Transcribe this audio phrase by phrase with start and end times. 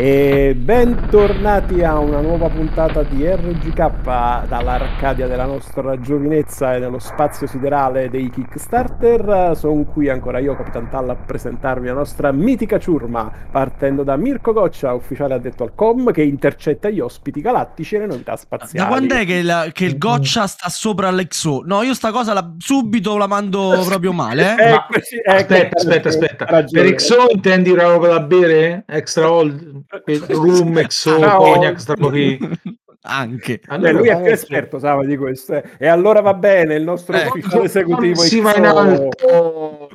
[0.00, 7.48] E bentornati a una nuova puntata di RGK dall'Arcadia della nostra giovinezza e nello spazio
[7.48, 9.56] siderale dei Kickstarter.
[9.56, 14.52] Sono qui ancora io, Capitan Talla, a presentarvi la nostra mitica ciurma, partendo da Mirko
[14.52, 18.78] Goccia, ufficiale addetto al COM, che intercetta gli ospiti galattici e le novità spaziali.
[18.78, 21.62] Da quando è che, la, che il Goccia sta sopra l'Exo?
[21.64, 24.54] No, io sta cosa la, subito la mando proprio male.
[24.60, 24.70] Eh?
[24.70, 24.86] Ma,
[25.34, 26.44] aspetta, aspetta, aspetta.
[26.44, 28.84] Per XO intendi una roba da bere?
[28.86, 29.86] Extra old?
[30.28, 31.36] Rum, Exo, Ah, no.
[31.38, 32.38] Cognac, sta pochi.
[33.02, 33.60] Anche.
[33.78, 35.54] Beh, lui è più esperto, sa, di questo.
[35.54, 35.64] eh.
[35.78, 39.88] E allora va bene, il nostro Eh, ufficiale esecutivo si va in alto.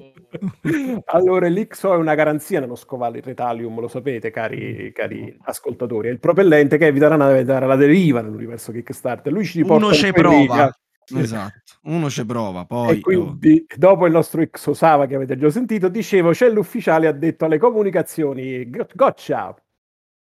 [1.06, 6.08] Allora, l'XO è una garanzia nello scovare il Retalium, lo sapete, cari, cari ascoltatori.
[6.08, 9.32] È il propellente che evita la nave da dare la deriva nell'universo Kickstarter.
[9.32, 10.76] Lui ci riporta Uno ci prova.
[11.16, 11.54] Esatto.
[11.84, 12.98] Uno ci prova, poi...
[12.98, 17.46] E quindi, dopo il nostro XO Sava che avete già sentito, dicevo, c'è l'ufficiale addetto
[17.46, 18.68] alle comunicazioni.
[18.70, 18.88] Go-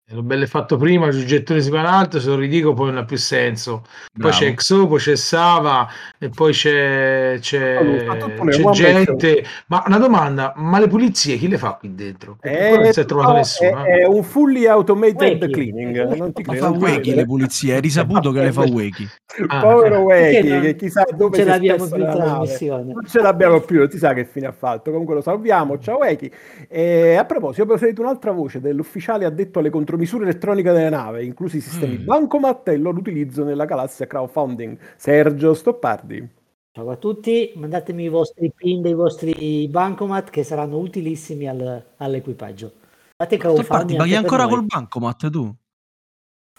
[0.09, 0.16] Goccia.
[0.16, 2.97] L'ho belle fatto prima, il gettone si va in alto, se lo ridico poi non
[2.97, 3.81] ha più senso.
[3.81, 4.36] Poi Bravo.
[4.36, 9.44] c'è Exo, poi c'è Sava e poi c'è, c'è, tutto nel c'è gente.
[9.67, 12.38] Ma una domanda, ma le pulizie chi le fa qui dentro?
[12.39, 13.83] È, non si è trovato no, nessuno.
[13.83, 13.97] è- eh.
[14.00, 15.52] è un fully automated Wakey.
[15.52, 16.16] cleaning.
[16.16, 19.08] Non ti Ma credo, fa Wakey le pulizie, è risaputo che le fa Wakey.
[19.47, 22.16] Ah, Povero Wakey, non- che chissà dove non ce l'abbiamo più nave.
[22.16, 22.94] trasmissione.
[22.94, 24.89] Non ce l'abbiamo più, non si sa che fine ha fatto.
[24.89, 25.78] Comunque lo salviamo.
[25.80, 26.31] Ciao Wakey.
[26.69, 31.58] E a proposito, abbiamo sentito un'altra voce dell'ufficiale addetto alle contromisure elettroniche delle nave, inclusi
[31.58, 32.06] i sistemi Mm.
[32.06, 34.78] Bancomat e il loro utilizzo nella galassia crowdfunding.
[34.95, 36.36] Sergio Stoppardi.
[36.72, 42.72] Ciao a tutti, mandatemi i vostri pin dei vostri bancomat che saranno utilissimi al- all'equipaggio.
[43.16, 44.52] Fate crowdfunding paghi anche per ancora noi.
[44.52, 45.56] col bancomat tu?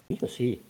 [0.07, 0.61] Io sì.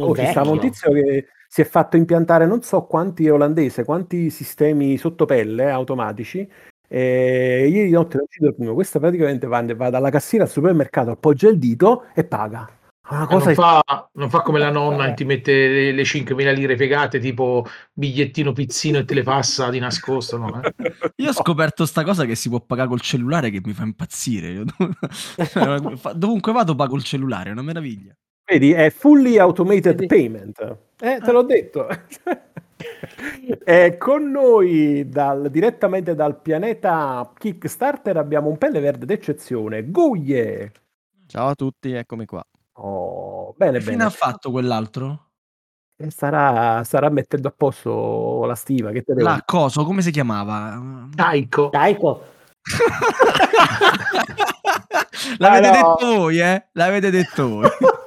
[0.00, 4.30] Oh, ci stava un tizio che si è fatto impiantare non so quanti olandese, quanti
[4.30, 6.48] sistemi sottopelle automatici.
[6.88, 8.74] E ieri notte non ci dormivo.
[8.74, 12.68] Questa praticamente va, va dalla cassiera al supermercato, appoggia il dito e paga.
[13.10, 16.52] Una cosa non, fa, non fa come la nonna e ti mette le, le 5.000
[16.54, 17.64] lire piegate tipo
[17.94, 20.36] bigliettino pizzino e te le passa di nascosto.
[20.36, 20.60] No?
[20.62, 20.74] eh?
[21.16, 24.48] Io ho scoperto sta cosa che si può pagare col cellulare che mi fa impazzire.
[24.48, 24.64] Io-
[25.48, 25.80] Cioè,
[26.14, 28.14] Dovunque vado pago il cellulare, è una meraviglia.
[28.48, 30.06] Vedi, è fully automated Vedi?
[30.06, 30.76] payment.
[31.00, 31.86] Eh, te l'ho detto.
[33.64, 40.72] E con noi dal- direttamente dal pianeta Kickstarter abbiamo un pelle verde d'eccezione, Guglie.
[41.26, 42.40] Ciao a tutti, eccomi qua.
[42.74, 44.08] Oh, bene, Che fine bene.
[44.08, 45.30] ha fatto quell'altro?
[45.96, 48.92] E Starà, starà mettendo a posto la stiva.
[48.92, 51.08] Che te devo La coso, come si chiamava?
[51.16, 51.70] Taiko.
[51.70, 52.22] Taiko,
[55.38, 55.96] L'avete Ah, no.
[55.96, 56.66] detto voi, eh?
[56.72, 57.68] L'avete detto voi.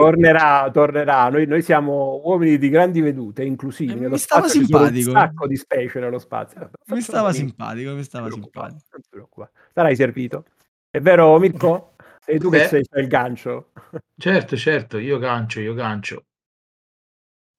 [0.00, 1.28] Tornerà, tornerà.
[1.28, 4.04] Noi, noi siamo uomini di grandi vedute, inclusivi.
[4.04, 5.10] Eh, mi stava simpatico.
[5.10, 6.70] Un sacco di specie nello spazio.
[6.86, 9.50] Mi stava simpatico, mi stava simpatico.
[9.74, 10.44] Sarai servito.
[10.90, 11.94] È vero, Mirko?
[12.22, 12.68] Sei tu che Eh.
[12.68, 13.72] sei c'hai il gancio.
[14.16, 16.24] Certo, certo, io gancio, io gancio.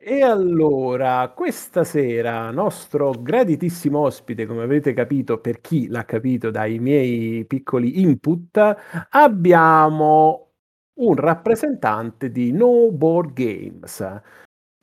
[0.04, 6.80] E allora, questa sera, nostro graditissimo ospite, come avete capito, per chi l'ha capito dai
[6.80, 8.76] miei piccoli input,
[9.10, 10.51] abbiamo
[11.02, 14.22] un rappresentante di No Board Games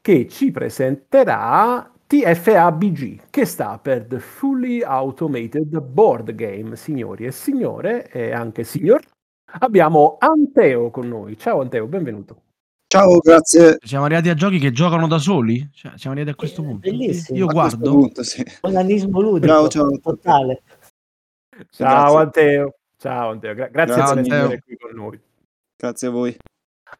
[0.00, 8.08] che ci presenterà TFABG, che sta per The Fully Automated Board Game, signori e signore,
[8.10, 9.00] e anche signor.
[9.60, 11.36] Abbiamo Anteo con noi.
[11.36, 12.42] Ciao Anteo, benvenuto.
[12.86, 13.76] Ciao, grazie.
[13.84, 15.68] Siamo arrivati a giochi che giocano da soli?
[15.72, 16.88] Cioè, siamo arrivati a questo Eh, punto.
[16.90, 17.38] bellissimo.
[17.38, 17.98] Io A questo guardo.
[18.00, 18.42] punto, sì.
[18.62, 20.62] onanismo ludico, Ciao, ciao totale.
[21.70, 22.18] Ciao Grazie.
[22.18, 22.74] Anteo.
[22.96, 24.58] Ciao Anteo, Gra- grazie Grazie, per essere Anteo.
[24.64, 25.20] qui con noi.
[25.80, 26.36] Grazie a voi.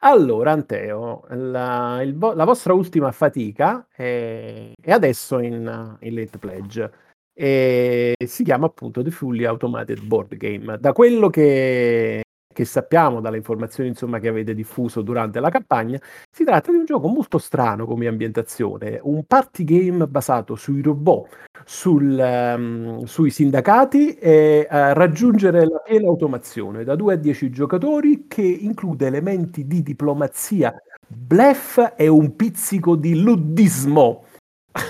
[0.01, 6.93] Allora, Anteo, la, vo- la vostra ultima fatica è, è adesso in, in late pledge
[7.33, 10.79] e si chiama appunto The Fully Automated Board Game.
[10.79, 12.23] Da quello che,
[12.59, 15.97] che sappiamo, dalle informazioni insomma, che avete diffuso durante la campagna,
[16.29, 21.29] si tratta di un gioco molto strano come ambientazione, un party game basato sui robot,
[21.65, 28.25] sul, ehm, sui sindacati e eh, raggiungere la piena automazione da 2 a 10 giocatori
[28.27, 30.75] che include elementi di diplomazia,
[31.07, 34.25] bluff e un pizzico di luddismo.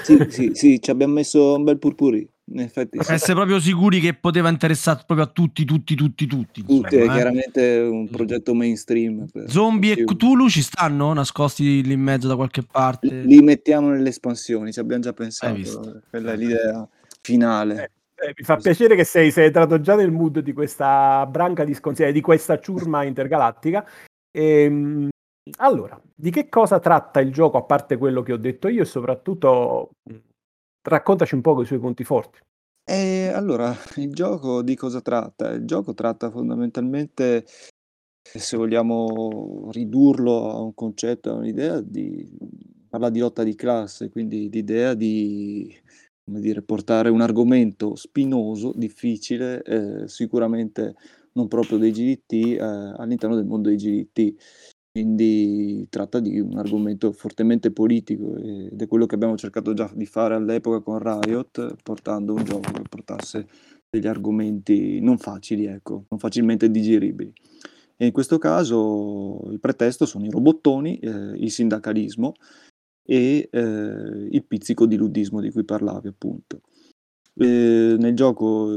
[0.05, 2.26] Sì, sì, sì, ci abbiamo messo un bel purpurì.
[2.50, 3.12] In effetti, Per sì.
[3.12, 6.65] essere proprio sicuri che poteva interessare proprio a tutti, tutti, tutti, tutti.
[6.65, 7.12] Tutti, insomma, è eh.
[7.12, 9.27] chiaramente un progetto mainstream.
[9.31, 10.05] per- Zombie e.
[10.05, 13.09] Cthulhu ci stanno nascosti lì in mezzo da qualche parte?
[13.09, 16.03] Li mettiamo nelle espansioni, ci abbiamo già pensato.
[16.09, 16.89] Quella è l'idea
[17.21, 17.93] finale.
[18.15, 21.75] Eh, mi fa piacere che sei, sei entrato già nel mood di questa branca di
[21.75, 23.87] sconsigliere, di questa ciurma intergalattica.
[24.33, 25.09] Ehm,
[25.59, 28.87] allora, di che cosa tratta il gioco, a parte quello che ho detto io, e
[28.87, 29.91] soprattutto
[30.88, 32.40] raccontaci un po' i suoi punti forti.
[32.85, 35.50] E allora, il gioco di cosa tratta?
[35.50, 37.44] Il gioco tratta fondamentalmente
[38.23, 42.29] se vogliamo ridurlo a un concetto, a un'idea, di,
[42.88, 45.75] parla di lotta di classe, quindi l'idea di
[46.25, 50.94] dire, portare un argomento spinoso, difficile, eh, sicuramente
[51.32, 54.34] non proprio dei GDT, eh, all'interno del mondo dei GDT.
[54.99, 60.06] Quindi tratta di un argomento fortemente politico ed è quello che abbiamo cercato già di
[60.06, 63.47] fare all'epoca con Riot, portando un gioco che portasse
[63.89, 67.33] degli argomenti non facili, ecco, non facilmente digeribili.
[67.97, 72.33] E in questo caso il pretesto sono i robottoni, eh, il sindacalismo
[73.06, 76.62] e eh, il pizzico di luddismo di cui parlavi appunto.
[77.35, 78.73] Eh, nel gioco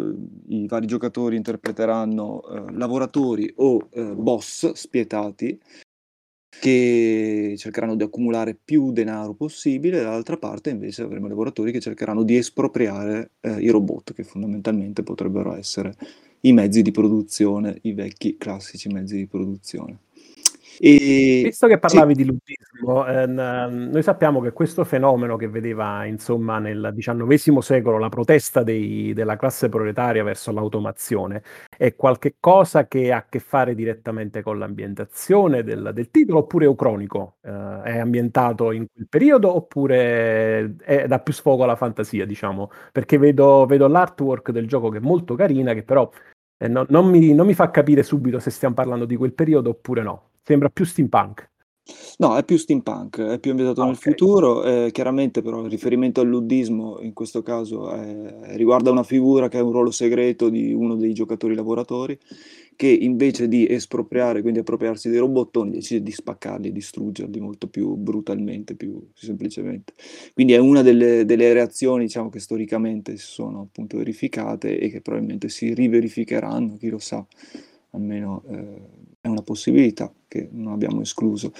[0.49, 5.59] i vari giocatori interpreteranno eh, lavoratori o eh, boss spietati
[6.61, 12.37] che cercheranno di accumulare più denaro possibile, dall'altra parte invece avremo lavoratori che cercheranno di
[12.37, 15.95] espropriare eh, i robot, che fondamentalmente potrebbero essere
[16.41, 19.97] i mezzi di produzione, i vecchi classici mezzi di produzione.
[20.83, 21.41] E...
[21.43, 22.23] Visto che parlavi sì.
[22.23, 28.09] di luddismo, eh, noi sappiamo che questo fenomeno che vedeva insomma nel XIX secolo la
[28.09, 31.43] protesta dei, della classe proletaria verso l'automazione
[31.77, 36.67] è qualcosa che ha a che fare direttamente con l'ambientazione del, del titolo oppure è
[36.67, 37.35] ucronico?
[37.43, 42.71] Eh, è ambientato in quel periodo oppure è, dà più sfogo alla fantasia, diciamo?
[42.91, 46.09] Perché vedo, vedo l'artwork del gioco che è molto carina, che però
[46.57, 49.69] eh, no, non, mi, non mi fa capire subito se stiamo parlando di quel periodo
[49.69, 50.29] oppure no.
[50.43, 51.49] Sembra più steampunk.
[52.17, 54.11] No, è più steampunk, è più ambientato ah, nel okay.
[54.11, 59.47] futuro, eh, chiaramente però il riferimento al luddismo in questo caso è, riguarda una figura
[59.49, 62.17] che ha un ruolo segreto di uno dei giocatori lavoratori
[62.75, 67.95] che invece di espropriare, quindi appropriarsi dei robottoni, decide di spaccarli e distruggerli molto più
[67.95, 69.93] brutalmente, più semplicemente.
[70.33, 75.01] Quindi è una delle, delle reazioni diciamo, che storicamente si sono appunto verificate e che
[75.01, 77.25] probabilmente si riverificheranno, chi lo sa,
[77.91, 78.43] almeno...
[78.49, 81.53] Eh, è una possibilità che non abbiamo escluso.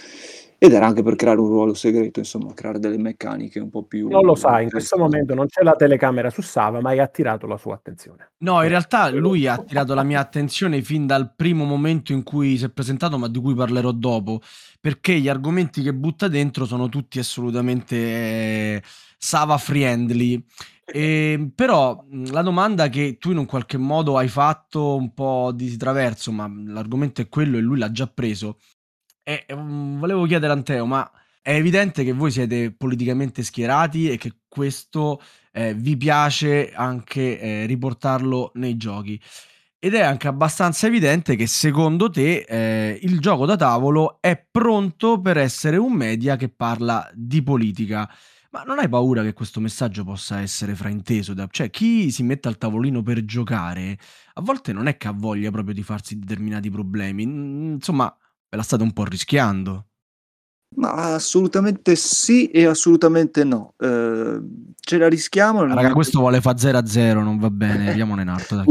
[0.64, 4.10] Ed era anche per creare un ruolo segreto, insomma, creare delle meccaniche un po' più...
[4.10, 7.48] Non lo sai, in questo momento non c'è la telecamera su Sava, ma hai attirato
[7.48, 8.32] la sua attenzione.
[8.40, 12.58] No, in realtà lui ha attirato la mia attenzione fin dal primo momento in cui
[12.58, 14.40] si è presentato, ma di cui parlerò dopo,
[14.80, 18.84] perché gli argomenti che butta dentro sono tutti assolutamente eh,
[19.18, 20.44] Sava friendly
[20.94, 25.76] Ehm, però la domanda che tu in un qualche modo hai fatto un po' di
[25.78, 28.60] traverso, ma l'argomento è quello e lui l'ha già preso.
[29.24, 31.10] E, volevo chiedere a Anteo, ma
[31.42, 35.22] è evidente che voi siete politicamente schierati e che questo
[35.52, 39.20] eh, vi piace anche eh, riportarlo nei giochi.
[39.80, 45.20] Ed è anche abbastanza evidente che secondo te eh, il gioco da tavolo è pronto
[45.20, 48.08] per essere un media che parla di politica.
[48.54, 51.34] Ma non hai paura che questo messaggio possa essere frainteso?
[51.34, 51.48] Da...
[51.50, 53.98] Cioè, chi si mette al tavolino per giocare,
[54.34, 57.24] a volte non è che ha voglia proprio di farsi determinati problemi.
[57.24, 58.14] Insomma,
[58.50, 59.91] ve la state un po' rischiando.
[60.74, 63.74] Ma assolutamente sì e assolutamente no.
[63.78, 64.40] Eh,
[64.80, 65.66] ce la rischiamo.
[65.66, 67.90] Raga, questo vuole fa 0 a 0, non va bene.
[67.90, 68.64] Andiamone in alto.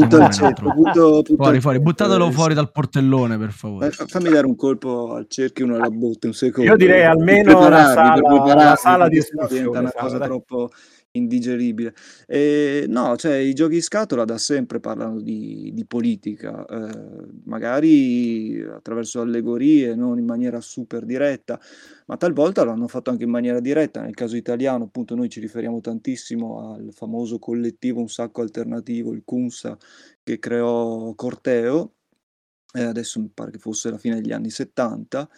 [1.36, 1.80] fuori, fuori.
[1.80, 3.88] Buttatelo fuori dal portellone, per favore.
[3.88, 6.70] Eh, fammi dare un colpo al cerchio, uno alla botte, un secondo.
[6.70, 9.62] Io direi almeno la sala, la sala di esplosione.
[9.62, 10.70] Diventa una cosa troppo
[11.12, 11.94] indigeribile.
[12.26, 18.60] E, no, cioè i giochi in scatola da sempre parlano di, di politica, eh, magari
[18.62, 21.60] attraverso allegorie, non in maniera super diretta,
[22.06, 24.02] ma talvolta l'hanno fatto anche in maniera diretta.
[24.02, 29.22] Nel caso italiano, appunto, noi ci riferiamo tantissimo al famoso collettivo Un Sacco Alternativo, il
[29.24, 29.76] CUNSA,
[30.22, 31.94] che creò Corteo,
[32.72, 35.28] eh, adesso mi pare che fosse la fine degli anni 70,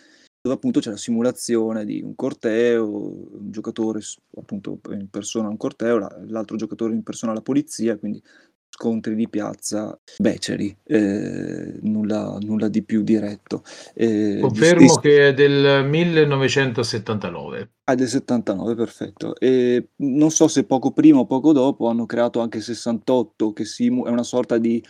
[0.42, 4.00] dove appunto c'è la simulazione di un corteo, un giocatore
[4.36, 8.20] appunto in persona un corteo, l'altro giocatore in persona la polizia, quindi
[8.68, 13.62] scontri di piazza beceri, eh, nulla, nulla, di più diretto.
[13.94, 15.00] Eh, Confermo giustizia...
[15.00, 17.70] che è del 1979.
[17.84, 19.36] Ah, del 79, perfetto.
[19.38, 24.08] E non so se poco prima o poco dopo hanno creato anche 68, che simu-
[24.08, 24.82] è una sorta di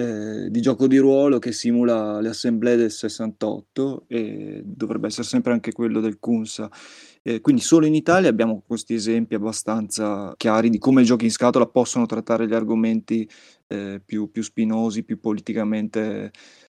[0.00, 5.52] eh, di gioco di ruolo che simula le assemblee del 68 e dovrebbe essere sempre
[5.52, 6.70] anche quello del Kunsa.
[7.22, 11.30] Eh, quindi solo in Italia abbiamo questi esempi abbastanza chiari di come i giochi in
[11.30, 13.28] scatola possono trattare gli argomenti
[13.66, 16.30] eh, più, più, spinosi, più politicamente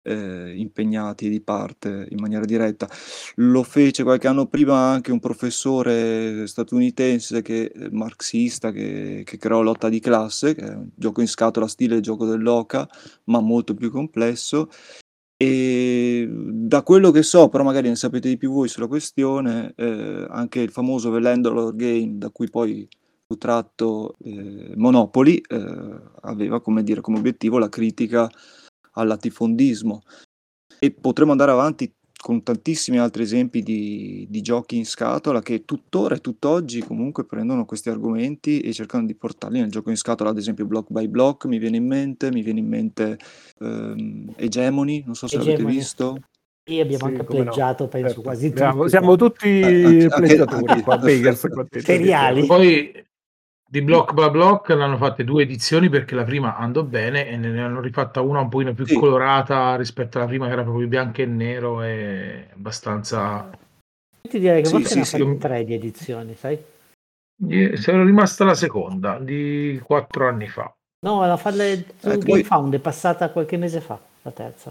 [0.03, 2.89] eh, impegnati di parte in maniera diretta.
[3.37, 9.63] Lo fece qualche anno prima anche un professore statunitense che, eh, marxista che, che creò
[9.63, 12.89] Lotta di classe, che è un gioco in scatola stile gioco dell'Oca,
[13.25, 14.69] ma molto più complesso.
[15.37, 20.27] E da quello che so, però magari ne sapete di più voi sulla questione, eh,
[20.29, 22.87] anche il famoso The Landlord Game, da cui poi
[23.27, 28.31] fu tratto eh, Monopoly, eh, aveva come, dire, come obiettivo la critica
[28.93, 30.03] al latifondismo.
[30.79, 36.15] E potremmo andare avanti con tantissimi altri esempi di, di giochi in scatola che tuttora
[36.15, 40.39] e tutt'oggi comunque prendono questi argomenti e cercano di portarli nel gioco in scatola, ad
[40.39, 43.19] esempio Block by Block mi viene in mente, mi viene in mente
[43.59, 45.75] ehm, Hegemony, non so se l'avete Hegemony.
[45.77, 46.21] visto.
[46.65, 47.51] Sì, abbiamo Sì, anche come no.
[47.51, 48.23] pleggiato, penso, Certo.
[48.23, 48.89] quasi Siamo, tutti.
[48.91, 51.81] siamo tutti Eh, anche- pleggiatori anche- qua, Bakers contenti.
[51.81, 52.47] Seriali.
[52.47, 53.05] Poi
[53.73, 57.39] di Block by Block ne hanno fatte due edizioni perché la prima andò bene e
[57.39, 58.99] ne hanno rifatta una un pochino più Sì.
[58.99, 63.49] colorata rispetto alla prima che era proprio bianco e nero e abbastanza...
[64.29, 65.19] Ti direi che Sì, forse sì, sì.
[65.19, 66.59] fatte tre di edizioni, sai?
[67.77, 70.71] Sono rimasta la seconda di quattro anni fa.
[71.07, 74.71] No, la falle su Eh, Game poi- Found è passata qualche mese fa, la terza.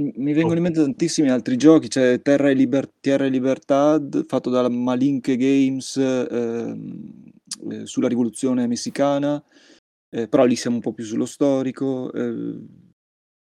[0.00, 4.48] Mi vengono in mente tantissimi altri giochi, c'è Terra e, Liber- Tierra e Libertad, fatto
[4.48, 7.30] dalla Malinche Games ehm,
[7.70, 9.42] eh, sulla rivoluzione messicana,
[10.10, 12.12] eh, però lì siamo un po' più sullo storico.
[12.12, 12.58] eh,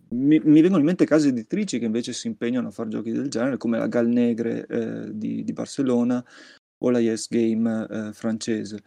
[0.10, 3.30] mi, mi vengono in mente case editrici che invece si impegnano a fare giochi del
[3.30, 6.24] genere, come la Gal Negre eh, di, di Barcellona
[6.80, 8.84] o la Yes Game francese.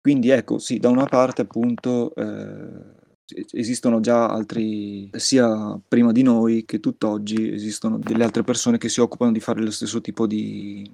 [0.00, 2.12] Quindi ecco, sì, da una parte appunto
[3.52, 9.00] esistono già altri, sia prima di noi che tutt'oggi esistono delle altre persone che si
[9.00, 10.90] occupano di fare lo stesso tipo di,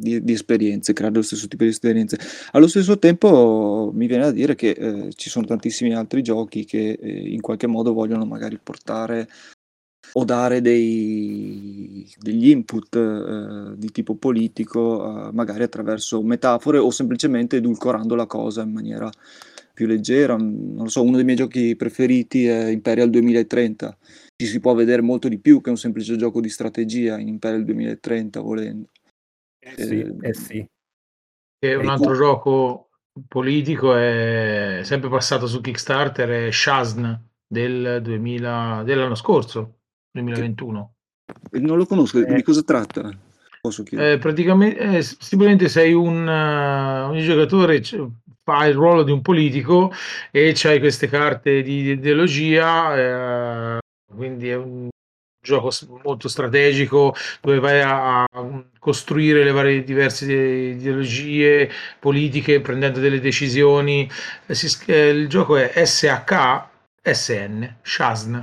[0.00, 2.18] di, di esperienze, creare lo stesso tipo di esperienze.
[2.52, 6.98] Allo stesso tempo mi viene da dire che eh, ci sono tantissimi altri giochi che
[7.00, 9.28] eh, in qualche modo vogliono magari portare
[10.12, 17.56] o dare dei, degli input eh, di tipo politico, eh, magari attraverso metafore o semplicemente
[17.56, 19.10] edulcorando la cosa in maniera
[19.72, 20.36] più leggera.
[20.36, 23.96] Non lo so, uno dei miei giochi preferiti è Imperial 2030.
[24.36, 27.64] Ci si può vedere molto di più che un semplice gioco di strategia in Imperial
[27.64, 28.88] 2030, volendo.
[29.60, 30.66] Eh sì, eh sì.
[31.62, 32.88] E un E altro gioco
[33.28, 37.12] politico è sempre passato su Kickstarter, è Shazn
[37.46, 39.80] del 2000, dell'anno scorso,
[40.12, 40.94] 2021.
[41.50, 42.34] E Non lo conosco, Eh.
[42.34, 43.10] di cosa tratta?
[43.60, 44.14] Posso chiedere?
[44.14, 48.02] Eh, praticamente, eh, simplemente sei un, eh, ogni giocatore c-
[48.42, 49.92] fa il ruolo di un politico
[50.30, 52.96] e c'hai queste carte di ideologia,
[53.76, 53.78] eh,
[54.10, 54.88] quindi è un
[55.40, 55.70] gioco
[56.04, 64.08] molto strategico dove vai a, a costruire le varie diverse ideologie politiche prendendo delle decisioni.
[64.46, 64.54] Eh,
[64.86, 68.38] eh, il gioco è SHSN, Shazn.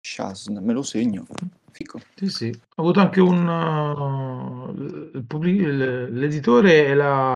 [0.00, 1.26] Shazn, me lo segno.
[1.72, 2.00] Fico.
[2.14, 2.60] Sì, sì.
[2.76, 3.46] Ho avuto anche un...
[3.46, 7.32] uh, pubblic- l'editore è la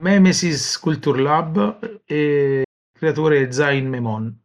[0.00, 4.41] Memesis Culture Lab e il creatore è Zain Memon.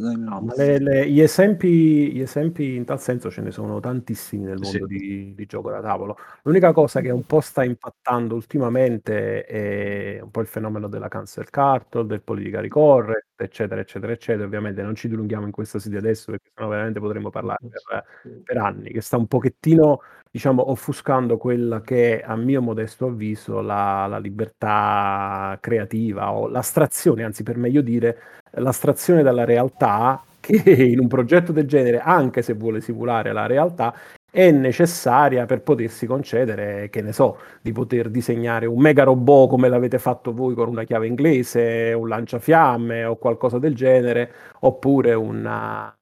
[0.00, 4.44] No, ma le- le- gli, esempi, gli esempi in tal senso ce ne sono tantissimi
[4.44, 4.78] nel Sì.
[4.78, 6.16] mondo di, di gioco da tavolo.
[6.44, 11.50] L'unica cosa che un po' sta impattando ultimamente è un po' il fenomeno della cancel
[11.50, 14.46] culture, del politically correct, eccetera, eccetera, eccetera.
[14.46, 18.04] Ovviamente non ci dilunghiamo in questa sede adesso perché sennò veramente potremmo parlare per,
[18.42, 23.60] per anni, che sta un pochettino, diciamo, offuscando quella che è, a mio modesto avviso,
[23.60, 28.16] la, la libertà creativa o l'astrazione, anzi per meglio dire,
[28.52, 33.94] l'astrazione dalla realtà che in un progetto del genere, anche se vuole simulare la realtà,
[34.30, 39.68] è necessaria per potersi concedere, che ne so, di poter disegnare un mega robot come
[39.68, 45.92] l'avete fatto voi con una chiave inglese, un lanciafiamme o qualcosa del genere, oppure una-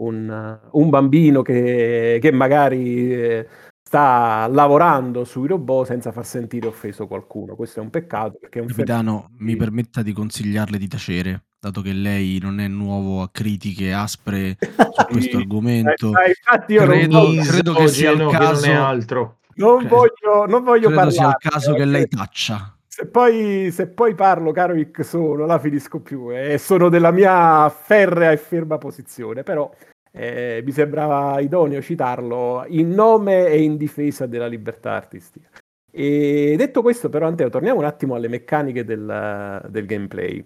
[0.00, 3.48] un, un bambino che, che magari eh,
[3.82, 7.54] sta lavorando sui robot senza far sentire offeso qualcuno.
[7.54, 11.44] Questo è un peccato perché è un Capitano, fenomeno mi permetta di consigliarle di tacere,
[11.60, 16.12] dato che lei non è nuovo a critiche aspre su questo argomento.
[16.18, 19.38] eh, eh, infatti io non Credo- credo che sia il caso- non altro.
[19.54, 22.72] non voglio, non voglio Credo sia il parlare, caso che perché lei taccia.
[22.86, 27.68] Se poi, se poi parlo, caro Vic, sono, la finisco più e sono della mia
[27.68, 29.70] ferrea e ferma posizione, però
[30.10, 35.48] eh, mi sembrava idoneo citarlo in nome e in difesa della libertà artistica.
[35.90, 40.44] E detto questo, però, Anteo, torniamo un attimo alle meccaniche del, del gameplay.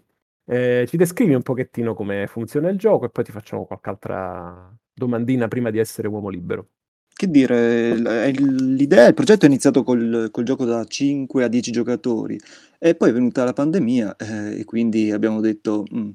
[0.49, 4.75] Eh, ci descrivi un pochettino come funziona il gioco e poi ti facciamo qualche altra
[4.93, 6.69] domandina prima di essere uomo libero.
[7.15, 7.95] Che dire,
[8.33, 12.39] l'idea, il progetto è iniziato col, col gioco da 5 a 10 giocatori
[12.79, 16.11] e poi è venuta la pandemia eh, e quindi abbiamo detto "Mm,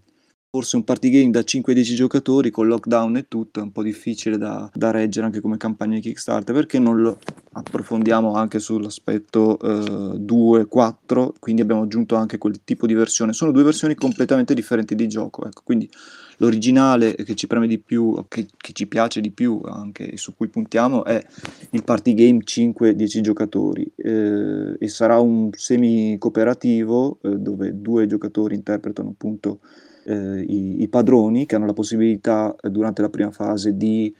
[0.50, 3.72] forse un party game da 5 a 10 giocatori con lockdown e tutto è un
[3.72, 7.20] po' difficile da, da reggere anche come campagna di Kickstarter perché non lo
[7.52, 13.34] approfondiamo anche sull'aspetto 2-4, quindi abbiamo aggiunto anche quel tipo di versione.
[13.34, 15.90] Sono due versioni completamente differenti di gioco, ecco, quindi
[16.38, 20.48] l'originale che ci preme di più, che, che ci piace di più anche su cui
[20.50, 21.24] puntiamo è
[21.72, 28.56] il party game 5-10 giocatori eh, e sarà un semi cooperativo eh, dove due giocatori
[28.56, 29.60] interpretano appunto
[30.08, 34.14] eh, i, i padroni che hanno la possibilità eh, durante la prima fase di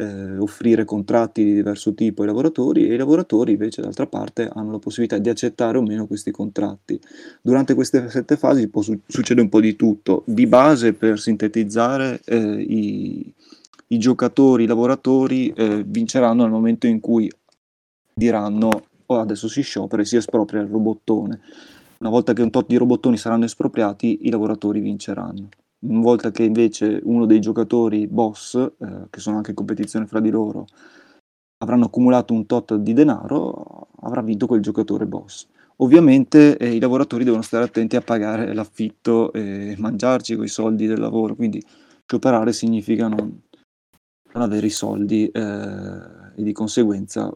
[0.00, 4.70] eh, offrire contratti di diverso tipo ai lavoratori e i lavoratori invece d'altra parte hanno
[4.70, 6.98] la possibilità di accettare o meno questi contratti.
[7.42, 10.22] Durante queste sette fasi può su- succedere un po' di tutto.
[10.24, 13.34] Di base, per sintetizzare, eh, i,
[13.88, 17.30] i, giocatori, i lavoratori eh, vinceranno nel momento in cui
[18.14, 21.40] diranno oh, adesso si sciopera e si espropria il robottone.
[22.00, 25.48] Una volta che un tot di robottoni saranno espropriati, i lavoratori vinceranno.
[25.80, 30.20] Una volta che invece uno dei giocatori boss, eh, che sono anche in competizione fra
[30.20, 30.66] di loro,
[31.58, 35.48] avranno accumulato un tot di denaro, avrà vinto quel giocatore boss.
[35.80, 41.00] Ovviamente eh, i lavoratori devono stare attenti a pagare l'affitto e mangiarci quei soldi del
[41.00, 41.60] lavoro, quindi
[42.04, 43.42] scioperare significa non,
[44.32, 45.40] non avere i soldi eh,
[46.36, 47.32] e di conseguenza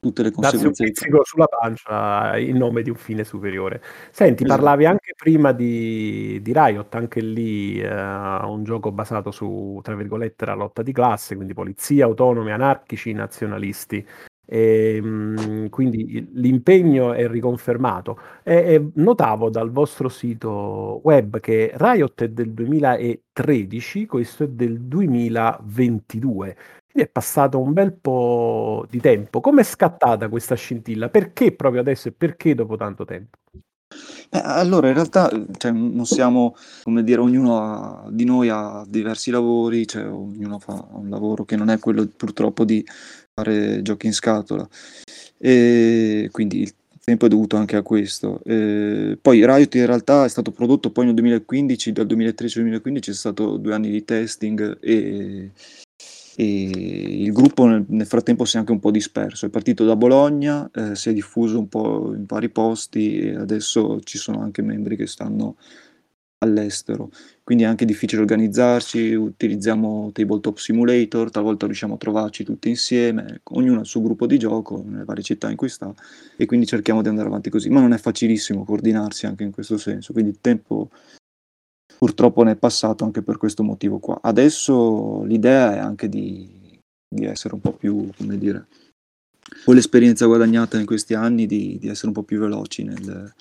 [0.00, 0.84] tutte le Darsi un conseguenze.
[0.84, 3.82] pizzico sulla pancia in nome di un fine superiore.
[4.10, 4.48] Senti, Esatto.
[4.48, 10.46] parlavi anche prima di, di Riot, anche lì eh, un gioco basato su, tra virgolette,
[10.46, 14.04] la lotta di classe, quindi polizia, autonomi, anarchici, nazionalisti.
[14.52, 18.18] E, mh, quindi l'impegno è riconfermato.
[18.42, 24.80] E, e notavo dal vostro sito web che Riot è del 2013, questo è del
[24.80, 26.56] 2022.
[26.90, 29.40] Quindi è passato un bel po' di tempo.
[29.40, 31.08] Come è scattata questa scintilla?
[31.08, 33.38] Perché proprio adesso e perché dopo tanto tempo?
[34.32, 39.30] Eh, allora, in realtà, cioè, non siamo, come dire, ognuno ha- di noi ha diversi
[39.30, 42.84] lavori, cioè, ognuno fa un lavoro che non è quello purtroppo di
[43.34, 44.68] fare giochi in scatola.
[45.38, 48.40] E quindi il tempo è dovuto anche a questo.
[48.44, 53.10] E poi Riot in realtà è stato prodotto poi nel 2015, dal 2013 al 2015
[53.10, 55.50] è stato due anni di testing e
[56.42, 59.46] il gruppo nel, nel frattempo si è anche un po' disperso.
[59.46, 64.00] È partito da Bologna, eh, si è diffuso un po' in vari posti e adesso
[64.00, 65.56] ci sono anche membri che stanno
[66.42, 67.10] all'estero.
[67.44, 73.78] Quindi è anche difficile organizzarci, utilizziamo Tabletop Simulator, talvolta riusciamo a trovarci tutti insieme, ognuno
[73.78, 75.92] ha il suo gruppo di gioco nelle varie città in cui sta
[76.36, 77.68] e quindi cerchiamo di andare avanti così.
[77.68, 80.90] Ma non è facilissimo coordinarsi anche in questo senso, quindi il tempo
[81.98, 84.18] purtroppo ne è passato anche per questo motivo qua.
[84.22, 88.66] Adesso l'idea è anche di, di essere un po' più, come dire,
[89.64, 93.32] con l'esperienza guadagnata in questi anni, di, di essere un po' più veloci nel,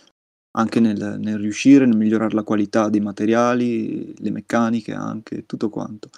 [0.58, 6.10] anche nel, nel riuscire, nel migliorare la qualità dei materiali, le meccaniche anche, tutto quanto.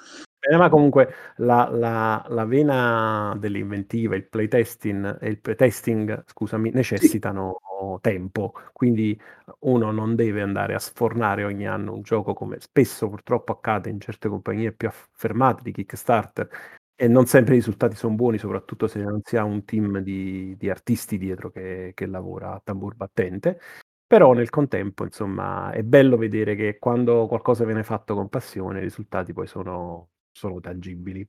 [0.44, 7.58] Eh, ma comunque la, la- la vena dell'inventiva, il playtesting e il pretesting, scusami, necessitano
[8.02, 9.20] tempo, quindi
[9.62, 14.00] uno non deve andare a sfornare ogni anno un gioco come spesso purtroppo accade in
[14.00, 16.48] certe compagnie più affermate di Kickstarter
[16.96, 20.56] e non sempre i risultati sono buoni, soprattutto se non si ha un team di,
[20.58, 23.60] di artisti dietro che, che lavora a tambur battente.
[24.06, 28.82] Però nel contempo, insomma, è bello vedere che quando qualcosa viene fatto con passione, i
[28.84, 31.28] risultati poi sono, sono tangibili.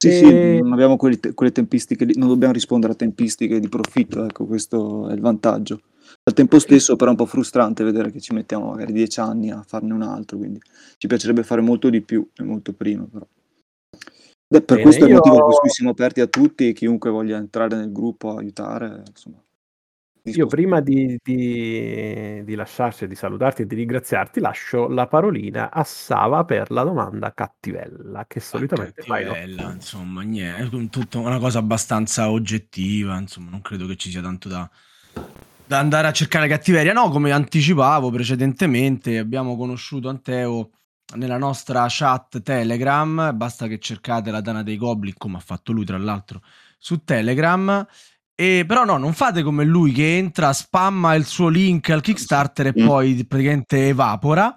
[0.00, 3.58] Sì, E- sì, non abbiamo quelli te- quelle tempistiche, lì, non dobbiamo rispondere a tempistiche
[3.58, 5.80] di profitto, ecco, questo è il vantaggio.
[6.22, 9.50] Al tempo stesso però è un po' frustrante vedere che ci mettiamo magari dieci anni
[9.50, 10.60] a farne un altro, quindi
[10.98, 13.26] ci piacerebbe fare molto di più e molto prima però.
[14.50, 16.72] È per Bene, questo è il motivo per io- cui siamo aperti a tutti e
[16.72, 19.42] chiunque voglia entrare nel gruppo aiutare, insomma.
[20.36, 25.70] Io prima di, di, di lasciarci e di salutarti e di ringraziarti, lascio la parolina
[25.70, 29.24] a Sava per la domanda cattivella che solitamente fai.
[29.24, 34.22] Cattivella, insomma, niente, è tutta una cosa abbastanza oggettiva, insomma, non credo che ci sia
[34.22, 34.68] tanto da,
[35.64, 36.92] da andare a cercare cattiveria.
[36.92, 40.70] No, come anticipavo precedentemente, abbiamo conosciuto Anteo
[41.16, 45.84] nella nostra chat Telegram, basta che cercate la Dana dei Goblin, come ha fatto lui
[45.84, 46.42] tra l'altro,
[46.78, 47.86] su Telegram.
[48.40, 52.68] E però no, non fate come lui che entra, spamma il suo link al Kickstarter
[52.68, 52.86] e Mm.
[52.86, 54.54] poi praticamente evapora.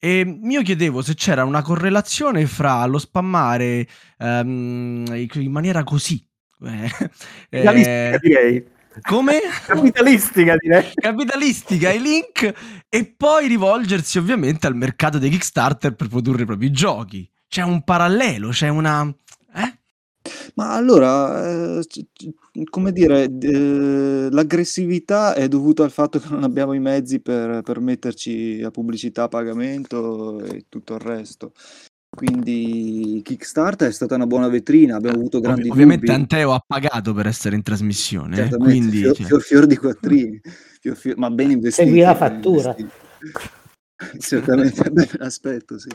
[0.00, 3.86] E io chiedevo se c'era una correlazione fra lo spammare
[4.18, 6.26] ehm, in maniera così.
[6.66, 8.64] eh, Capitalistica eh, direi.
[9.02, 9.40] come?
[9.64, 10.90] Capitalistica direi.
[10.94, 12.52] Capitalistica i link
[12.88, 17.30] e poi rivolgersi ovviamente al mercato dei Kickstarter per produrre i propri giochi.
[17.46, 19.08] C'è un parallelo, c'è una...
[20.56, 26.28] Ma allora, eh, c- c- come dire, d- eh, l'aggressività è dovuta al fatto che
[26.30, 31.52] non abbiamo i mezzi per, per metterci a pubblicità a pagamento e tutto il resto.
[32.14, 36.20] Quindi Kickstarter è stata una buona vetrina, abbiamo avuto Ovvi- grandi ovviamente dubbi.
[36.20, 38.96] Anteo ha pagato per essere in trasmissione, eh, Certamente, quindi...
[38.98, 40.40] fior, cioè, fior, fior di quattrini,
[40.80, 41.88] fior, fior- ma ben investiti.
[41.88, 42.76] Segui la fattura.
[42.78, 43.52] investiti.
[44.18, 44.82] Certamente,
[45.20, 45.88] aspetto, sì.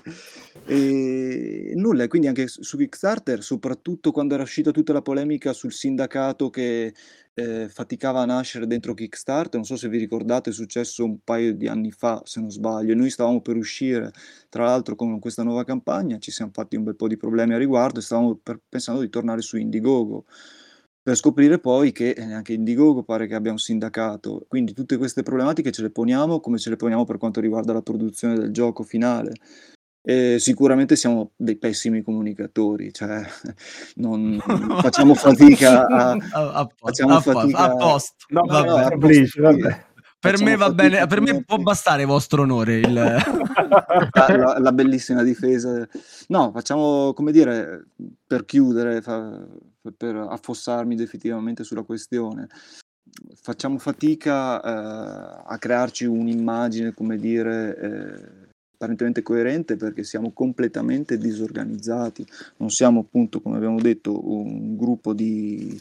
[0.63, 5.73] E nulla, e quindi anche su Kickstarter, soprattutto quando era uscita tutta la polemica sul
[5.73, 6.93] sindacato che,
[7.33, 11.53] ehm, faticava a nascere dentro Kickstarter, non so se vi ricordate, è successo un paio
[11.53, 14.11] di anni fa, se non sbaglio, e noi stavamo per uscire,
[14.47, 17.57] tra l'altro, con questa nuova campagna, ci siam fatti un bel po' di problemi a
[17.57, 20.25] riguardo e stavamo per pensando di tornare su Indiegogo.
[21.01, 24.45] Per scoprire poi che eh, neanche Indiegogo pare che abbia un sindacato.
[24.47, 27.81] Quindi tutte queste problematiche ce le poniamo come ce le poniamo per quanto riguarda la
[27.81, 29.31] produzione del gioco finale.
[30.01, 33.21] E sicuramente siamo dei pessimi comunicatori, cioè
[33.95, 34.39] non
[34.81, 38.25] facciamo fatica a A a posto, facciamo a fatica a posto.
[38.29, 38.95] No, no, no, Vabbè.
[38.95, 39.87] a vabbè.
[40.19, 45.23] Per me va bene, per me può bastare vostro onore il la la la bellissima
[45.23, 45.87] difesa.
[46.27, 47.87] No, facciamo come dire,
[48.27, 49.47] per chiudere, fa
[49.95, 52.47] per affossarmi definitivamente sulla questione,
[53.35, 62.25] facciamo fatica, ehm, a crearci un'immagine, come dire, ehm, apparentemente coerente perché siamo completamente disorganizzati.
[62.57, 65.79] Non siamo appunto, come abbiamo detto, un gruppo di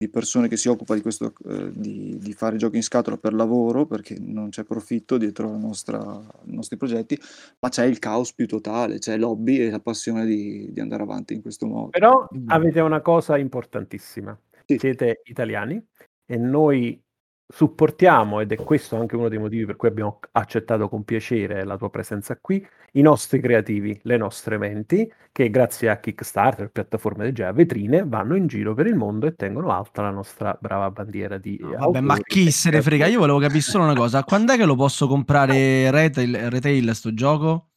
[0.00, 3.34] di persone che si occupa di questo ehm, di di fare giochi in scatola per
[3.34, 6.00] lavoro, perché non c'è profitto dietro la nostra
[6.46, 7.18] i nostri progetti,
[7.60, 11.34] ma c'è il caos più totale, c'è l'hobby e la passione di di andare avanti
[11.34, 11.92] in questo modo.
[11.94, 12.52] Però Mh.
[12.52, 14.80] avete una cosa importantissima: Sì.
[14.80, 15.84] siete italiani
[16.24, 17.02] e noi
[17.50, 21.76] supportiamo, ed è questo anche uno dei motivi per cui abbiamo accettato con piacere la
[21.76, 27.34] tua presenza qui, i nostri creativi, le nostre menti, che grazie a Kickstarter, piattaforme del
[27.34, 31.38] genere, vetrine, vanno in giro per il mondo e tengono alta la nostra brava bandiera
[31.38, 33.06] di No, vabbè, ma chi se ne frega?
[33.06, 37.69] Io volevo capire solo una cosa: quand'è che lo posso comprare retail retail sto gioco?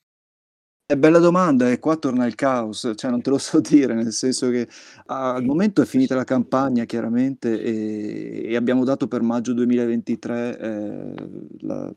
[0.85, 4.11] È bella domanda e qua torna il caos, cioè non te lo so dire, nel
[4.11, 4.67] senso che
[5.05, 10.59] a al momento è finita la campagna chiaramente, e e abbiamo dato per maggio 2023,
[10.59, 11.93] ehm, la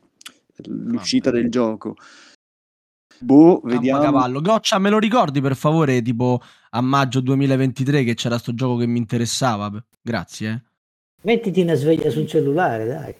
[0.65, 1.95] l'uscita del gioco.
[3.19, 3.99] Boh, vediamo.
[3.99, 4.41] Campocavallo.
[4.41, 8.85] Goccia, me lo ricordi per favore, tipo a maggio 2023 che c'era sto gioco che
[8.85, 9.71] mi interessava?
[10.01, 10.61] Grazie, eh.
[11.23, 13.15] Mettiti una sveglia sul cellulare, dai.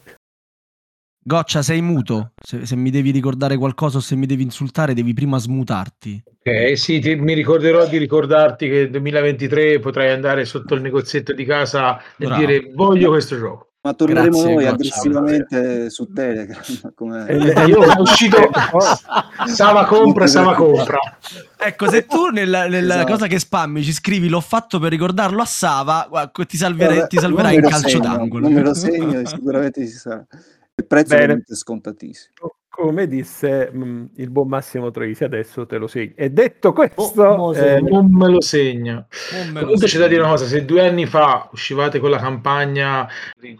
[1.22, 2.32] Goccia, sei muto.
[2.42, 6.22] Se se mi devi ricordare qualcosa o se mi devi insultare, devi prima smutarti.
[6.24, 11.44] Ok, sì, ti mi ricorderò di ricordarti che 2023 potrai andare sotto il negozietto di
[11.44, 12.40] casa e Bravo.
[12.46, 13.66] dire: "Voglio questo gioco".
[13.80, 14.70] Ma torneremo Grazie, noi Goccia.
[14.74, 16.60] aggressivamente su Telegram,
[17.28, 18.38] E le- Io è uscito
[19.46, 20.98] Sava compra, Sava compra.
[21.58, 23.12] Ecco, se tu nella nella Esatto.
[23.12, 26.08] cosa che spammi ci scrivi: "L'ho fatto per ricordarlo a Sava",
[26.46, 28.44] ti salverai Vabbè, ti salverai in calcio segno, d'angolo.
[28.44, 30.26] non me lo segno e sicuramente ci sarà.
[30.78, 31.42] Il prezzo Bene.
[31.44, 32.34] è scontatissimo.
[32.38, 36.12] Co come disse, mhmm, il buon Massimo Troisi, adesso te lo segno.
[36.14, 39.04] E detto questo, se- ehm, Non me lo segna.
[39.32, 40.28] Non me lo Comunque c'è da dire segno.
[40.28, 43.08] una cosa, se 2 anni fa uscivate con la campagna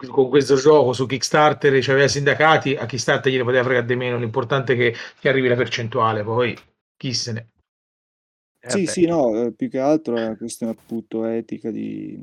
[0.07, 4.17] con questo gioco su Kickstarter e c'aveva sindacati, a Kickstarter gliene poteva fregare di meno,
[4.17, 6.55] l'importante è che ti arrivi la percentuale, poi
[6.95, 7.49] chi se ne
[8.61, 12.17] eh Sì, beh, sì, no, ehm, più che altro è una questione appunto etica di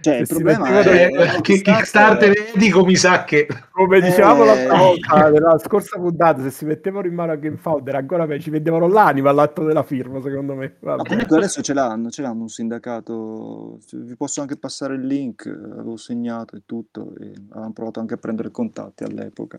[0.00, 4.00] cioè il si problema mettevano è Eh, è che Kickstarter etico mi sa che come
[4.00, 4.78] dicevamo l'altra Eh.
[4.78, 8.86] volta nella scorsa puntata, se si mettevano in mano a GameFound era ancora ci vendevano
[8.88, 10.76] l'anima all'atto della firma, secondo me.
[10.80, 11.08] Ma Vabbè.
[11.08, 15.46] comunque adesso ce l'hanno, ce l'hanno un sindacato, c vi posso anche passare il link,
[15.46, 19.58] avevo segnato e tutto, e avevam provato anche a prendere contatti all'epoca.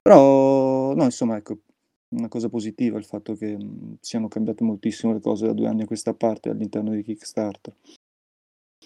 [0.00, 1.58] Però no, insomma, ecco,
[2.10, 3.56] una cosa positiva il fatto che,
[4.00, 7.74] siano cambiate moltissimo le cose da 2 anni a questa parte all'interno di Kickstarter.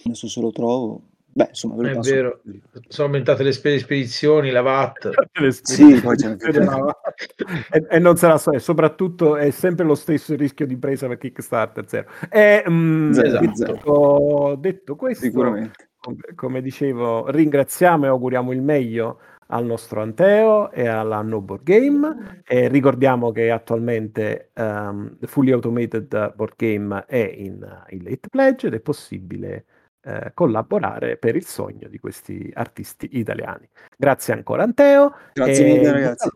[0.04, 2.40] Adesso se lo trovo beh, insomma ve lo è passo vero.
[2.88, 5.10] Sono aumentate le spe spedizioni, la VAT.
[5.40, 6.48] Le Sì, poi c'è anche
[7.72, 11.18] e, e non sarà so- e soprattutto è sempre lo stesso rischio di presa per
[11.18, 12.08] Kickstarter zero.
[12.30, 14.56] E, mm, Zero, detto, zero.
[14.56, 15.88] detto questo, Sicuramente.
[15.98, 21.62] com- come dicevo, ringraziamo e auguriamo il meglio al nostro Anteo e alla No Board
[21.62, 22.42] Game.
[22.46, 28.74] E ricordiamo che attualmente The Fully Automated Board Game è in, in late pledge ed
[28.74, 29.64] è possibile
[30.06, 33.68] eh, collaborare per il sogno di questi artisti italiani.
[33.96, 35.14] Grazie ancora Anteo.
[35.32, 36.28] Grazie e mille ragazzi.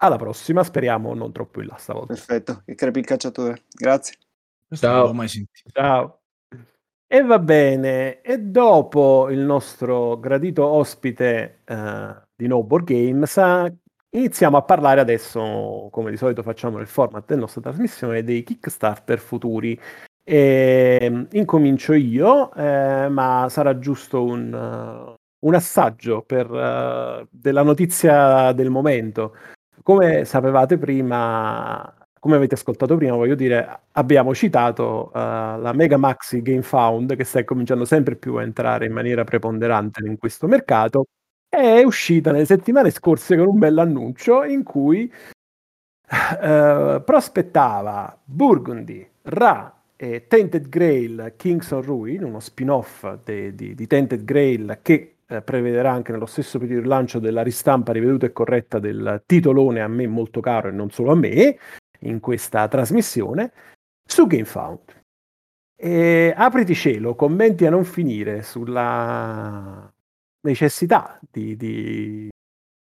[0.00, 2.14] Alla prossima, speriamo non troppo in là stavolta.
[2.14, 3.64] Perfetto, che crepi il cacciatore.
[3.74, 4.14] Grazie.
[4.70, 4.92] Ciao.
[4.92, 5.70] l'avevo mai sentito.
[5.72, 6.20] Ciao.
[7.10, 13.40] E va bene, e dopo il nostro gradito ospite eh, di No Board Games,
[14.10, 19.18] iniziamo a parlare adesso, come di solito facciamo nel format della nostra trasmissione, dei Kickstarter
[19.18, 19.80] futuri.
[20.30, 25.14] E, incomincio io, eh, ma sarà giusto un, uh,
[25.46, 29.34] un assaggio per, uh, della notizia del momento.
[29.82, 36.42] Come sapevate prima, come avete ascoltato prima, voglio dire, abbiamo citato uh, la Mega Maxi
[36.42, 41.06] Game Found che sta cominciando sempre più a entrare in maniera preponderante in questo mercato.
[41.48, 45.10] È uscita nelle settimane scorse con un bell'annuncio in cui
[46.42, 53.86] eh, prospettava Burgundy, Ra e Tainted Grail Kings of Ruin, uno spin-off de- di, di
[53.88, 58.32] Tainted Grail che eh, prevederà anche nello stesso periodo il lancio della ristampa riveduta e
[58.32, 61.58] corretta del titolone a me molto caro e non solo a me
[62.00, 63.52] in questa trasmissione
[64.08, 65.02] su GameFound.
[65.74, 69.92] E apriti cielo, commenti a non finire sulla
[70.42, 72.28] necessità di, di,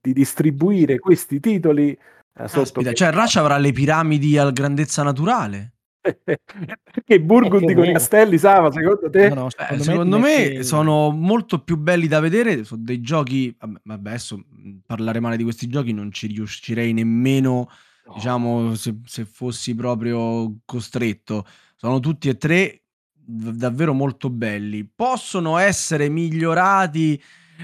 [0.02, 5.75] di distribuire questi titoli eh, sotto Aspetta, cioè Rush avrà le piramidi a grandezza naturale.
[6.06, 10.64] Perché Burgundy con i castelli Sava secondo te No, no, Eh, secondo, secondo me, me
[10.64, 12.64] sono molto più belli da vedere.
[12.64, 13.56] Sono dei giochi.
[13.60, 14.44] Vabbè, adesso
[14.86, 17.70] parlare male di questi giochi non ci riuscirei nemmeno.
[18.14, 21.44] Diciamo, se, se fossi proprio costretto,
[21.76, 22.84] sono tutti e tre
[23.16, 24.86] davvero molto belli.
[24.86, 27.20] Possono essere migliorati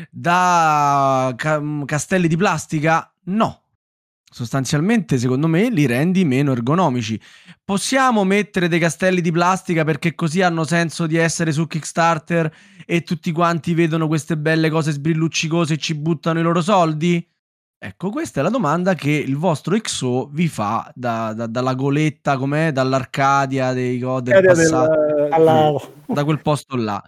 [0.09, 3.13] da ca- castelli di plastica?
[3.25, 3.60] No.
[4.33, 7.19] Sostanzialmente, secondo me, li rendi meno ergonomici.
[7.65, 12.49] Possiamo mettere dei castelli di plastica perché così hanno senso di essere su Kickstarter
[12.85, 17.27] e tutti quanti vedono queste belle cose sbrilluccicose e ci buttano i loro soldi?
[17.77, 22.37] Ecco, questa è la domanda che il vostro XO vi fa da- da- dalla goletta,
[22.37, 22.71] com'è?
[22.71, 25.73] Dall'Arcadia dei go- del passato, del- Alla...
[26.05, 27.03] da quel posto là.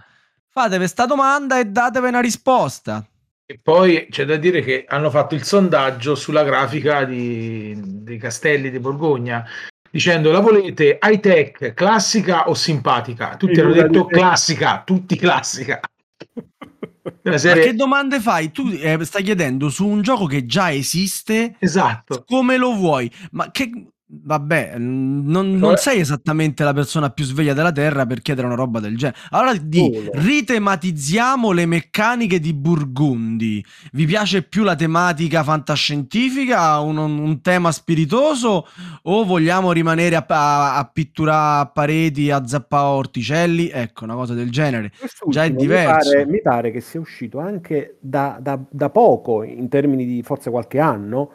[0.49, 3.05] Fatevi questa domanda e datevi una risposta.
[3.45, 8.71] E poi c'è da dire che hanno fatto il sondaggio sulla grafica di- dei castelli
[8.71, 9.45] di Borgogna
[9.91, 13.35] dicendo la volete high tech, classica o simpatica?
[13.35, 15.79] Tutti hanno detto classica, tutti classica.
[17.03, 18.51] Una Ma serie- che domande fai?
[18.51, 22.23] Tu eh, stai chiedendo su un gioco che già esiste Esatto.
[22.25, 23.11] come lo vuoi?
[23.31, 23.69] Ma che
[24.05, 28.79] vabbè, non, non sei esattamente la persona più sveglia della Terra per chiedere una roba
[28.79, 29.17] del genere.
[29.31, 33.63] Allora di ritematizziamo le meccaniche di Burgundi.
[33.91, 38.67] Vi piace più la tematica fantascientifica, un, un tema spiritoso
[39.03, 43.69] o vogliamo rimanere a, a, a pitturare pareti, a zappare orticelli?
[43.69, 44.91] Ecco, una cosa del genere.
[44.97, 46.11] Quest'ultimo Già è mi diverso.
[46.11, 50.49] pare- Mi pare, che sia uscito anche da, da- da poco, in termini di forse
[50.49, 51.31] qualche anno,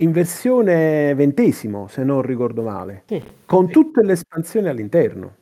[0.00, 3.22] in versione ventesimo, se non ricordo male, Sì.
[3.46, 5.36] con tutte le espansioni all'interno.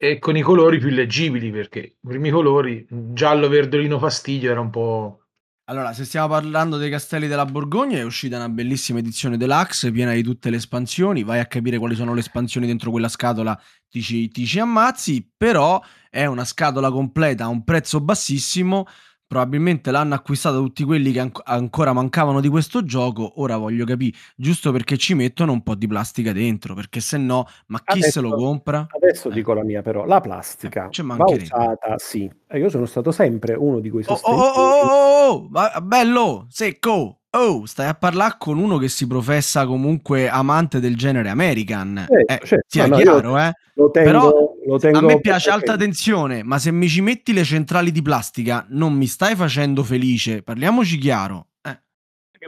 [0.00, 4.70] E con i colori più leggibili perché i primi colori, giallo, verdolino, fastidio, era un
[4.70, 5.22] po'...
[5.68, 10.14] Allora, se stiamo parlando dei castelli della Borgogna, è uscita una bellissima edizione deluxe piena
[10.14, 11.24] di tutte le espansioni.
[11.24, 15.30] Vai a capire quali sono le espansioni dentro quella scatola, ti ci, ti ci ammazzi.
[15.36, 18.86] Però è una scatola completa a un prezzo bassissimo.
[19.28, 23.42] Probabilmente l'hanno acquistata tutti quelli che anco- ancora mancavano di questo gioco.
[23.42, 27.46] Ora voglio capire, giusto perché ci mettono un po' di plastica dentro, perché se no,
[27.66, 28.86] ma chi se lo Adesso- compra?
[28.88, 29.32] Adesso Eh.
[29.34, 32.30] dico la mia però, la plastica Eh, va usata, sì.
[32.48, 34.56] E io sono stato sempre uno di quei Oh, oh, sostenitori.
[34.56, 37.18] oh, oh, oh, oh, ma- bello, secco.
[37.40, 42.04] Oh, stai a parlare con uno che si professa comunque amante del genere American.
[42.08, 42.64] Certo, Eh, certo.
[42.66, 43.52] sia No, chiaro, eh.
[43.74, 47.32] Lo tengo, Però lo tengo A me piace alta tensione, ma se mi ci metti
[47.32, 50.42] le centrali di plastica non mi stai facendo felice.
[50.42, 51.46] Parliamoci chiaro.
[51.62, 51.80] Eh,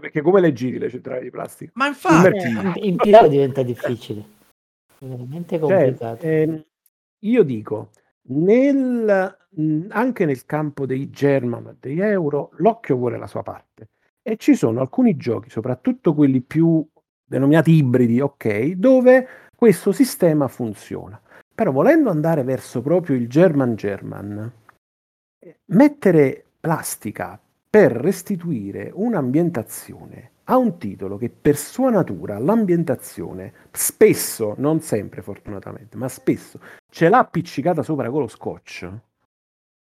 [0.01, 1.71] Perché come le giri le centrali di plastica?
[1.77, 2.37] ma infatti.
[2.37, 4.25] Eh, in tirare diventa difficile.
[4.99, 6.27] È veramente Cioè, complicato.
[6.27, 6.65] ehm,
[7.21, 7.91] io dico,
[8.23, 9.37] nel,
[9.91, 13.91] anche nel campo dei German, degli euro, l'occhio vuole la sua parte.
[14.23, 16.87] E ci sono alcuni giochi, soprattutto quelli più
[17.25, 21.21] denominati ibridi, ok, dove questo sistema funziona.
[21.55, 24.53] Però volendo andare verso proprio il German German,
[25.67, 34.81] mettere plastica per restituire un'ambientazione a un titolo che per sua natura l'ambientazione spesso, non
[34.81, 38.91] sempre fortunatamente, ma spesso ce l'ha appiccicata sopra con lo scotch.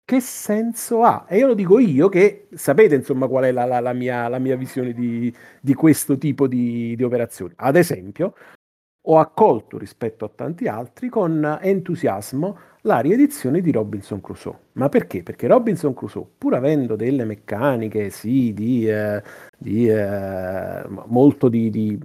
[0.08, 1.26] Che senso ha?
[1.28, 4.38] E io lo dico io che sapete insomma qual è la, la- la mia, la
[4.38, 7.52] mia visione di, di questo tipo di, di operazioni.
[7.56, 8.34] Ad esempio,
[9.08, 14.56] ho accolto rispetto a tanti altri con entusiasmo la riedizione di Robinson Crusoe.
[14.74, 15.24] Ma perché?
[15.24, 19.20] Perché Robinson Crusoe, pur avendo delle meccaniche, sì, di, eh,
[19.58, 21.98] di, eh, molto di,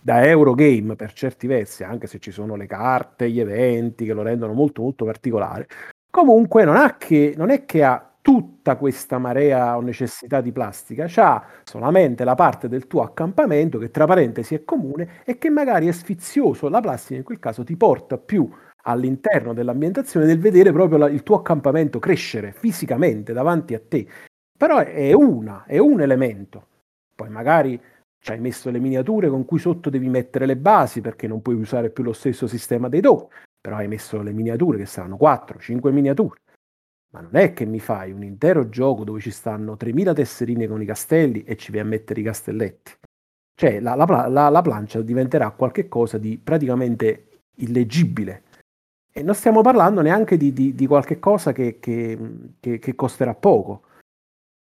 [0.00, 4.22] da Eurogame per certi versi, anche se ci sono le carte, gli eventi che lo
[4.22, 5.66] rendono molto molto particolare,
[6.10, 11.42] comunque non, che, non è che ha tutta questa marea o necessità di plastica, c'ha
[11.64, 15.92] solamente la parte del tuo accampamento che tra parentesi è comune e che magari è
[15.92, 18.48] sfizioso, la plastica in quel caso ti porta più
[18.82, 24.06] all'interno dell'ambientazione del vedere proprio la- il tuo accampamento crescere fisicamente davanti a te.
[24.56, 26.66] Però è- una, è un elemento.
[27.14, 27.80] Poi magari
[28.20, 31.54] ci hai messo le miniature con cui sotto devi mettere le basi perché non puoi
[31.56, 33.28] usare più lo stesso sistema dei token,
[33.68, 36.40] però hai messo le miniature che saranno 4, 5 miniature.
[37.10, 40.80] Ma non è che mi fai un intero gioco dove ci stanno 3000 tesserine con
[40.80, 42.92] i castelli e ci vai a mettere i castelletti.
[43.54, 48.44] Cioè la, la, la, la plancia diventerà qualcosa di praticamente illeggibile.
[49.12, 52.18] E non stiamo parlando neanche di, di, di qualche che, che,
[52.60, 53.82] che, che costerà poco,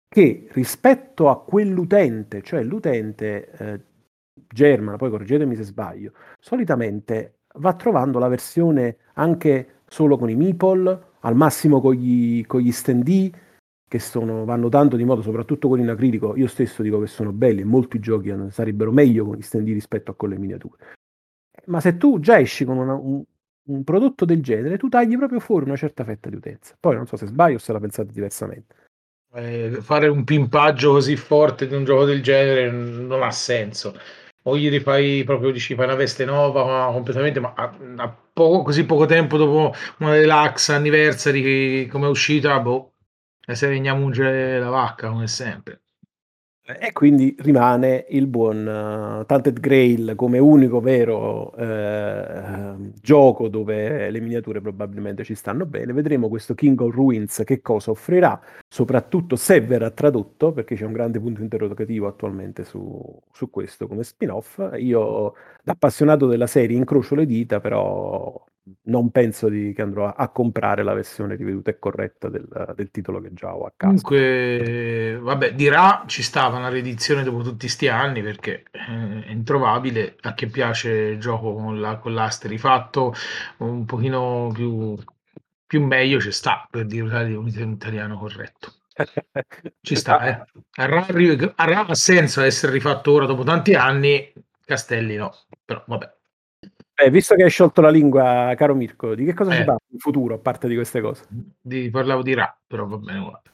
[0.08, 3.80] che rispetto a quell'utente, cioè l'utente eh,
[4.48, 11.06] germano, poi correggetemi se sbaglio, solitamente va trovando la versione anche solo con i meeple,
[11.20, 13.30] al massimo con gli, con gli stand
[13.88, 16.36] che sono, vanno tanto di moda, soprattutto quelli in acrilico.
[16.36, 20.10] Io stesso dico che sono belli e molti giochi sarebbero meglio con gli stand rispetto
[20.10, 20.94] a con le miniature.
[21.66, 23.22] Ma se tu già esci con una, un,
[23.64, 26.76] un, prodotto del genere, tu tagli proprio fuori una certa fetta di utenza.
[26.78, 28.74] Poi non so se sbaglio o se la pensate diversamente.
[29.34, 33.94] Eh, fare un pimpaggio così forte di un gioco del genere non ha senso
[34.42, 38.85] o gli rifai proprio dici fai una veste nuova completamente ma a, a poco, così
[38.85, 42.94] poco tempo dopo una deluxe anniversary come è uscita boh
[43.46, 45.83] e se veniamo unge la vacca come sempre
[46.76, 54.20] e quindi rimane il buon uh, Tainted Grail come unico vero eh, gioco dove le
[54.20, 55.94] miniature probabilmente ci stanno bene.
[55.94, 60.92] Vedremo questo King of Ruins che cosa offrirà, soprattutto se verrà tradotto, perché c'è un
[60.92, 64.61] grande punto interrogativo attualmente su, su questo come spin-off.
[64.76, 68.44] Io, da appassionato della serie, incrocio le dita, però
[68.83, 72.90] non penso di, che andrò a, a, comprare la versione riveduta e corretta del, del,
[72.90, 74.02] titolo che già ho a casa.
[74.02, 80.16] Comunque, vabbè, dirà ci stava una riedizione dopo tutti questi anni perché eh, è introvabile.
[80.22, 83.14] A chi piace il gioco con, la, con l'aste rifatto
[83.59, 84.96] un pochino più,
[85.66, 88.72] più meglio ci sta per dire un italiano corretto.
[89.81, 90.46] Ci sta, eh.
[90.74, 94.33] ha senso essere rifatto ora dopo tanti anni.
[94.64, 95.33] Castelli no,
[95.64, 96.17] però vabbè.
[97.00, 99.58] Eh, visto che hai sciolto la lingua, caro Mirko, di che cosa eh.
[99.58, 101.26] si parla in futuro, a parte di queste cose?
[101.61, 103.20] Di, parlavo di rap, però va bene.
[103.20, 103.50] Guarda.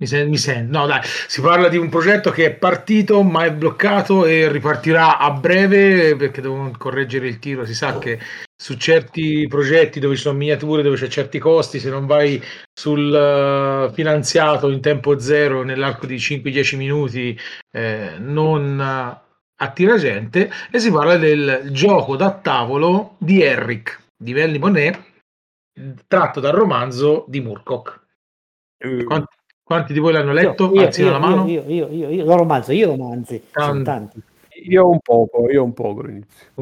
[0.00, 0.78] Mi sento.
[0.78, 5.18] No, dai, si parla di un progetto che è partito, ma è bloccato e ripartirà
[5.18, 7.66] a breve perché devono correggere il tiro.
[7.66, 8.18] Si sa che
[8.56, 12.40] su certi progetti dove ci sono miniature, dove c'è certi costi, se non vai
[12.72, 17.38] sul uh, finanziato in tempo zero nell'arco di 5-10 minuti,
[17.72, 18.80] eh, non
[19.60, 25.00] attira gente e si parla del gioco da tavolo di Eric di Velli Monet
[26.06, 28.06] tratto dal romanzo di Murcock.
[28.84, 29.04] Uh.
[29.04, 30.72] Quanti, quanti, di voi l'hanno letto?
[30.74, 31.46] Io, io, la mano.
[31.46, 34.20] Io, io, io, io, io romanzo, io romanzi, tanti.
[34.64, 36.04] Io un poco, io un poco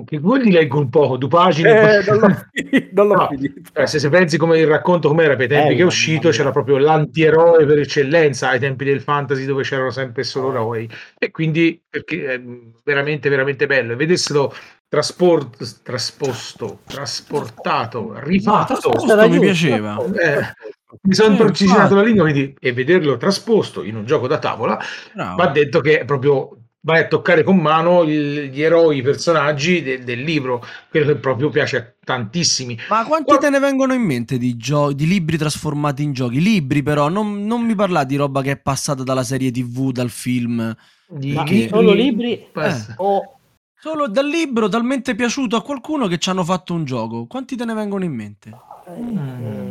[0.04, 1.98] Che voi li leggo un po', due pagine.
[1.98, 2.26] Eh, non l'ho,
[2.92, 3.30] non l'ho no,
[3.72, 6.30] eh, se, se pensi come il racconto com'era per i tempi eh, che è uscito,
[6.30, 10.88] c'era proprio l'antieroe per eccellenza ai tempi del fantasy dove c'erano sempre solo eroi.
[11.18, 12.40] E quindi perché è
[12.84, 13.92] veramente, veramente bello.
[13.92, 14.52] E vedessero
[14.88, 18.92] trasport, trasposto, trasportato, rifatto.
[19.06, 20.04] No, mi piaceva.
[20.04, 20.54] Eh,
[21.02, 24.78] mi sono eh, precisiato la lingua quindi, e vederlo trasposto in un gioco da tavola
[25.12, 25.36] Bravo.
[25.36, 29.82] va detto che è proprio vai a toccare con mano il, gli eroi, i personaggi
[29.82, 32.78] de, del libro, quello che proprio piace a tantissimi.
[32.88, 36.40] Ma quanti Qual- te ne vengono in mente di, gio- di libri trasformati in giochi?
[36.40, 40.10] Libri però, non, non mi parlare di roba che è passata dalla serie tv, dal
[40.10, 40.74] film.
[41.08, 41.68] Di, Ma che...
[41.68, 42.74] solo libri eh.
[42.96, 43.36] o
[43.78, 47.26] Solo dal libro talmente piaciuto a qualcuno che ci hanno fatto un gioco.
[47.26, 48.50] Quanti te ne vengono in mente?
[48.90, 49.65] Mm.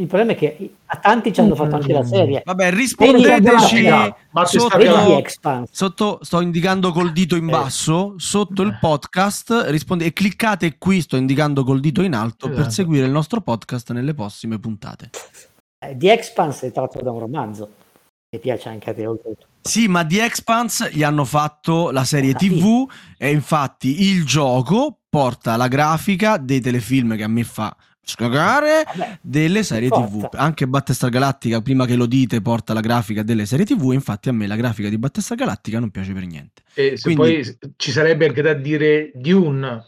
[0.00, 2.40] Il problema è che a tanti ci hanno fatto anche la serie.
[2.42, 3.86] Vabbè, rispondeteci
[4.44, 11.02] sotto, sotto, sto indicando col dito in basso, sotto il podcast, risponde, e cliccate qui,
[11.02, 12.62] sto indicando col dito in alto, esatto.
[12.62, 15.10] per seguire il nostro podcast nelle prossime puntate.
[15.78, 17.70] Eh, The Expanse è tratto da un romanzo,
[18.30, 19.48] che piace anche a te oltretutto.
[19.60, 25.58] Sì, ma di Expanse gli hanno fatto la serie TV e infatti il gioco porta
[25.58, 28.84] la grafica dei telefilm che a me fa scagare
[29.20, 30.28] delle serie TV.
[30.32, 33.92] Anche Battista Galattica, prima che lo dite, porta la grafica delle serie TV.
[33.92, 36.62] Infatti, a me la grafica di Battista Galattica non piace per niente.
[36.74, 39.84] E Quindi, poi ci sarebbe anche da dire Dune.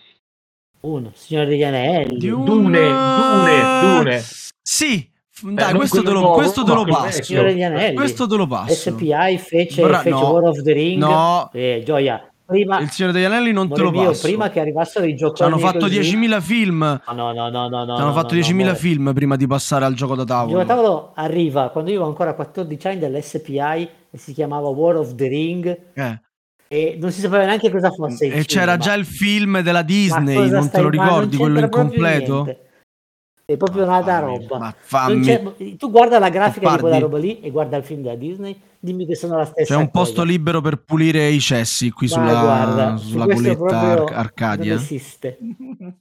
[0.80, 2.18] Uno, Signore degli Anelli.
[2.18, 3.96] Dune, Dune, Dune.
[3.98, 4.24] Dune.
[4.60, 5.08] Sì,
[5.42, 7.34] dai, eh, questo, te lo, nuovo, questo te lo passo.
[7.94, 8.90] Questo te lo passo.
[8.90, 10.30] SPI fece, Bra- fece no.
[10.30, 10.98] War of the Ring.
[10.98, 11.50] No.
[11.52, 12.31] Eh, gioia.
[12.52, 14.26] Prima, il Signore degli Anelli non te lo mio, passo.
[14.26, 15.42] Prima che arrivassero i giochi.
[15.42, 15.98] Hanno fatto così.
[15.98, 17.00] 10.000 film.
[17.08, 17.96] No, no, no, no, no.
[17.96, 20.60] Hanno fatto no, 10.000 no, film prima di passare al gioco da tavolo.
[20.60, 24.68] Il gioco da tavolo arriva quando io avevo ancora 14 anni dell'SPI e si chiamava
[24.68, 25.78] War of the Ring.
[25.94, 26.20] Eh.
[26.68, 28.26] E non si sapeva neanche cosa fosse.
[28.26, 32.56] E c'era già il film della Disney, non te lo ricordi, quello incompleto?
[33.44, 34.74] È proprio un'altra roba.
[35.76, 39.06] Tu guarda la grafica di quella roba lì e guarda il film della Disney dimmi
[39.06, 40.26] che sono la stessa C'è un posto cosa.
[40.26, 44.74] libero per pulire i cessi qui Ma sulla, guarda, su sulla goletta Arcadia.
[44.74, 45.38] non esiste.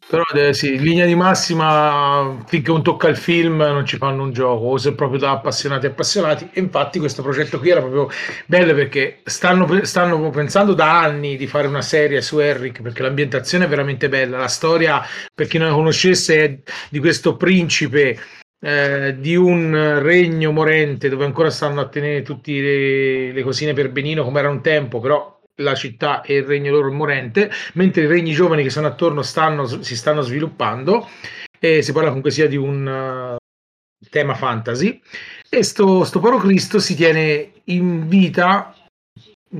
[0.09, 4.23] Però eh, sì, in linea di massima, finché non tocca il film, non ci fanno
[4.23, 6.49] un gioco, o se proprio da appassionati appassionati.
[6.53, 8.09] E infatti questo progetto qui era proprio
[8.47, 13.65] bello perché stanno, stanno pensando da anni di fare una serie su Eric, perché l'ambientazione
[13.65, 14.39] è veramente bella.
[14.39, 15.01] La storia,
[15.33, 16.59] per chi non la conoscesse, è
[16.89, 18.17] di questo principe
[18.63, 23.91] eh, di un regno morente dove ancora stanno a tenere tutte le, le cosine per
[23.91, 28.07] benino come era un tempo, però la città e il regno loro morente, mentre i
[28.07, 31.07] regni giovani che sono attorno stanno, si stanno sviluppando
[31.59, 35.01] e si parla comunque sia di un uh, tema fantasy
[35.49, 38.75] e sto, sto poro Cristo si tiene in vita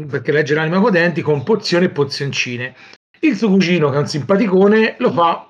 [0.10, 2.76] perché legge l'anima potenti con pozioni e pozioncine.
[3.20, 5.47] Il suo cugino che è un simpaticone lo fa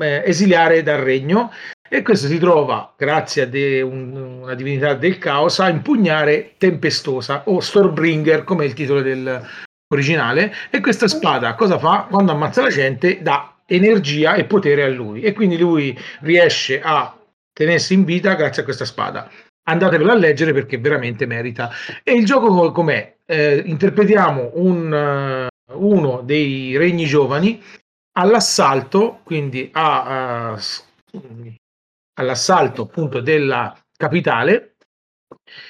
[0.00, 1.50] eh, esiliare dal regno
[1.88, 7.42] e questo si trova, grazie a de, un, una divinità del caos, a impugnare Tempestosa
[7.46, 9.46] o Stormbringer, come è il titolo del
[9.88, 10.54] originale.
[10.70, 12.06] E questa spada cosa fa?
[12.10, 15.22] Quando ammazza la gente, dà energia e potere a lui.
[15.22, 17.14] E quindi lui riesce a
[17.52, 19.30] tenersi in vita grazie a questa spada.
[19.68, 21.70] Andatevelo a leggere perché veramente merita.
[22.02, 23.16] E il gioco com'è?
[23.26, 27.62] Eh, interpretiamo un, uh, uno dei regni giovani
[28.12, 30.58] all'assalto, quindi a, uh,
[32.18, 34.76] all'assalto appunto della capitale,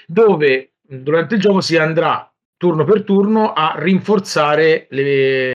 [0.06, 5.52] dove durante il gioco si andrà turno per turno a rinforzare le,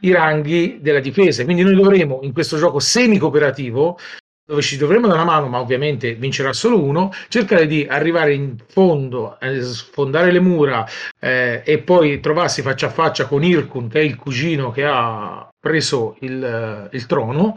[0.00, 1.44] i ranghi della difesa.
[1.44, 3.98] Quindi noi dovremo in questo gioco semi-cooperativo,
[4.44, 8.56] dove ci dovremo dare una mano, ma ovviamente vincerà solo uno, cercare di arrivare in
[8.66, 10.84] fondo, eh, sfondare le mura
[11.20, 15.48] eh, e poi trovarsi faccia a faccia con Irkun, che è il cugino che ha
[15.56, 17.56] preso il, il trono,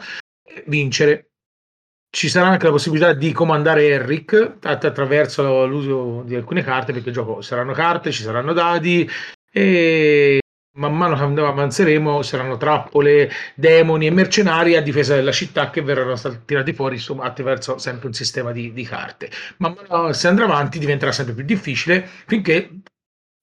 [0.65, 1.29] vincere
[2.15, 7.15] ci sarà anche la possibilità di comandare Eric attraverso l'uso di alcune carte perché il
[7.15, 9.09] gioco saranno carte, ci saranno dadi
[9.51, 10.39] e
[10.77, 16.15] man mano che avanzeremo saranno trappole, demoni e mercenari a difesa della città che verranno
[16.45, 19.31] tirati fuori insomma, attraverso sempre un sistema di, di carte.
[19.57, 22.69] Man mano se andrà avanti diventerà sempre più difficile finché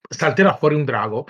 [0.07, 1.27] salterà fuori un drago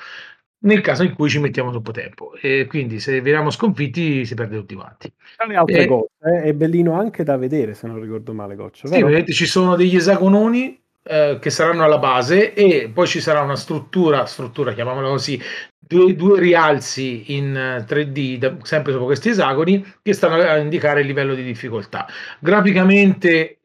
[0.64, 4.58] nel caso in cui ci mettiamo troppo tempo e quindi se veniamo sconfitti si perde
[4.58, 5.12] tutti quanti.
[5.36, 5.88] Tra le altre e...
[5.88, 8.88] cose, eh, è bellino anche da vedere se non ricordo male Goccio.
[8.88, 13.42] Sì, vedete ci sono degli esagononi eh, che saranno alla base e poi ci sarà
[13.42, 15.42] una struttura, struttura chiamiamola così,
[15.80, 21.08] due, due rialzi in 3D da, sempre sopra questi esagoni che stanno a indicare il
[21.08, 22.08] livello di difficoltà.
[22.40, 23.61] Graficamente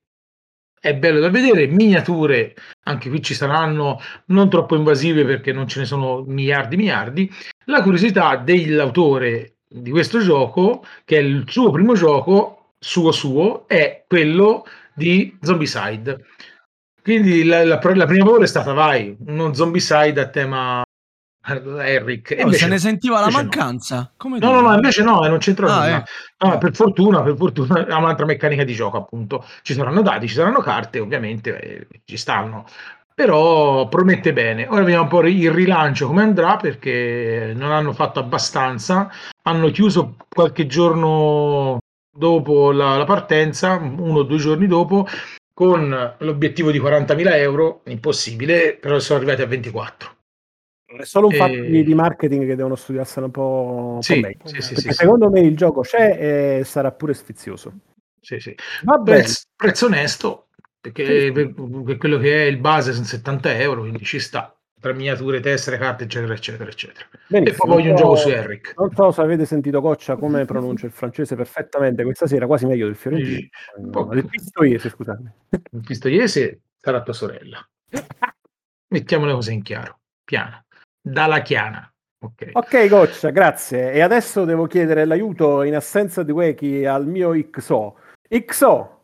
[0.86, 5.80] è bello da vedere, miniature, anche qui ci saranno non troppo invasive perché non ce
[5.80, 7.28] ne sono miliardi miliardi.
[7.64, 14.04] La curiosità dell'autore di questo gioco, che è il suo primo gioco, suo suo, è
[14.06, 14.64] quello
[14.94, 16.26] di Zombicide.
[17.02, 20.85] Quindi la, la, la prima paura è stata, vai, uno Zombicide a tema
[21.46, 22.36] Eric.
[22.42, 23.96] No, se ne sentiva la mancanza.
[23.96, 24.10] No.
[24.16, 26.02] Come no, no, no, invece no, non c'entra ah, nulla.
[26.02, 26.04] Eh.
[26.38, 29.44] No, per fortuna, per fortuna, è un'altra meccanica di gioco, appunto.
[29.62, 32.64] Ci saranno dati, ci saranno carte, ovviamente eh, ci stanno.
[33.14, 34.66] Però promette bene.
[34.68, 39.10] Ora vediamo un po' il rilancio come andrà perché non hanno fatto abbastanza.
[39.42, 41.78] Hanno chiuso qualche giorno
[42.10, 45.06] dopo la, la partenza, uno o due giorni dopo,
[45.54, 47.80] con l'obiettivo di 40.000 euro.
[47.86, 50.15] Impossibile, però sono arrivati a 24.
[50.86, 51.36] È solo un e...
[51.36, 54.38] fatto di, di, marketing che devono studiarsene un po', sì, po meglio.
[54.44, 57.72] Sì, sì, secondo me il gioco c'è e sarà pure sfizioso.
[58.20, 58.54] Sì, sì.
[59.04, 60.48] Prezzo, prezzo onesto,
[60.80, 65.40] perché per, quello che è il base sono 70 euro, quindi ci sta tra miniature,
[65.40, 67.06] tessere, carte, eccetera, eccetera, eccetera.
[67.26, 68.74] Benissimo, e poi voglio un gioco su Eric.
[68.76, 72.86] Non so se avete sentito Coccia come pronuncia il francese perfettamente questa sera, quasi meglio
[72.86, 73.48] del fiorentino.
[73.78, 75.34] No, del pistoiese, scusate.
[75.50, 77.68] Il pistoiese sarà tua sorella.
[78.88, 80.65] Mettiamo le cose in chiaro, piano
[81.10, 81.90] dalla chiana.
[82.18, 83.92] Ok, okay Goccia, grazie.
[83.92, 87.96] E adesso devo chiedere l'aiuto in assenza di Weki al mio XO.
[88.28, 88.94] XO!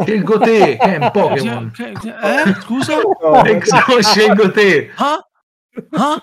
[0.00, 1.72] Scelgo te, che è un Pokémon.
[1.78, 2.98] Eh, scusa?
[3.58, 4.90] XO, scelgo te.
[4.96, 5.26] Ah?
[5.90, 6.20] Ah?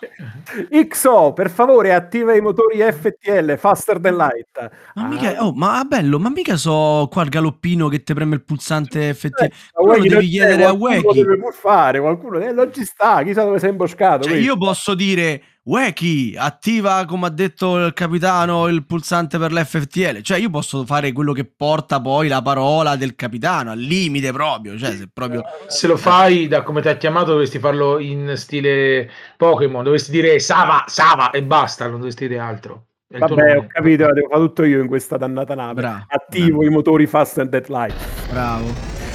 [0.88, 4.72] XO, per favore, attiva i motori FTL, faster than light.
[4.96, 5.46] Ma, mica, ah.
[5.46, 9.44] oh, ma bello, ma mica so qua il galoppino che ti preme il pulsante FTL.
[9.44, 11.14] Eh, lo devi chiedere a Weki.
[11.14, 14.28] deve pur fare, qualcuno eh, non ci sta, chissà dove sei imboscato.
[14.28, 20.22] Cioè, io posso dire Weki, attiva come ha detto il capitano il pulsante per l'FTL.
[20.22, 24.76] Cioè, io posso fare quello che porta poi la parola del capitano al limite proprio.
[24.76, 29.08] Cioè, se proprio se lo fai da come ti ha chiamato, dovresti farlo in stile
[29.38, 29.84] Pokémon.
[29.84, 32.86] Dovresti dire Sava, Sava e basta, non dovresti dire altro.
[33.10, 35.74] Vabbè, ho capito, devo fare tutto io in questa dannata nave.
[35.74, 36.64] Bravo, Attivo bravo.
[36.64, 37.94] i motori Fast and Dead Light.
[38.32, 38.66] Bravo.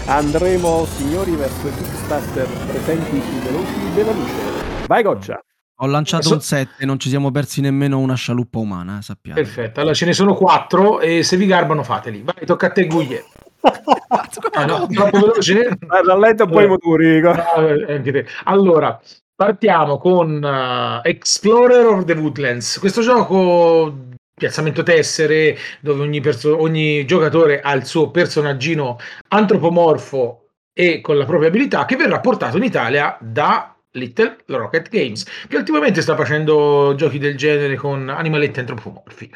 [0.07, 4.87] andremo, signori, verso i Kickstarter presenti più veloci della luce.
[4.87, 5.41] Vai, Goccia.
[5.81, 9.03] Ho lanciato So- un 7 e non ci siamo persi nemmeno una scialuppa umana, eh,
[9.03, 9.43] sappiate.
[9.43, 12.23] Perfetto, allora ce ne sono quattro e se vi garbano fateli.
[12.23, 13.25] Vai, tocca a te Guglie.
[14.53, 15.77] Ah, no, troppo veloce.
[15.79, 17.21] Guarda, lento un po' i motori.
[17.21, 18.25] No, eh.
[18.45, 18.99] Allora,
[19.35, 22.79] partiamo con eh, Explorer of the Woodlands.
[22.79, 23.95] Questo gioco
[24.35, 28.99] piazzamento tessere dove ogni, perso- ogni giocatore ha il suo personaggino
[29.29, 35.25] antropomorfo e con la propria abilità che verrà portato in Italia da Little Rocket Games
[35.49, 39.31] che ultimamente sta facendo giochi del genere con animaletti antropomorfi.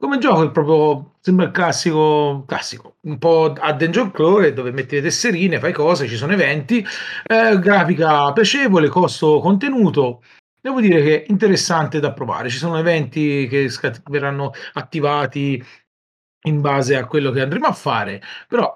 [0.00, 4.94] Come gioco è proprio sembra il classico, classico, un po' a Dungeon Crawler dove metti
[4.94, 6.84] le tesserine, fai cose, ci sono eventi,
[7.26, 10.22] eh, grafica piacevole, costo contenuto.
[10.60, 12.48] Devo dire che è interessante da provare.
[12.48, 15.60] Ci sono eventi che scat- verranno attivati
[16.42, 18.72] in base a quello che andremo a fare, però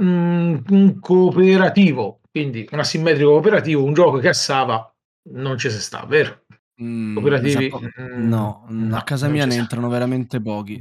[0.00, 4.94] mm, un cooperativo, quindi un asimmetrico cooperativo, un gioco che a Sava
[5.30, 6.44] non ci si sta, vero?
[6.80, 7.64] Mm, Cooperativi?
[7.64, 9.60] mi sa po- Mm, no, mm, no, a casa mia ne sta.
[9.62, 10.74] entrano veramente pochi.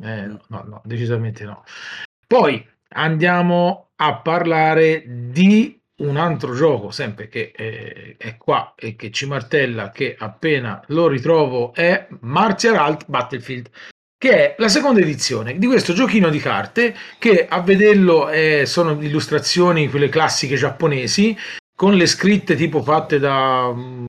[0.00, 1.64] Eh, no, no, no, decisamente no.
[2.26, 9.10] Poi andiamo a parlare di un altro gioco, sempre che eh, è qua e che
[9.10, 13.70] ci martella che appena lo ritrovo è Martial Art Battlefield,
[14.22, 18.92] che è la seconda edizione di questo giochino di carte che a vederlo eh, sono
[19.02, 21.36] illustrazioni, quelle classiche giapponesi,
[21.74, 24.04] con le scritte tipo fatte da mm,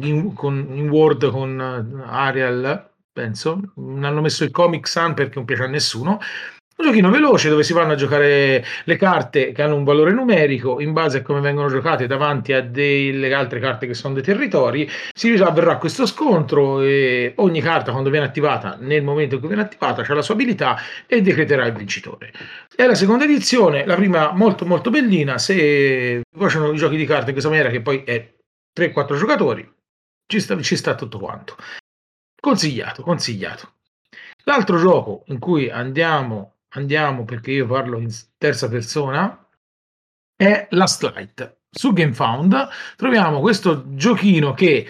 [0.00, 3.60] in, con- in Word con eh, Arial, penso.
[3.74, 6.18] Non hanno messo il Comic Sun perché non piace a nessuno.
[6.80, 10.78] Un giochino veloce dove si vanno a giocare le carte che hanno un valore numerico
[10.78, 14.88] in base a come vengono giocate davanti a delle altre carte che sono dei territori.
[15.12, 19.64] Si avverrà questo scontro e ogni carta quando viene attivata nel momento in cui viene
[19.64, 20.76] attivata ha la sua abilità
[21.08, 22.32] e decreterà il vincitore.
[22.72, 27.06] È la seconda edizione, la prima molto molto bellina, se vi piacciono i giochi di
[27.06, 28.34] carte in questa maniera che poi è
[28.78, 29.68] 3-4 giocatori,
[30.28, 31.56] ci sta, ci sta tutto quanto.
[32.40, 33.72] Consigliato, consigliato.
[34.44, 39.46] L'altro gioco in cui andiamo, andiamo perché io parlo in terza persona,
[40.36, 41.56] è Last Light.
[41.70, 44.86] Su GameFound troviamo questo giochino che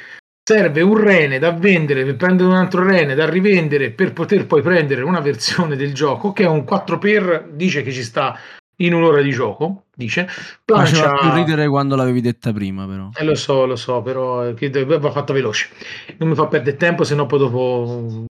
[0.49, 4.63] serve un rene da vendere per prendere un altro rene da rivendere per poter poi
[4.63, 8.39] prendere una versione del gioco che è un 4x dice che ci sta
[8.77, 13.11] in un'ora di gioco dice Faceva plancia più ridere quando l'avevi detta prima, però.
[13.15, 15.71] eh, lo so, lo so, però eh, che va fatta veloce.
[16.19, 18.27] Non mi fa perdere tempo, se no poi dopo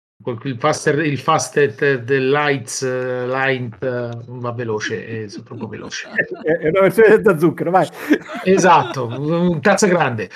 [0.44, 6.10] il faster, il fasted del lights eh, light eh, va veloce, è troppo veloce.
[6.44, 7.88] È una versione senza zucchero, vai.
[8.44, 10.30] Esatto, un cazzo grande.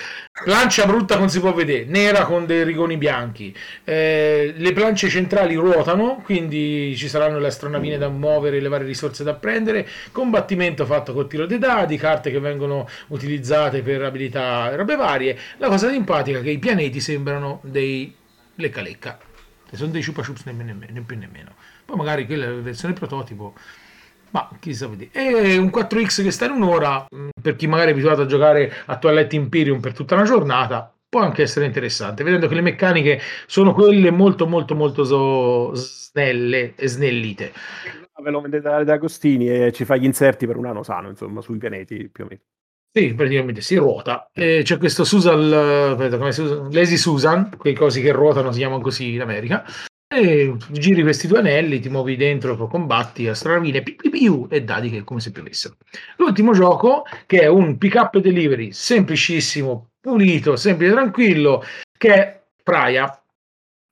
[0.44, 3.54] Plancia brutta non si può vedere, nera con dei rigoni bianchi.
[3.84, 9.24] Eh, le plance centrali ruotano, quindi ci saranno le astronavine da muovere, le varie risorse
[9.24, 9.86] da prendere.
[10.12, 15.38] Combattimento fatto col tiro dei dadi, carte che vengono utilizzate per abilità e robe varie.
[15.58, 18.14] La cosa simpatica è che i pianeti sembrano dei
[18.56, 19.18] lecca lecca.
[19.76, 21.54] Sono dei chupa chups nemmeno, né più nemmeno.
[21.84, 23.54] Poi magari quella è la versione prototipo.
[24.30, 25.10] Ma chissà vedere.
[25.12, 28.72] È un 4X che sta in un'ora, mh, per chi magari è abituato a giocare
[28.86, 33.20] a Twilight Imperium per tutta una giornata, può anche essere interessante, vedendo che le meccaniche
[33.46, 37.52] sono quelle molto molto molto so- snelle e snellite.
[38.20, 41.40] Ve lo vendete da Agostini e ci fa gli inserti per un anno sano, insomma,
[41.40, 42.42] sui pianeti più o meno.
[42.98, 44.28] Sì, praticamente si ruota.
[44.32, 48.80] E c'è questo Susan, eh, come Susan, Lazy Susan, quei cosi che ruotano si chiamano
[48.82, 49.64] così in America.
[50.12, 54.90] E giri questi due anelli, ti muovi dentro, combatti astronavine, pi, pi, piu, e dadi
[54.90, 55.76] che come se piovessero.
[56.16, 61.62] L'ultimo gioco, che è un pick up delivery semplicissimo, pulito, semplice, tranquillo,
[61.96, 63.22] che è Praia,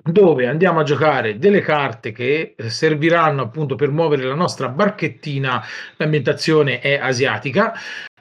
[0.02, 5.62] dove andiamo a giocare delle carte che eh, serviranno appunto per muovere la nostra barchettina.
[5.96, 7.72] L'ambientazione è asiatica.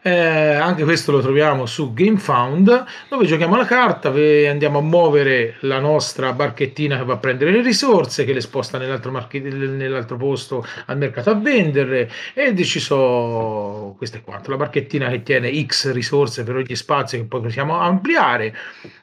[0.08, 5.80] Eh, anche questo lo troviamo su GameFound dove giochiamo la carta andiamo a muovere la
[5.80, 10.64] nostra barchettina che va a prendere le risorse che le sposta nell'altro, marche- nell'altro posto
[10.86, 16.44] al mercato a venderle ed ci sono queste qua la barchettina che tiene X risorse
[16.44, 18.54] per ogni spazio che poi possiamo ampliare.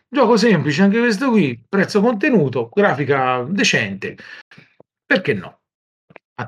[0.09, 4.17] Gioco semplice anche questo qui prezzo contenuto grafica decente.
[5.05, 5.63] Perché no?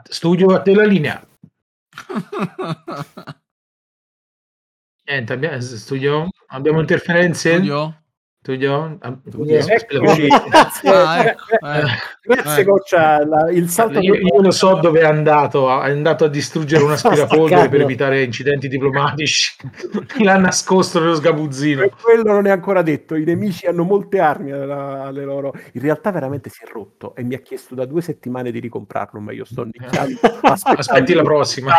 [0.09, 1.21] Studio a te la linea
[5.07, 7.53] Niente, abbiamo, studio, abbiamo interferenze?
[7.55, 7.99] Studio?
[8.41, 8.99] Studio?
[9.29, 9.59] Studio.
[9.59, 9.99] aspetta, Eccoci.
[10.05, 10.29] così.
[10.49, 11.85] Grazie, Ah, ecco, eh, eh.
[12.23, 12.65] grazie Eh.
[12.65, 13.27] Goccia.
[13.27, 16.93] La- il salto Io, io lo so dove è andato, è andato a distruggere un
[16.93, 19.57] aspirapolvere per evitare incidenti diplomatici.
[20.25, 21.83] L'ha nascosto nello sgabuzzino.
[21.83, 23.15] E quello non è ancora detto.
[23.15, 25.53] I nemici hanno molte armi alla- alle loro.
[25.73, 29.21] In realtà, veramente si è rotto e mi ha chiesto da due settimane di ricomprarlo.
[29.21, 30.19] Ma io sto iniziando.
[30.43, 31.73] Aspetti la prossima.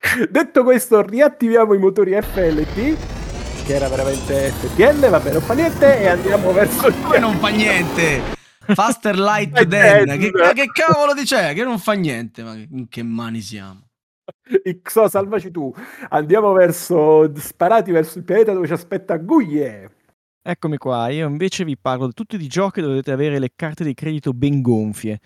[0.30, 6.06] Detto questo, riattiviamo i motori FLT, che era veramente FTL, vabbè, non fa niente, e
[6.06, 8.36] andiamo verso il Come non fa niente?
[8.74, 10.20] Faster Light Den, Den.
[10.20, 11.52] che, che cavolo dice?
[11.52, 13.88] Che non fa niente, ma in che mani siamo?
[14.82, 15.72] Xo, salvaci tu.
[16.10, 19.92] Andiamo verso, sparati verso il pianeta dove ci aspetta Guglie.
[20.40, 23.84] Eccomi qua, io invece vi parlo di tutti i giochi dove dovete avere le carte
[23.84, 25.18] di credito ben gonfie,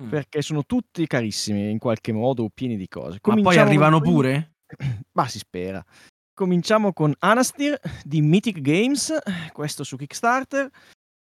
[0.00, 0.08] Mm.
[0.08, 3.18] perché sono tutti carissimi in qualche modo pieni di cose.
[3.22, 4.52] Ma poi Cominciamo arrivano con- pure?
[5.12, 5.84] Ma si spera.
[6.32, 9.12] Cominciamo con Anastir di Mythic Games,
[9.52, 10.70] questo su Kickstarter.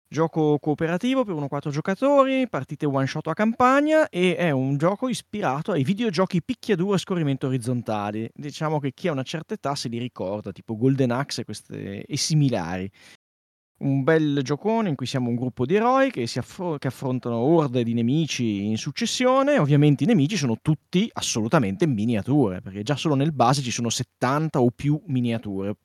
[0.08, 5.72] Gioco cooperativo per 1-4 giocatori, partite one shot a campagna e è un gioco ispirato
[5.72, 8.28] ai videogiochi picchiaduro e scorrimento orizzontali.
[8.32, 12.04] Diciamo che chi ha una certa età se li ricorda, tipo Golden Axe e, queste,
[12.04, 12.90] e similari.
[13.78, 17.84] Un bel giocone in cui siamo un gruppo di eroi che, affro- che affrontano orde
[17.84, 19.58] di nemici in successione.
[19.58, 24.60] Ovviamente i nemici sono tutti assolutamente miniature, perché già solo nel base ci sono 70
[24.62, 25.76] o più miniature.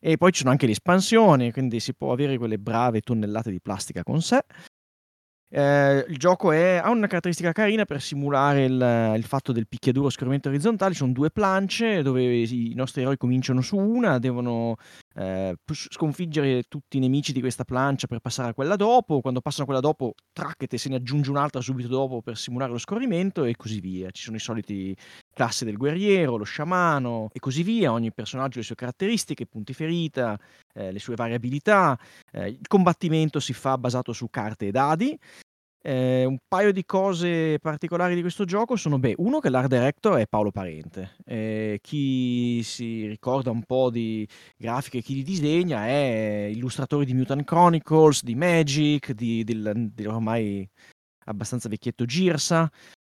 [0.00, 3.60] E poi ci sono anche le espansioni, quindi si può avere quelle brave tonnellate di
[3.60, 4.44] plastica con sé.
[5.54, 10.10] Eh, il gioco è- ha una caratteristica carina per simulare il, il fatto del picchiaduro
[10.10, 10.92] scorrimento orizzontale.
[10.92, 14.76] Ci sono due planche dove i nostri eroi cominciano su una, devono
[15.14, 19.20] eh, sconfiggere tutti i nemici di questa plancia per passare a quella dopo.
[19.20, 22.72] Quando passano a quella dopo, tracchet e se ne aggiunge un'altra subito dopo per simulare
[22.72, 24.10] lo scorrimento e così via.
[24.10, 24.96] Ci sono i soliti
[25.32, 27.92] classi del guerriero, lo sciamano e così via.
[27.92, 30.38] Ogni personaggio ha le sue caratteristiche, punti ferita,
[30.74, 31.98] eh, le sue variabilità.
[32.30, 35.18] Eh, il combattimento si fa basato su carte e dadi.
[35.84, 40.16] Eh, un paio di cose particolari di questo gioco sono, beh, uno che l'art director
[40.18, 41.16] è Paolo Parente.
[41.24, 44.26] Eh, chi si ricorda un po' di
[44.56, 50.68] grafiche, chi li disegna è illustratore di Mutant Chronicles, di Magic, di, del, dell'ormai
[51.24, 52.70] abbastanza vecchietto Girsa.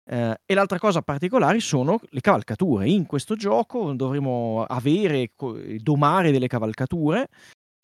[0.09, 2.89] Eh, e l'altra cosa particolare sono le cavalcature.
[2.89, 5.31] In questo gioco dovremo avere,
[5.77, 7.29] domare delle cavalcature.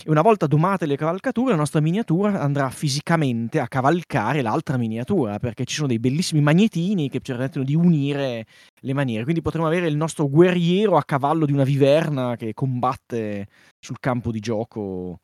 [0.06, 5.40] E una volta domate le cavalcature, la nostra miniatura andrà fisicamente a cavalcare l'altra miniatura,
[5.40, 8.46] perché ci sono dei bellissimi magnetini che permettono di unire
[8.82, 9.24] le maniere.
[9.24, 13.48] Quindi potremo avere il nostro guerriero a cavallo di una viverna che combatte
[13.80, 15.20] sul campo di gioco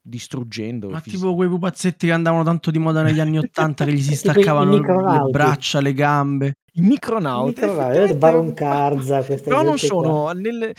[0.00, 0.88] distruggendo.
[0.88, 4.16] Ma tipo quei pupazzetti che andavano tanto di moda negli anni Ottanta che gli si
[4.16, 6.54] staccavano le braccia, le gambe.
[6.72, 7.60] I micronauti.
[7.60, 10.72] Effettivamente- Baron Karza, queste Però non sono nel-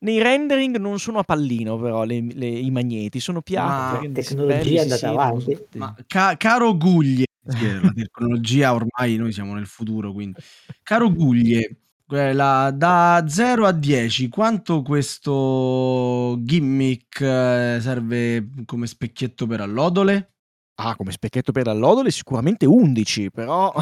[0.00, 4.06] nei rendering non sono a pallino però le- le- i magneti, sono piatti.
[4.06, 5.58] Si- Tecnologia è andata avanti.
[5.78, 7.24] Ma ca- caro Guglie,
[7.82, 10.40] la tecnologia ormai noi siamo nel futuro, quindi.
[10.82, 11.76] Caro Guglie,
[12.08, 20.35] eh, la- da 0 a 10, quanto questo gimmick eh, serve come specchietto per allodole?
[20.78, 23.72] Ah, come specchietto per l'allodole sicuramente 11, però...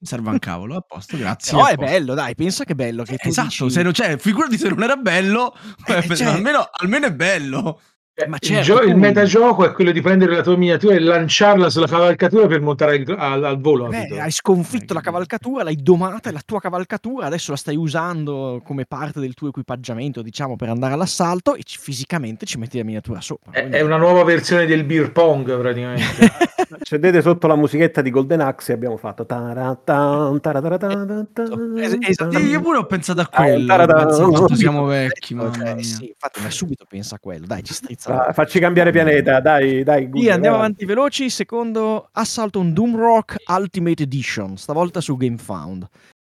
[0.00, 1.58] Serve un cavolo, a posto, grazie.
[1.60, 1.92] A è posto.
[1.92, 4.82] bello, dai, pensa che bello che Eh, esatto, dici- se non, cioè, figurati se non
[4.82, 5.54] era bello,
[5.86, 7.80] eh, cioè- almeno, almeno è bello.
[8.16, 11.00] Eh, Ma il, certo, gio- il metagioco è quello di prendere la tua miniatura e
[11.00, 13.88] lanciarla sulla cavalcatura per montare il- al, al volo.
[13.88, 17.74] Beh, hai sconfitto Eh, la cavalcatura, l'hai domata, è la tua cavalcatura, adesso la stai
[17.74, 22.78] usando come parte del tuo equipaggiamento, diciamo, per andare all'assalto e ci- fisicamente ci metti
[22.78, 23.50] la miniatura sopra.
[23.50, 26.02] È, quindi- è una nuova versione del beer pong praticamente.
[26.78, 31.28] Accendete sotto la musichetta di Golden Axe e abbiamo fatto taratan, tarataratan,
[31.76, 32.40] Es- esattamente.
[32.40, 34.12] Sì, io pure ho pensato a Ah, quello.
[34.12, 35.82] subito siamo vecchi, Cioè, mamma mia.
[35.82, 38.26] sì, infatti, ma subito pensa a quello, dai, ci strizza.
[38.26, 40.02] Ah, facci cambiare pianeta, dai, dai.
[40.04, 40.64] Sì, Guglielmo, andiamo vai.
[40.66, 41.30] avanti veloci.
[41.30, 45.86] Secondo Assault on Doomrock Ultimate Edition, stavolta su GameFound.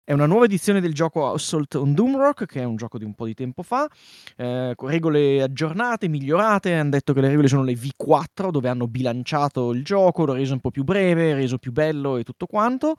[0.09, 3.12] È una nuova edizione del gioco Assault on Doomrock, che è un gioco di un
[3.12, 3.86] po' di tempo fa,
[4.38, 6.72] eh, con regole aggiornate, migliorate.
[6.72, 10.54] Hanno detto che le regole sono le V4, dove hanno bilanciato il gioco, l'ho reso
[10.54, 12.96] un po' più breve, reso più bello e tutto quanto.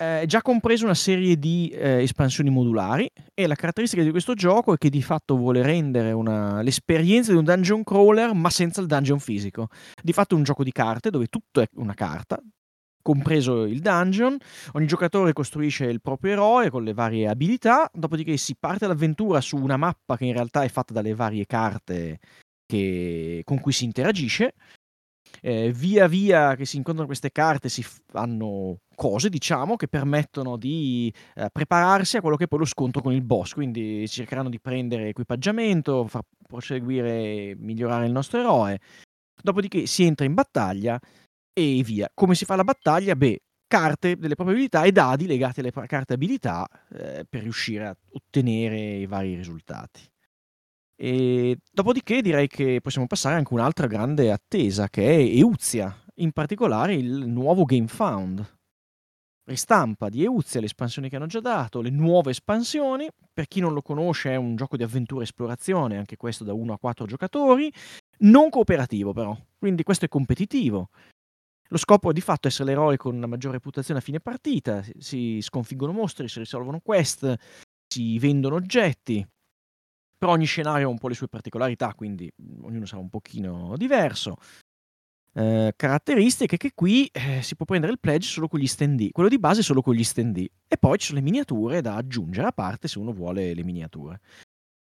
[0.00, 4.34] Eh, È già compreso una serie di eh, espansioni modulari e la caratteristica di questo
[4.34, 8.80] gioco è che di fatto vuole rendere una- l'esperienza di un dungeon crawler ma senza
[8.80, 9.70] il dungeon fisico.
[10.00, 12.38] Di fatto è un gioco di carte dove tutto è una carta,
[13.06, 14.36] compreso il dungeon.
[14.72, 19.56] Ogni giocatore costruisce il proprio eroe con le varie abilità, dopodiché si parte all'avventura su
[19.56, 22.18] una mappa che in realtà è fatta dalle varie carte
[22.66, 24.54] che- con cui si interagisce.
[25.40, 31.12] Eh, via via che si incontrano queste carte si fanno cose, diciamo, che permettono di
[31.34, 33.52] eh, prepararsi a quello che è poi lo scontro con il boss.
[33.52, 38.80] Quindi cercheranno di prendere equipaggiamento, far proseguire migliorare il nostro eroe.
[39.40, 40.98] Dopodiché si entra in battaglia
[41.58, 42.10] e via.
[42.12, 43.16] Come si fa la battaglia?
[43.16, 47.96] Beh, carte delle proprie abilità e dadi legati alle carte abilità eh, per riuscire a
[48.10, 50.02] ottenere i vari risultati.
[50.98, 56.94] E dopodiché direi che possiamo passare anche un'altra grande attesa che è Euzia, in particolare
[56.94, 58.54] il nuovo GameFound.
[59.48, 63.08] ristampa di Euzia, le espansioni che hanno già dato, le nuove espansioni.
[63.32, 66.52] Per chi non lo conosce è un gioco di avventura e esplorazione, anche questo da
[66.52, 67.72] 1 a 4 giocatori,
[68.20, 70.88] non cooperativo però, quindi questo è competitivo.
[71.68, 75.40] Lo scopo di fatto è essere l'eroe con una maggiore reputazione a fine partita, si
[75.40, 77.34] sconfiggono mostri, si risolvono quest,
[77.86, 79.26] si vendono oggetti.
[80.18, 82.30] Per ogni scenario ha un po' le sue particolarità, quindi
[82.62, 84.36] ognuno sarà un pochino diverso.
[85.38, 89.28] Eh, caratteristiche che qui eh, si può prendere il pledge solo con gli stand quello
[89.28, 92.52] di base solo con gli stand e poi ci sono le miniature da aggiungere a
[92.52, 94.20] parte se uno vuole le miniature.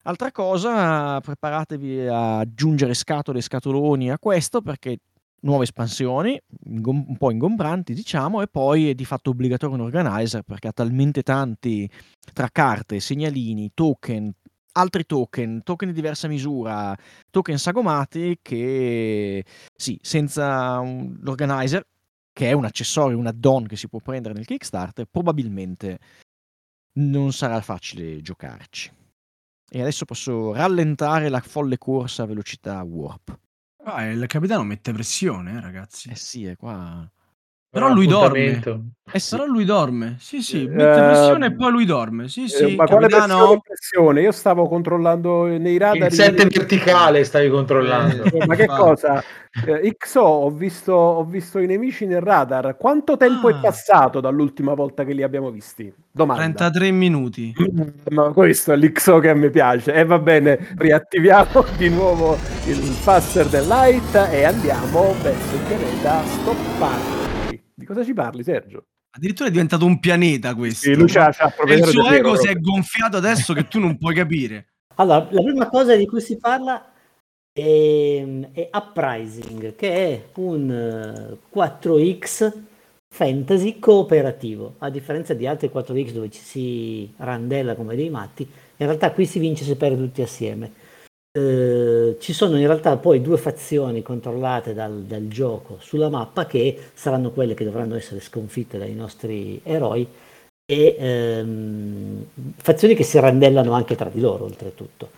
[0.05, 4.97] Altra cosa, preparatevi a aggiungere scatole e scatoloni a questo perché
[5.43, 10.69] nuove espansioni, un po' ingombranti diciamo, e poi è di fatto obbligatorio un organizer perché
[10.69, 11.89] ha talmente tanti
[12.33, 14.31] tra carte, segnalini, token,
[14.73, 16.95] altri token, token di diversa misura,
[17.29, 19.43] token sagomati che
[19.75, 21.85] sì, senza un, l'organizer,
[22.31, 25.99] che è un accessorio, un add-on che si può prendere nel Kickstarter, probabilmente
[26.93, 28.91] non sarà facile giocarci.
[29.69, 33.39] E adesso posso rallentare la folle corsa a velocità warp.
[33.85, 36.09] Ah, il capitano mette pressione, eh, ragazzi.
[36.09, 37.09] Eh sì, è qua.
[37.73, 38.61] Però lui dorme.
[39.11, 39.35] Eh sì.
[39.35, 40.15] Però lui dorme.
[40.19, 42.27] Sì, sì, Eh, mette pressione e poi lui dorme.
[42.29, 44.21] Sì, Eh, sì, ma quale pressione?
[44.21, 46.07] Io stavo controllando nei radar.
[46.09, 48.23] Il 7 verticale stavi controllando.
[48.25, 48.81] Eh, Ma che infatti.
[48.81, 49.23] cosa?
[49.65, 52.77] Eh, XO, ho visto, ho visto i nemici nel radar.
[52.77, 53.57] Quanto tempo Ah.
[53.57, 55.91] è passato dall'ultima volta che li abbiamo visti?
[56.11, 56.43] Domanda.
[56.43, 57.53] 33 minuti.
[58.11, 59.93] Ma questo è l'XO che a me piace.
[59.93, 66.23] E va bene, riattiviamo di nuovo il Faster del Light e andiamo verso il pianeta
[66.23, 67.32] Stopparci.
[67.83, 68.85] Di cosa ci parli, Sergio?
[69.15, 70.89] Addirittura è diventato un pianeta questo.
[70.89, 72.35] Sì, lui c'ha, c'ha e il suo ego vero.
[72.37, 74.67] si è gonfiato adesso che tu non puoi capire.
[74.95, 76.93] Allora, la prima cosa di cui si parla
[77.51, 82.51] è, è Uprising, che è un eh, 4X
[83.09, 88.85] fantasy cooperativo, a differenza di altri 4X dove ci si randella come dei matti, in
[88.85, 90.71] realtà qui si vince se perde tutti assieme.
[91.35, 96.77] Eh, ci sono in realtà poi due fazioni controllate dal, dal gioco sulla mappa che
[96.93, 100.07] saranno quelle che dovranno essere sconfitte dai nostri eroi
[100.63, 102.25] e ehm,
[102.57, 105.09] fazioni che si randellano anche tra di loro oltretutto.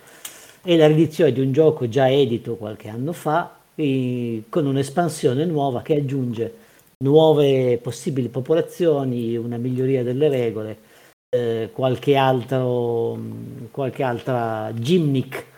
[0.62, 5.82] È la riedizione di un gioco già edito qualche anno fa eh, con un'espansione nuova
[5.82, 6.54] che aggiunge
[7.04, 10.78] nuove possibili popolazioni, una miglioria delle regole,
[11.28, 13.18] eh, qualche, altro,
[13.70, 15.54] qualche altra gimmick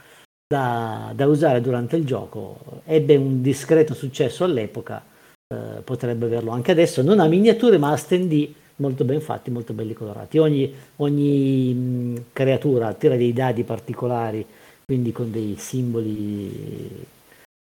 [0.49, 2.59] da, da usare durante il gioco.
[2.87, 5.05] Ebbe un discreto successo all'epoca,
[5.47, 7.03] eh, potrebbe averlo anche adesso.
[7.03, 10.39] Non ha miniature ma ha stand molto ben fatti, molto belli colorati.
[10.39, 14.45] Ogni, ogni mh, creatura tira dei dadi particolari,
[14.87, 17.05] quindi con dei simboli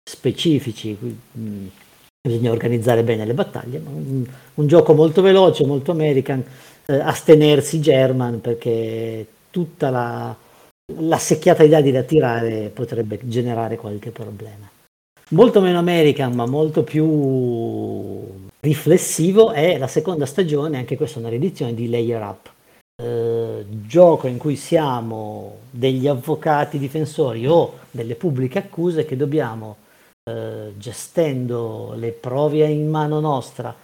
[0.09, 0.97] specifici.
[1.32, 1.66] mh,
[2.22, 3.82] bisogna organizzare bene le battaglie.
[3.84, 4.24] Un,
[4.55, 6.45] un gioco molto veloce, molto American,
[6.87, 10.37] eh, astenersi German perché tutta la,
[10.95, 14.70] la secchiata di dadi da tirare potrebbe generare qualche problema.
[15.30, 21.30] Molto meno American, ma molto più riflessivo è la seconda stagione, anche questa è una
[21.30, 22.53] riedizione di Layer Up.
[23.03, 29.76] Eh, gioco in cui siamo degli avvocati difensori o delle pubbliche accuse che dobbiamo,
[30.30, 33.74] eh, gestendo le prove in mano nostra,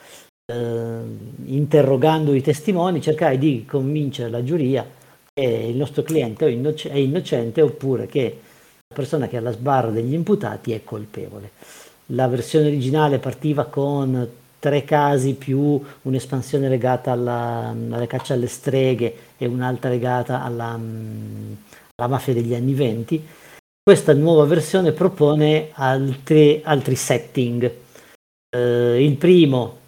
[0.46, 1.00] eh,
[1.46, 4.86] interrogando i testimoni, cercare di convincere la giuria
[5.35, 8.41] che il nostro cliente è innoc- è innocente oppure che
[8.89, 11.53] la persona che è alla sbarra degli imputati è colpevole.
[12.07, 14.28] La versione originale partiva con
[14.59, 22.09] tre casi più un'espansione legata alla, alla caccia alle streghe e un'altra legata alla, alla
[22.09, 23.26] mafia degli anni venti.
[23.83, 27.72] Questa nuova versione propone altri, altri setting.
[28.55, 29.78] Eh, il primo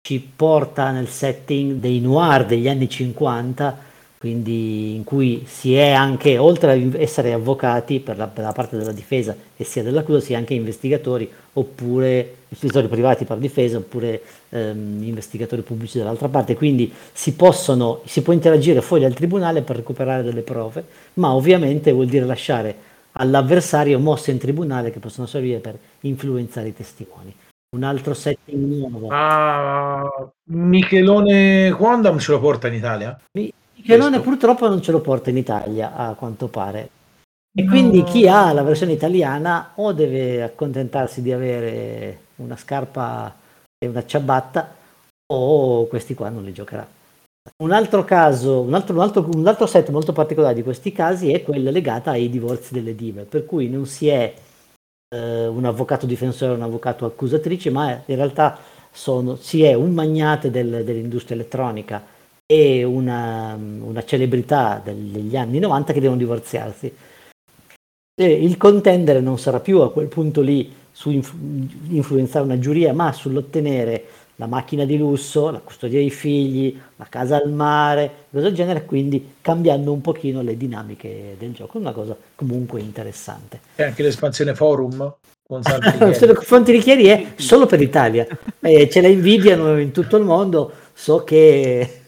[0.00, 3.90] ci porta nel setting dei noir degli anni 50,
[4.22, 8.76] quindi in cui si è anche, oltre ad essere avvocati per la, per la parte
[8.76, 14.22] della difesa e sia dell'accusa, si è anche investigatori oppure investigatori privati per difesa oppure
[14.50, 19.74] ehm, investigatori pubblici dall'altra parte, quindi si, possono, si può interagire fuori dal tribunale per
[19.74, 22.76] recuperare delle prove, ma ovviamente vuol dire lasciare
[23.14, 27.34] all'avversario mosse in tribunale che possono servire per influenzare i testimoni.
[27.74, 29.08] Un altro setting nuovo.
[29.10, 30.06] Ah,
[30.44, 33.18] Michelone Quandam ce lo porta in Italia?
[33.32, 34.20] Michelone questo.
[34.20, 36.90] purtroppo non ce lo porta in Italia, a quanto pare.
[37.54, 43.34] E quindi chi ha la versione italiana o deve accontentarsi di avere una scarpa
[43.78, 44.74] e una ciabatta
[45.30, 46.86] o questi qua non li giocherà.
[47.62, 51.32] Un altro caso, un altro, un altro, un altro set molto particolare di questi casi
[51.32, 54.32] è quella legata ai divorzi delle dive, per cui non si è
[55.14, 58.58] eh, un avvocato difensore o un avvocato accusatrice, ma in realtà
[58.90, 62.02] sono, si è un magnate del- dell'industria elettronica
[62.52, 66.94] e una, una celebrità degli anni 90 che devono divorziarsi.
[68.14, 71.32] E il contendere non sarà più a quel punto lì su inf-
[71.88, 74.04] influenzare una giuria, ma sull'ottenere
[74.36, 78.84] la macchina di lusso, la custodia dei figli, la casa al mare, cose del genere,
[78.84, 83.60] quindi cambiando un pochino le dinamiche del gioco, una cosa comunque interessante.
[83.76, 85.14] E anche l'espansione forum
[85.46, 85.62] con
[86.34, 88.26] confronti Richieri è solo per l'Italia,
[88.60, 92.01] Eh, ce la invidiano in tutto il mondo, so che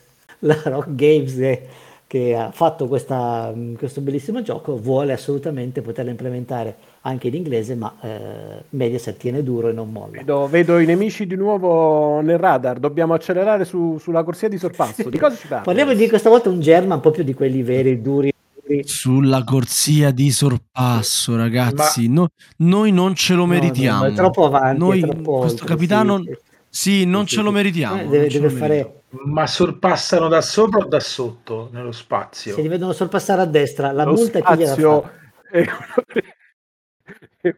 [0.46, 1.66] la Rock Games eh,
[2.06, 7.92] che ha fatto questa- questo bellissimo gioco vuole assolutamente poterla implementare anche in inglese, ma
[8.02, 10.18] eh, Mediaset tiene duro e non molla.
[10.18, 12.78] Vedo, vedo i nemici di nuovo nel radar.
[12.78, 15.08] Dobbiamo accelerare su- sulla corsia di sorpasso.
[15.10, 15.64] Di cosa ci parli?
[15.64, 18.32] Parliamo di questa volta un German proprio di quelli veri, duri.
[18.66, 18.82] duri.
[18.86, 22.08] Sulla corsia di sorpasso, ragazzi.
[22.08, 22.28] No-
[22.58, 24.00] noi non ce lo No, no, meritiamo.
[24.00, 26.36] ma è troppo avanti, Noi, è troppo questo oltre, capitano, sì,
[26.70, 28.00] sì, non sì, ce lo meritiamo.
[28.00, 29.00] Eh, deve, deve lo fare, meritiamo.
[29.26, 32.54] Ma sorpassano da sopra o da sotto nello spazio?
[32.54, 35.10] se li vedono sorpassare a destra, la Lo multa chi gliela fa?
[35.50, 35.64] è
[37.40, 37.54] è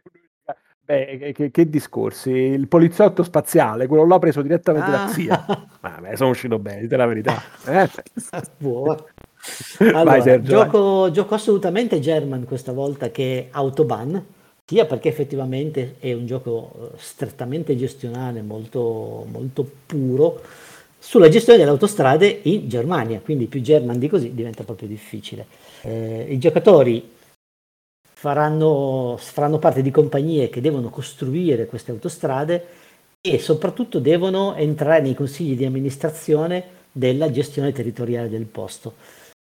[0.87, 2.29] Beh, che, che- che discorsi?
[2.31, 5.07] Il poliziotto spaziale, quello l'ho preso direttamente da Ah.
[5.09, 5.67] Xia.
[5.81, 7.41] Vabbè, sono uscito bene, dite la verità.
[7.65, 7.89] Eh?
[8.57, 9.05] Buono.
[9.79, 10.65] Vai, Allora, Sergio, vai.
[10.65, 14.25] gioco, gioco assolutamente German questa volta che Autobahn,
[14.65, 20.41] sia perché effettivamente è un gioco eh, strettamente gestionale, molto, molto puro,
[21.07, 25.45] sulla gestione delle autostrade in Germania, quindi più German di così diventa proprio difficile.
[25.83, 27.13] Eh, I giocatori
[28.13, 32.65] faranno, faranno parte di compagnie che devono costruire queste autostrade
[33.21, 38.95] e soprattutto devono entrare nei consigli di amministrazione della gestione territoriale del posto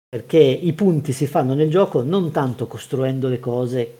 [0.09, 3.97] perché i punti si fanno nel gioco non tanto costruendo le cose,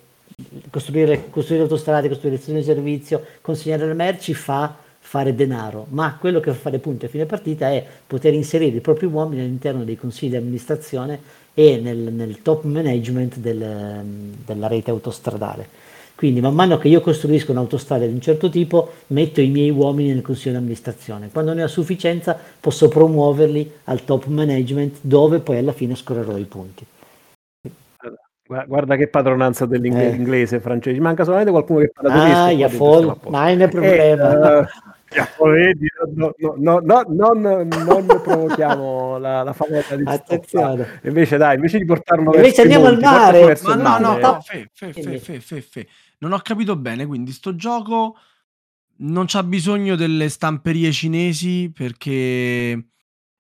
[0.70, 4.84] costruire, costruire autostrade, costruire stazioni di servizio, consegnare le merci fa
[5.16, 8.82] fare denaro, ma quello che fa fare punti a fine partita è poter inserire i
[8.82, 11.18] propri uomini all'interno dei consigli di amministrazione
[11.54, 14.04] e nel, nel top management del-
[14.46, 15.68] della rete autostradale.
[16.16, 20.10] Quindi man mano che io costruisco un'autostrada di un certo tipo, metto i miei uomini
[20.10, 21.30] nel consiglio di amministrazione.
[21.32, 26.44] Quando ne ho sufficienza posso promuoverli al top management dove poi alla fine scorrerò i
[26.44, 26.86] punti.
[28.48, 30.60] Gu- Guarda che padronanza dell'inglese, Eh.
[30.60, 31.00] francese.
[31.00, 32.38] Manca solamente qualcuno che parla tedesco.
[32.38, 33.30] Ah, qua ja dentro stiamo a voll, posto.
[33.30, 34.30] nein, è problema.
[34.30, 34.70] Eh, ja,
[35.44, 39.96] vedi, no, no, no, no, non, non provochiamo la, la famosa.
[40.04, 41.00] Attenzione.
[41.04, 43.58] Invece dai, invece di portarlo Invece andiamo al mare.
[43.64, 45.20] Ma no, no, no, fe, fe, fe, Dimmi.
[45.20, 45.88] fe, fe, fe.
[46.20, 48.16] Non ho capito bene, quindi sto gioco
[48.98, 52.92] non c'ha bisogno delle stamperie cinesi perché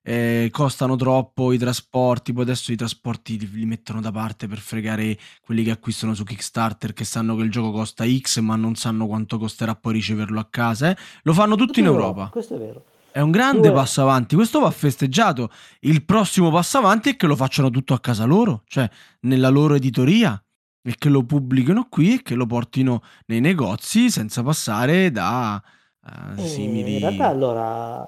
[0.07, 4.59] eh, costano troppo i trasporti, poi adesso i trasporti li, li mettono da parte per
[4.59, 8.75] fregare quelli che acquistano su Kickstarter che sanno che il gioco costa X ma non
[8.75, 10.91] sanno quanto costerà poi riceverlo a casa.
[10.91, 10.97] eh.
[11.23, 12.29] Lo fanno tutti in vero, Europa.
[12.29, 12.85] Questo è vero.
[13.11, 15.49] È un grande Due- passo avanti, questo va festeggiato.
[15.79, 18.87] Il prossimo passo avanti è che lo facciano tutto a casa loro, cioè
[19.21, 20.39] nella loro editoria,
[20.83, 25.59] e che lo pubblichino qui e che lo portino nei negozi senza passare da
[26.37, 26.93] Eh, simili...
[26.93, 28.05] In realtà allora,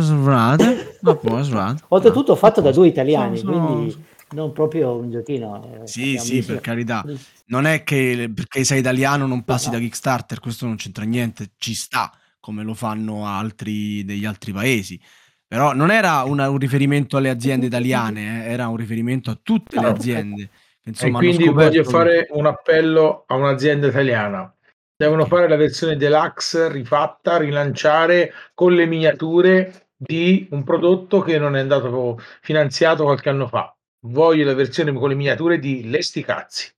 [0.00, 1.82] Svrate, ma poi svrate.
[1.88, 5.82] oltretutto fatto da due italiani, Sono- sono- quindi non proprio un giochino.
[5.82, 7.04] eh, Sì, sì, visto- per carità.
[7.46, 9.78] Non è che perché sei italiano non passi No, da.
[9.80, 14.98] Kickstarter, questo non c'entra niente, ci sta, come lo fanno altri degli altri paesi.
[15.46, 19.76] Però non era una- un riferimento alle aziende italiane, eh, era un riferimento a tutte
[19.76, 19.88] le No.
[19.88, 20.42] aziende.
[20.84, 24.52] E Insomma, quindi scoperto voglio fare un appello a un'azienda italiana.
[24.96, 31.54] Devono fare la versione deluxe rifatta, rilanciare con le miniature di un prodotto che non
[31.56, 33.72] è andato finanziato qualche anno fa.
[34.06, 36.68] Voglio la versione con le miniature di Lesti Cazzi.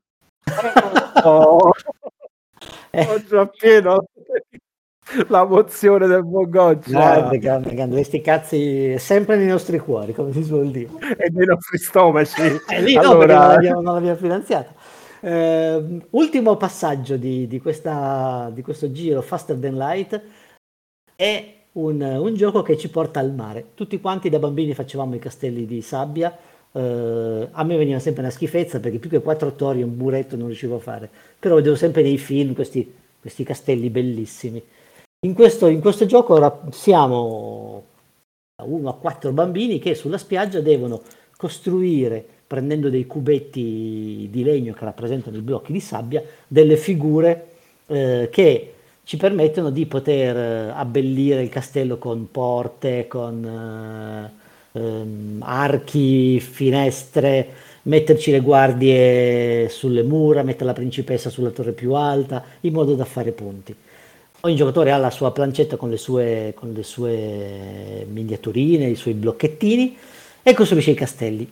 [1.27, 1.71] Oh,
[2.91, 4.05] Eh, ho già pieno
[5.29, 7.95] la mozione del Bogoggia grande, grande, grande.
[7.95, 10.91] Questi cazzi sempre nei nostri cuori, come si suol dire.
[11.17, 12.43] e dei nostri stomaci.
[12.69, 14.75] Eh, lì no, perché non allora, l'abbiamo, non l'abbiamo finanziata.
[15.21, 20.21] Eh, ultimo passaggio di, di questa- di questo giro Faster Than Light
[21.17, 23.67] è un, un gioco che ci porta al mare.
[23.75, 26.37] Tutti quanti da bambini facevamo i castelli di sabbia.
[26.73, 30.47] eh, a me veniva sempre una schifezza perché più che quattro torri un buretto non
[30.47, 31.09] riuscivo a fare.
[31.39, 34.63] Però vedevo sempre nei film questi, questi castelli bellissimi.
[35.27, 37.85] In questo, in questo gioco ora siamo
[38.63, 41.03] uno a quattro bambini che sulla spiaggia devono
[41.37, 47.49] costruire, prendendo dei cubetti di legno che rappresentano i blocchi di sabbia, delle figure
[47.87, 48.74] eh, che
[49.05, 57.49] ci permettono di poter eh, abbellire il castello con porte, con eh, ehm, archi, finestre,
[57.83, 63.05] metterci le guardie sulle mura, mettere la principessa sulla torre più alta, in modo da
[63.05, 63.75] fare punti.
[64.41, 69.15] ogni giocatore ha la sua plancetta con le sue, con le sue miniaturine, i suoi
[69.15, 69.97] blocchettini
[70.43, 71.51] e costruisce i castelli.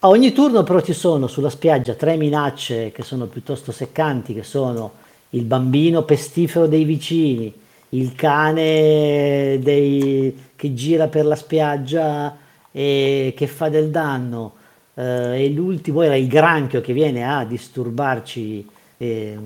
[0.00, 4.42] A ogni turno però ci sono sulla spiaggia tre minacce che sono piuttosto seccanti, che
[4.42, 4.99] sono
[5.30, 7.52] il bambino pestifero dei vicini,
[7.90, 12.36] il cane dei, che gira per la spiaggia
[12.72, 14.54] e che fa del danno,
[14.94, 18.66] eh, e l'ultimo era il granchio che viene a disturbarci,
[18.96, 19.38] eh,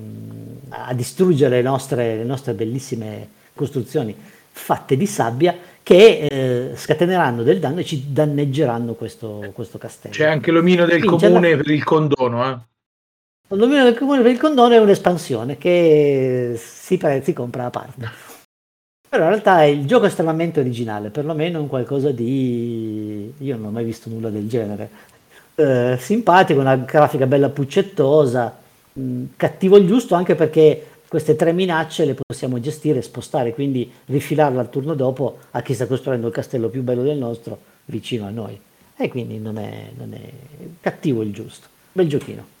[0.69, 4.15] a distruggere le nostre, le nostre bellissime costruzioni
[4.51, 10.13] fatte di sabbia che eh, scateneranno del danno e ci danneggeranno questo, questo castello.
[10.13, 12.65] C'è anche l'omino del Quindi comune la- per il condono,
[13.47, 17.69] Il dominio del comune per il condono è un'espansione che si, pre- si compra a
[17.69, 18.09] parte.
[19.07, 23.31] Però in realtà il gioco è estremamente originale, perlomeno in qualcosa di...
[23.37, 24.89] Io non ho mai visto nulla del genere.
[25.53, 28.57] Eh, simpatico, una grafica bella puccettosa,
[28.93, 33.89] mh, cattivo il giusto anche perché queste tre minacce le possiamo gestire e spostare, quindi
[34.05, 38.25] rifilarle al turno dopo a chi sta costruendo il castello più bello del nostro vicino
[38.25, 38.59] a noi.
[38.97, 40.29] E quindi non è, non è
[40.81, 41.67] cattivo il giusto.
[41.91, 42.54] Bel giochino.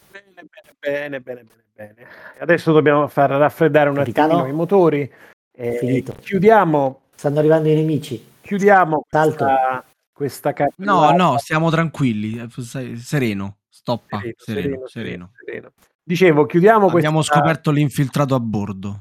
[0.85, 2.07] Bene, bene, bene, bene.
[2.39, 4.33] Adesso dobbiamo far raffreddare un Capitano?
[4.33, 5.11] attimino i motori.
[5.51, 6.13] e Finito.
[6.19, 8.23] Chiudiamo, Stanno arrivando i nemici.
[8.41, 9.83] chiudiamo questa,
[10.13, 11.13] questa No, cartellata.
[11.15, 12.37] no, stiamo tranquilli.
[12.39, 14.19] eh, Sereno, stoppa.
[14.19, 15.31] Sereno, Sereno, sereno, sereno.
[15.43, 15.71] sereno.
[16.03, 17.35] Dicevo, chiudiamo Abbiamo questa...
[17.35, 18.99] scoperto l'infiltrato a bordo.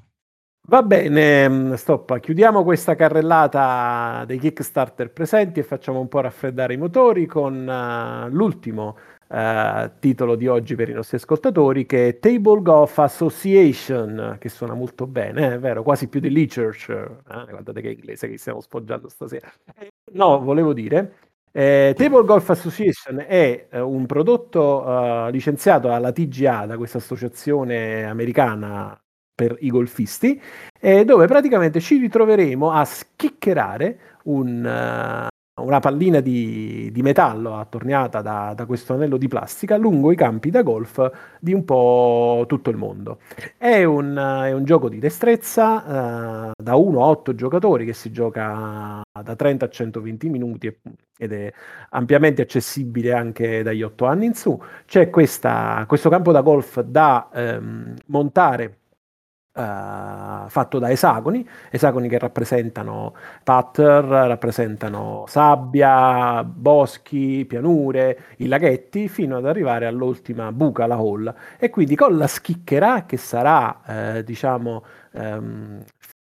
[0.67, 2.19] Va bene, mm, stoppa.
[2.19, 8.31] Chiudiamo questa carrellata dei Kickstarter presenti e facciamo un po' raffreddare i motori con eh,
[8.31, 8.97] l'ultimo
[9.35, 14.75] eh, titolo di oggi per i nostri ascoltatori che è Table Golf Association, che suona
[14.75, 17.23] molto bene, eh, è vero, quasi più di Literature.
[17.29, 19.51] Eh, guardate che inglese che stiamo spoggiando stasera.
[19.77, 21.15] Eh, No, volevo dire,
[21.51, 28.05] eh, Table Golf Association è eh, un prodotto eh, licenziato dalla TGA, da questa associazione
[28.05, 28.97] americana
[29.35, 30.41] per i golfisti,
[30.81, 38.21] eh, dove praticamente ci ritroveremo a schiccherare un, eh, una pallina di, di metallo attorniata
[38.23, 42.71] da, da questo anello di plastica lungo i campi da golf di un po' tutto
[42.71, 43.21] il mondo.
[43.57, 48.11] È un, è un gioco di destrezza eh, da 1 a 8 giocatori che si
[48.11, 50.77] gioca da 30 a 120 minuti
[51.17, 51.53] ed è
[51.91, 54.61] ampiamente accessibile anche dagli 8 anni in su.
[54.87, 58.79] C'è questa- questo campo da golf da ehm, montare
[59.55, 69.37] eh, fatto da esagoni, esagoni che rappresentano putter, rappresentano sabbia, boschi, pianure, i laghetti, fino
[69.37, 71.33] ad arrivare all'ultima buca, la hall.
[71.59, 75.83] E quindi con la schicchera che sarà, eh, diciamo, ehm,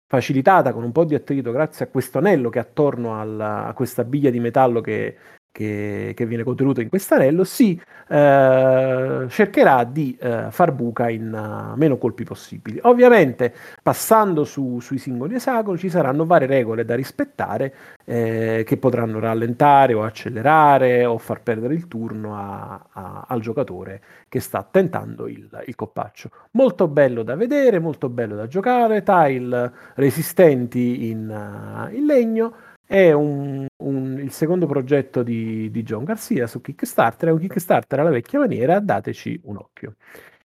[0.06, 3.72] facilitata con un po' di attrito grazie a questo anello che è attorno al- a
[3.74, 5.16] questa biglia di metallo che,
[5.54, 11.32] che- che viene contenuto in questo anello, si eh, cercherà di eh, far buca in
[11.32, 12.78] eh, meno colpi possibili.
[12.82, 17.74] Ovviamente, passando su- sui singoli esagoni, ci saranno varie regole da rispettare
[18.04, 24.02] eh, che potranno rallentare o accelerare o far perdere il turno a- a- al giocatore
[24.28, 26.30] che sta tentando il, il coppaccio.
[26.52, 32.54] Molto bello da vedere, molto bello da giocare, tile resistenti in, eh, in legno.
[32.86, 38.00] È un- un- il secondo progetto di, di John Garcia su Kickstarter, è un Kickstarter
[38.00, 39.94] alla vecchia maniera, dateci un occhio.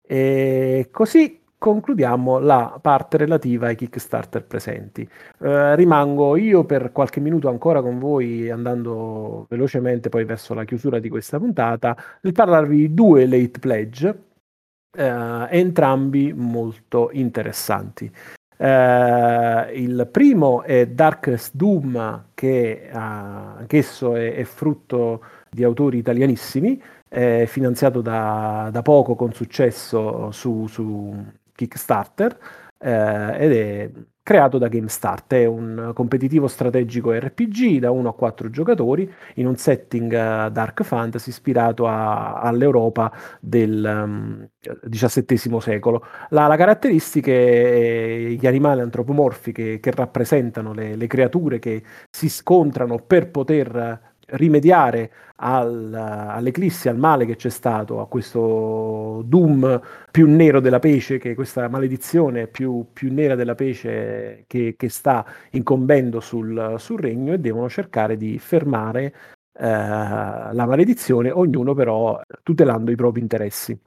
[0.02, 5.06] E così concludiamo la parte relativa ai Kickstarter presenti.
[5.40, 10.98] Eh, rimango io per qualche minuto ancora con voi, andando velocemente poi verso la chiusura
[10.98, 14.22] di questa puntata, nel parlarvi di due late pledge,
[14.96, 18.10] eh, entrambi molto interessanti.
[18.62, 26.80] Eh, il primo è Darkest Doom, che eh, anch'esso è, è frutto di autori italianissimi,
[27.08, 32.38] è finanziato da, da poco con successo su, su Kickstarter
[32.78, 33.90] eh, ed è
[34.22, 35.32] creato da GameStart.
[35.34, 40.82] È un competitivo strategico RPG da 1 a 4 giocatori in un setting eh, dark
[40.82, 44.48] fantasy ispirato a- all'Europa del um,
[44.88, 46.04] XVII secolo.
[46.30, 52.28] La, la caratteristica è gli animali antropomorfi che, che rappresentano le, le creature che si
[52.28, 60.28] scontrano per poter rimediare al, all'eclissi, al male che c'è stato, a questo doom più
[60.28, 66.20] nero della pece, che questa maledizione più, più nera della pece che, che sta incombendo
[66.20, 69.14] sul, sul regno e devono cercare di fermare
[69.52, 73.78] eh, la maledizione, ognuno però tutelando i propri interessi.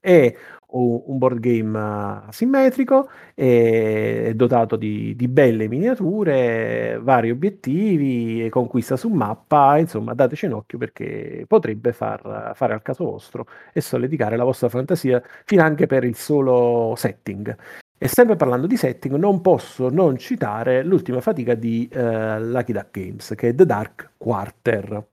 [0.00, 0.34] È
[0.70, 9.08] un board game eh, asimmetrico, è dotato di, di belle miniature, vari obiettivi, conquista su
[9.08, 14.44] mappa, insomma dateci un occhio perché potrebbe far, fare al caso vostro e solleticare la
[14.44, 17.56] vostra fantasia finanche per il solo setting.
[18.00, 22.90] E sempre parlando di setting, non posso non citare l'ultima fatica di eh, Lucky Duck
[22.92, 25.04] Games, che è The Dark Quarter.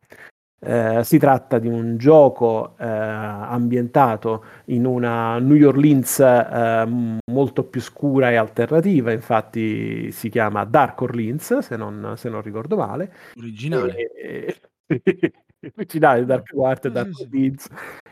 [0.66, 7.82] Eh, si tratta di un gioco eh, ambientato in una New Orleans eh, molto più
[7.82, 13.14] scura e alternativa, infatti si chiama Dark Orleans, se non, se non ricordo male.
[13.38, 14.12] Originale.
[14.14, 14.56] E,
[15.76, 17.24] originale Dark Quarter, Dark Sì, sì.
[17.24, 17.68] Orleans.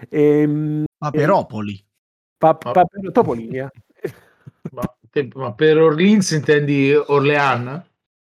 [0.10, 1.86] E, Paperopoli.
[2.38, 3.72] pa, pa, Topolinia.
[4.72, 7.84] Ma, te- ma per Orleans intendi Orlean?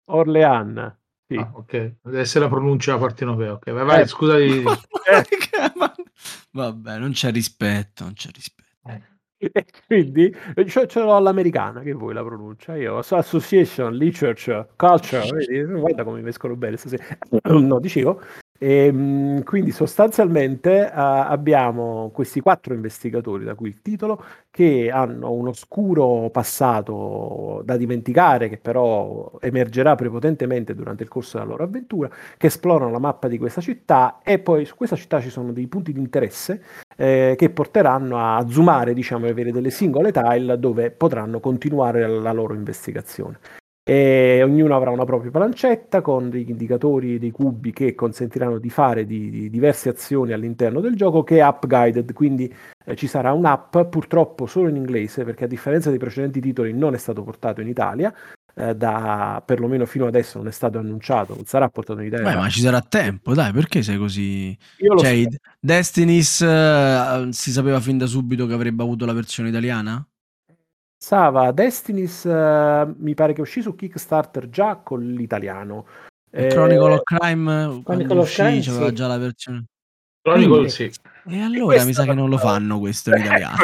[0.06, 0.96] Orlean.
[1.34, 1.40] Sì.
[1.40, 3.52] Ah, ok, essere la pronuncia partenopea.
[3.54, 4.06] Ok, vai, vai Eh.
[4.06, 4.62] scusa di...
[6.52, 8.62] Vabbè, non c'è rispetto, non c'è rispetto.
[9.36, 12.76] E quindi eh, ce, ce l'ho all'americana, che vuoi la pronuncia?
[12.76, 15.64] Io so Association, Literature, Culture, vedi?
[15.64, 17.04] guarda come mi mescolo bene stasera.
[17.60, 18.22] No, dicevo.
[18.56, 25.32] E, mh, quindi sostanzialmente eh, abbiamo questi quattro investigatori, da cui il titolo, che hanno
[25.32, 32.08] un oscuro passato da dimenticare, che però emergerà prepotentemente durante il corso della loro avventura,
[32.36, 35.66] che esplorano la mappa di questa città e poi su questa città ci sono dei
[35.66, 36.62] punti di interesse
[36.96, 42.32] eh, che porteranno a zoomare, diciamo, e avere delle singole tile dove potranno continuare la
[42.32, 43.38] loro investigazione.
[43.86, 49.04] E ognuno avrà una propria plancetta con degli indicatori, dei cubi che consentiranno di fare
[49.04, 52.50] di, di diverse azioni all'interno del gioco che è app guided, quindi
[52.86, 56.94] eh, ci sarà un'app purtroppo solo in inglese perché a differenza dei precedenti titoli non
[56.94, 58.10] è stato portato in Italia,
[58.54, 62.30] eh, da perlomeno fino adesso non è stato annunciato, non sarà portato in Italia.
[62.30, 64.56] Beh, ma ci sarà tempo, dai, perché sei così...
[64.78, 65.36] Io Cioè, so.
[65.60, 70.02] Destiny's eh, si sapeva fin da subito che avrebbe avuto la versione italiana?
[70.96, 75.86] Sava Destiny's eh, mi pare che uscì su Kickstarter già con l'italiano.
[76.30, 78.94] E Eh, Chronicle of Crime quando Chronicle of uscì Crime, c'aveva sì.
[78.94, 79.64] già la versione.
[80.22, 80.90] Chronicle, sì.
[81.26, 83.56] E allora questa mi sa che non lo fanno questo in italiano.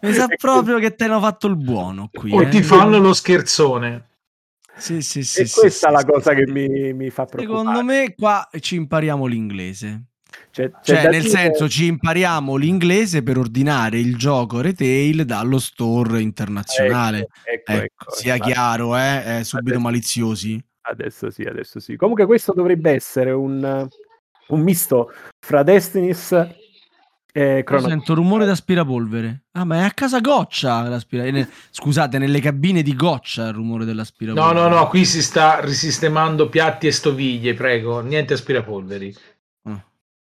[0.00, 2.32] Mi sa E proprio che te hanno fatto il buono qui.
[2.32, 2.48] O eh.
[2.48, 4.06] ti fanno lo scherzone.
[4.76, 6.36] Sì, sì, sì, E sì, questa sì, è la sì, cosa sì.
[6.36, 7.64] che mi, mi fa preoccupare.
[7.64, 10.04] Secondo me qua ci impariamo l'inglese.
[10.50, 15.58] C'è- c'è Cioè, nel dire- senso, ci impariamo l'inglese per ordinare il gioco retail dallo
[15.58, 17.18] store internazionale.
[17.20, 18.52] Ecco, ecco, Ecco, ecco, sia infatti.
[18.52, 19.38] chiaro, eh?
[19.38, 20.64] eh, subito Adesso- maliziosi.
[20.82, 21.96] Adesso sì, adesso sì.
[21.96, 23.86] Comunque questo dovrebbe essere un,
[24.48, 26.32] un misto fra Destiny's
[27.30, 29.42] e Io Chrono sento rumore d'aspirapolvere.
[29.52, 33.80] Ah, ma è a casa Goccia l'aspira- eh, Scusate, nelle cabine di Goccia il rumore
[33.80, 34.68] No, dell'aspirapolvere.
[34.68, 39.14] no, no, qui si sta risistemando piatti e stoviglie, prego, niente aspirapolveri.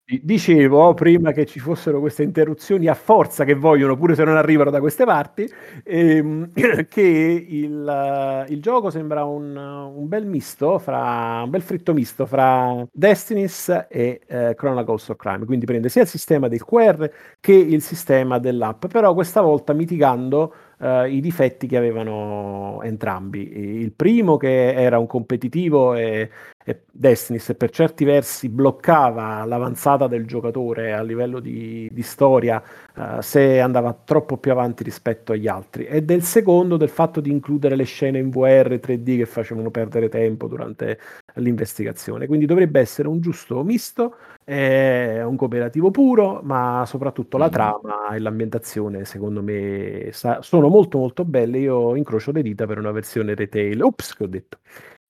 [0.09, 4.69] Dicevo prima che ci fossero queste interruzioni a forza che vogliono, pure se non arrivano
[4.69, 5.45] da queste parti,
[5.83, 6.51] ehm,
[6.87, 12.87] che il, il gioco sembra un, un bel misto, fra, un bel fritto misto fra
[12.89, 15.43] Destiny's e eh, Chronicles of Crime.
[15.43, 20.53] Quindi prende sia il sistema del QR che il sistema dell'app, però questa volta mitigando
[20.79, 23.81] eh, i difetti che avevano entrambi.
[23.81, 26.29] Il primo che era un competitivo e
[26.69, 32.61] e Destiny's per certi versi bloccava l'avanzata del giocatore a livello di, di storia
[32.93, 35.85] eh, se andava troppo più avanti rispetto agli altri.
[35.85, 40.09] E del secondo del fatto di includere le scene in VR 3D che facevano perdere
[40.09, 40.99] tempo durante
[41.35, 42.27] l'investigazione.
[42.27, 47.51] Quindi dovrebbe essere un giusto misto è un cooperativo puro ma soprattutto la Mm.
[47.51, 51.59] trama e l'ambientazione secondo me sa- sono molto molto belle.
[51.59, 53.81] Io incrocio le dita per una versione retail.
[53.81, 54.57] Ops che ho detto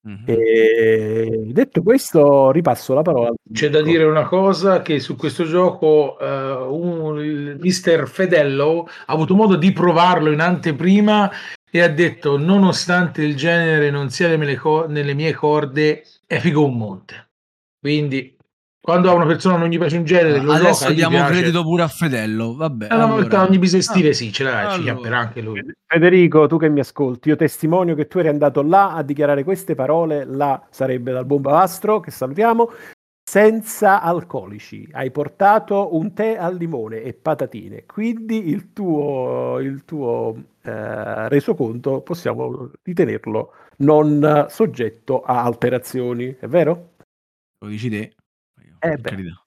[0.07, 0.23] Mhm.
[0.25, 3.33] e detto questo, ripasso la parola.
[3.51, 9.13] C'è da dire una cosa che su questo gioco eh, un, il mister Fedello ha
[9.13, 11.29] avuto modo di provarlo in anteprima
[11.69, 16.63] e ha detto nonostante il genere non sia nelle, co- nelle mie corde è figo
[16.63, 17.31] un monte.
[17.77, 18.36] Quindi
[18.87, 21.31] quando a una persona non gli piace un genere lo Adesso gioca, diamo piace.
[21.33, 22.55] credito pure a Fedello.
[22.55, 23.07] Vabbè, Eh, allora.
[23.07, 24.81] volta ogni bisestile Ah, sì, ce l'ha, ci allora.
[24.81, 25.61] chiapperà anche lui.
[25.85, 29.75] Federico, tu che mi ascolti, io testimonio che tu eri andato là a dichiarare queste
[29.75, 32.71] parole, là sarebbe dal Bombavastro, che salutiamo,
[33.29, 34.87] senza alcolici.
[34.93, 40.33] Hai portato un tè al limone e patatine, quindi il tuo, il tuo
[40.63, 46.91] eh, resoconto possiamo ritenerlo non soggetto a alterazioni, è vero?
[47.59, 48.13] Lo dici te.
[48.79, 49.41] Eh carità.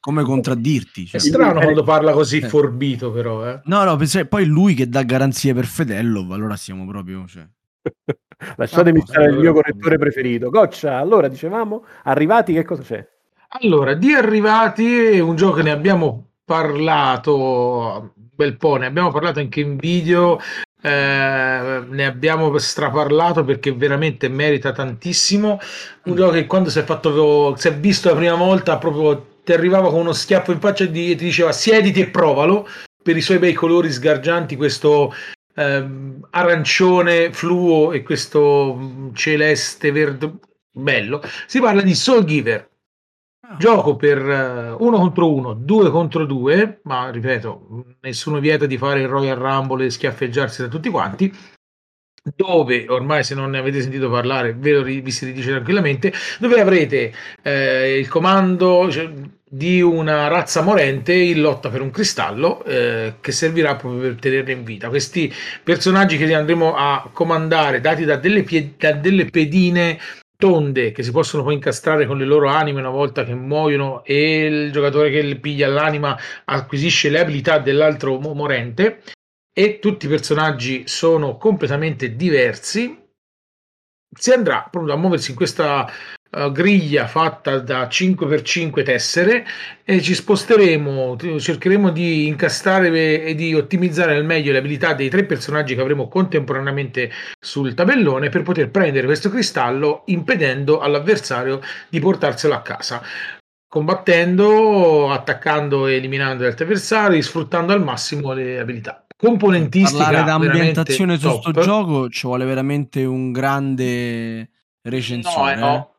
[0.00, 1.04] Come contraddirti?
[1.04, 1.20] È cioè.
[1.20, 2.48] strano quando parla così Eh.
[2.48, 3.60] forbito però, eh.
[3.64, 7.26] No, no, pensa- poi lui che dà garanzie per Fedello, allora siamo proprio...
[7.26, 7.46] Cioè...
[8.56, 10.50] Lasciatemi Ah, stare il mio correttore preferito.
[10.50, 13.06] Goccia, allora dicevamo, arrivati che cosa c'è?
[13.60, 19.60] Allora, di Arrivati, un gioco che ne abbiamo parlato bel po', ne abbiamo parlato anche
[19.60, 20.38] in video,
[20.82, 25.58] eh, ne abbiamo straparlato perché veramente merita tantissimo.
[26.04, 26.16] Un Mm.
[26.16, 29.90] gioco che quando si è fatto, si è visto la prima volta, proprio ti arrivava
[29.90, 32.68] con uno schiaffo in faccia e ti diceva siediti e provalo
[33.02, 35.14] per i suoi bei colori sgargianti, questo
[35.54, 40.32] ehm, arancione fluo e questo mm, celeste verde
[40.72, 41.22] bello.
[41.46, 42.68] Si parla di Soul Giver.
[43.48, 43.56] Ah.
[43.58, 49.02] Gioco per eh, uno contro uno, due contro due, ma ripeto, nessuno vieta di fare
[49.02, 51.32] il Royal Rumble e schiaffeggiarsi da tutti quanti.
[52.34, 56.12] Dove ormai, se non ne avete sentito parlare, ve lo vi si ridice tranquillamente.
[56.40, 59.08] Dove avrete eh, il comando cioè,
[59.48, 64.50] di una razza morente in lotta per un cristallo eh, che servirà proprio per tenerla
[64.50, 64.88] in vita.
[64.88, 65.32] Questi
[65.62, 70.00] personaggi che andremo a comandare, dati da delle, pie- da delle pedine
[70.36, 74.44] tonde che si possono poi incastrare con le loro anime una volta che muoiono e
[74.44, 79.02] il giocatore che le piglia l'anima acquisisce le abilità dell'altro mo- morente.
[79.52, 83.04] E tutti i personaggi sono completamente diversi.
[84.18, 85.90] Si andrà proprio a muoversi in questa
[86.30, 89.46] eh, griglia fatta da 5x5 tessere
[89.84, 95.24] e ci sposteremo, cercheremo di incastrare e- di ottimizzare al meglio le abilità dei tre
[95.24, 102.54] personaggi che avremo contemporaneamente sul tabellone per poter prendere questo cristallo impedendo all'avversario di portarselo
[102.54, 103.02] a casa
[103.68, 109.04] combattendo, attaccando e eliminando gli altri avversari, sfruttando al massimo le abilità.
[109.16, 111.62] Componentistica Parlare d'ambientazione su sto top.
[111.62, 115.52] gioco ci vuole veramente un grande No, recensione.
[115.52, 115.95] eh, no, mm,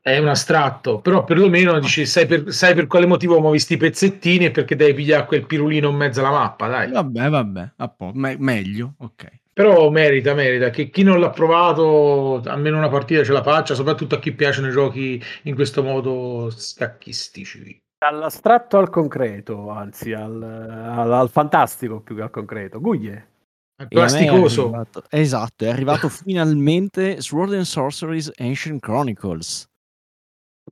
[0.00, 4.46] è un astratto, però perlomeno dici sai per, sai per quale motivo muovi sti pezzettini
[4.46, 6.90] e perché devi pigliare quel pirulino in mezzo alla mappa, dai.
[6.90, 9.40] Vabbè, vabbè, a po- me- meglio, ok.
[9.52, 14.16] Però merita, merita che chi non l'ha provato almeno una partita ce la faccia, soprattutto
[14.16, 17.80] a chi piacciono i giochi in questo modo scacchistici.
[17.96, 22.80] Dall'astratto al concreto, anzi al, al- al fantastico più che al concreto.
[22.80, 23.28] Guglie.
[23.76, 24.62] È Plasticoso.
[24.64, 29.68] arrivato- esatto, è arrivato finalmente Sword and Sorceries Ancient Chronicles.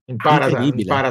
[0.07, 0.83] Impara, Incredibile.
[0.83, 1.11] impara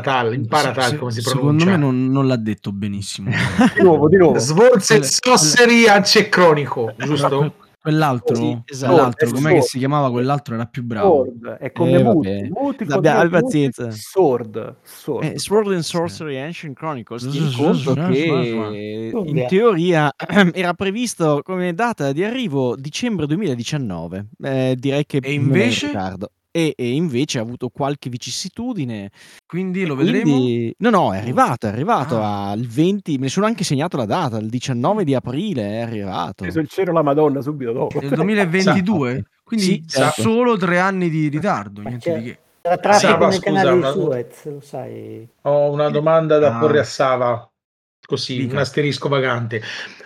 [0.72, 1.66] tal, come si secondo pronuncia.
[1.66, 3.30] me non, non l'ha detto benissimo.
[3.76, 4.38] Di nuovo, di nuovo.
[4.40, 7.54] Svolse Quelle- Sosseri Ancecronico, giusto?
[7.82, 8.92] Que- Quell'altro, Sì, esatto.
[8.94, 10.12] quell'altro Sword, com'è che si chiamava?
[10.12, 11.24] Quell'altro era più bravo.
[11.26, 12.86] Sword, è come Eh, muti, muti
[13.30, 13.90] pazienza.
[13.90, 15.24] Sword, sword.
[15.24, 20.14] Eh, Sword and Sorcery Ancient Chronicles, sì, conto che in teoria
[20.54, 24.28] era previsto come data di arrivo dicembre 2019.
[24.44, 25.88] Eh, direi che E è in invece?
[25.88, 26.30] ritardo.
[26.54, 29.10] E, e invece ha avuto qualche vicissitudine.
[29.46, 30.72] Quindi lo Quindi- vedremo.
[30.80, 32.50] No, no, è arrivato, è arrivato Ah.
[32.50, 36.44] al 20, me ne sono anche segnato la data, il 19 di aprile è arrivato.
[36.44, 38.00] preso il cielo la Madonna subito dopo.
[38.02, 39.14] Nel 2022?
[39.16, 40.22] Sì, Quindi certo.
[40.22, 42.40] solo tre anni di ritardo, niente di che.
[42.64, 45.28] La traffico Sava, scusa, canali una- di Suez, lo sai.
[45.44, 46.60] Ho una domanda da Ah.
[46.60, 47.50] porre a Sava,
[48.06, 48.54] così, Dica.
[48.54, 49.62] un asterisco vagante.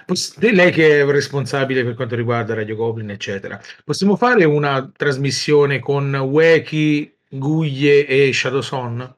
[0.06, 5.80] Poss- lei che è responsabile per quanto riguarda Radio Goblin, eccetera, possiamo fare una trasmissione
[5.80, 9.18] con Weki, Guglie e Shadowson?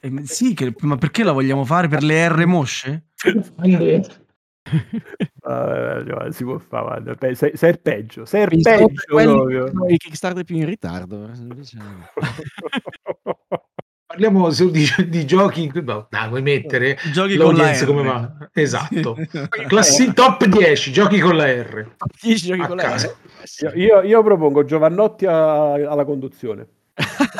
[0.00, 3.06] Eh, Sì, che- ma perché la vogliamo fare per le R mosce?
[3.16, 3.32] Cioè,
[6.32, 9.32] si può fare, guarda, pe- sei, sei il peggio, sei il Pensavo per peggio quelli
[9.32, 9.64] proprio.
[9.64, 11.24] che sono i Kickstarter più in ritardo.
[11.24, 11.30] eh.
[14.10, 15.70] Parliamo solo di, di giochi.
[15.84, 17.86] No, dai, vuoi mettere Giochi con la l'audience R.
[17.86, 18.48] come va?
[18.52, 19.16] Esatto.
[19.30, 19.48] Sì.
[19.68, 21.94] Classi top 10, giochi con la R.
[22.20, 23.06] 10 giochi A con la caso.
[23.06, 23.46] R.
[23.46, 23.66] Sì.
[23.76, 26.66] Io, io- propongo Giovannotti a- alla conduzione.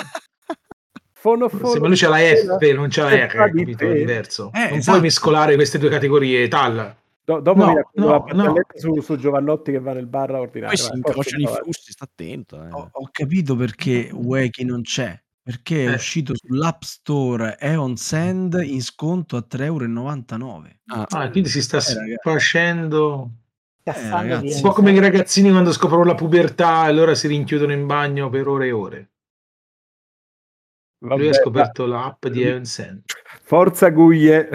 [1.13, 3.85] Fono, fono, Se ma lui c'è la F, non c'è la R, capito?
[3.85, 4.51] È diverso.
[4.55, 4.91] Eh, non esatto.
[4.93, 6.95] puoi mescolare queste due categorie, tal.
[7.25, 10.31] Do- dopo No, mi racconto no, la barzelletta su, su Giovannotti che va nel bar
[10.37, 10.75] a ordinare.
[10.75, 12.63] Poi si incrociano i flussi, sta attento.
[12.65, 12.69] eh.
[12.71, 15.21] Ho, ho capito perché Weki non c'è.
[15.45, 15.95] Perché è Eh.
[15.95, 21.03] uscito sull'App Store Eon Send in sconto a 3,99 euro.
[21.03, 23.31] Ah, Ah, quindi si sta Eh, facendo
[23.83, 24.47] Cassando ragazzi.
[24.47, 24.57] via.
[24.57, 28.29] un po' come i ragazzini quando scoprono la pubertà e allora si rinchiudono in bagno
[28.29, 29.11] per ore e ore.
[31.03, 33.05] Vabbè, Lui ha scoperto l'app di Evan Sand.
[33.43, 34.49] Forza Guglie.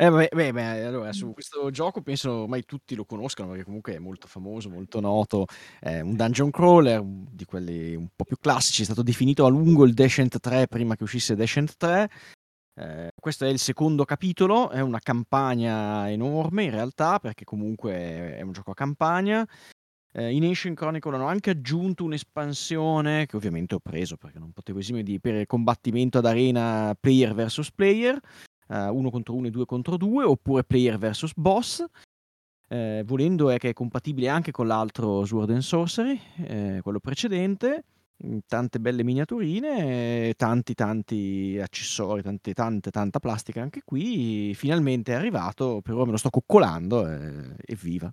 [0.00, 3.94] Eh, beh, beh, beh, allora, su questo gioco penso ormai tutti lo conoscano perché comunque
[3.96, 5.46] è molto famoso, molto noto.
[5.80, 9.48] È un dungeon crawler, un- di quelli un po' più classici, è stato definito a
[9.48, 12.08] lungo il Descent 3 prima che uscisse Descent 3.
[12.80, 18.40] Eh, questo è il secondo capitolo, è una campagna enorme in realtà perché comunque è
[18.42, 19.44] un gioco a campagna.
[20.12, 24.78] Eh, in Ancient Chronicle hanno anche aggiunto un'espansione che ovviamente ho preso perché non potevo
[24.78, 28.18] esimere di per combattimento ad arena player versus player
[28.68, 31.84] eh, uno contro uno e due contro due, oppure player versus boss.
[32.70, 37.84] Eh, volendo è che è compatibile anche con l'altro Sword and Sorcery, eh, quello precedente.
[38.26, 44.52] Mm, Tante belle miniaturine, tanti tanti accessori, tante, tante, tanta plastica anche qui.
[44.54, 48.12] Finalmente è arrivato, però me lo sto coccolando eh, evviva.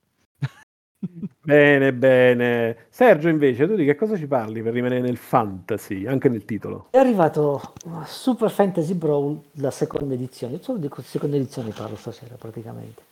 [1.45, 2.77] Bene, bene.
[2.90, 6.88] Sergio, invece, tu di che cosa ci parli per rimanere nel fantasy, anche nel titolo?
[6.90, 7.73] È arrivato
[8.06, 10.60] Super Fantasy Brawl, la seconda edizione.
[10.61, 13.03] Solo di co- seconda edizione parlo stasera praticamente.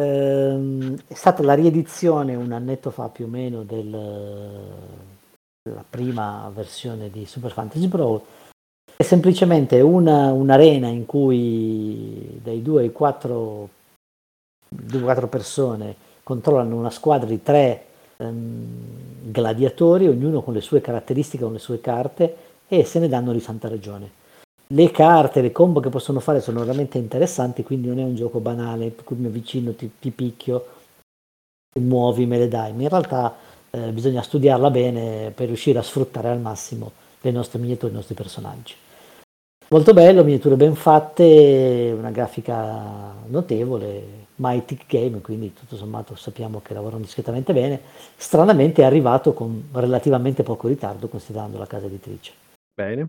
[0.00, 3.88] Ehm, stata la riedizione un annetto fa più o meno del,
[5.62, 8.20] della prima versione di Super Fantasy Brawl.
[8.96, 13.68] È semplicemente una, un'arena in cui dai 2 ai 4,
[15.00, 17.84] 4 persone controllano una squadra di tre
[18.18, 22.36] ehm, gladiatori, ognuno con le sue caratteristiche, con le sue carte
[22.68, 24.10] e se ne danno di santa ragione.
[24.66, 28.40] Le carte, le combo che possono fare sono veramente interessanti, quindi non è un gioco
[28.40, 30.66] banale per cui mi avvicino, ti, ti picchio,
[31.72, 32.72] ti muovi, me le dai.
[32.72, 33.34] In realtà
[33.70, 36.92] eh, bisogna studiarla bene per riuscire a sfruttare al massimo
[37.22, 38.74] le nostre miniature, i nostri personaggi.
[39.70, 46.74] Molto bello, miniature ben fatte, una grafica notevole, Mythic Game, quindi tutto sommato sappiamo che
[46.74, 47.80] lavorano discretamente bene.
[48.16, 52.32] Stranamente è arrivato con relativamente poco ritardo considerando la casa editrice.
[52.74, 53.08] Bene.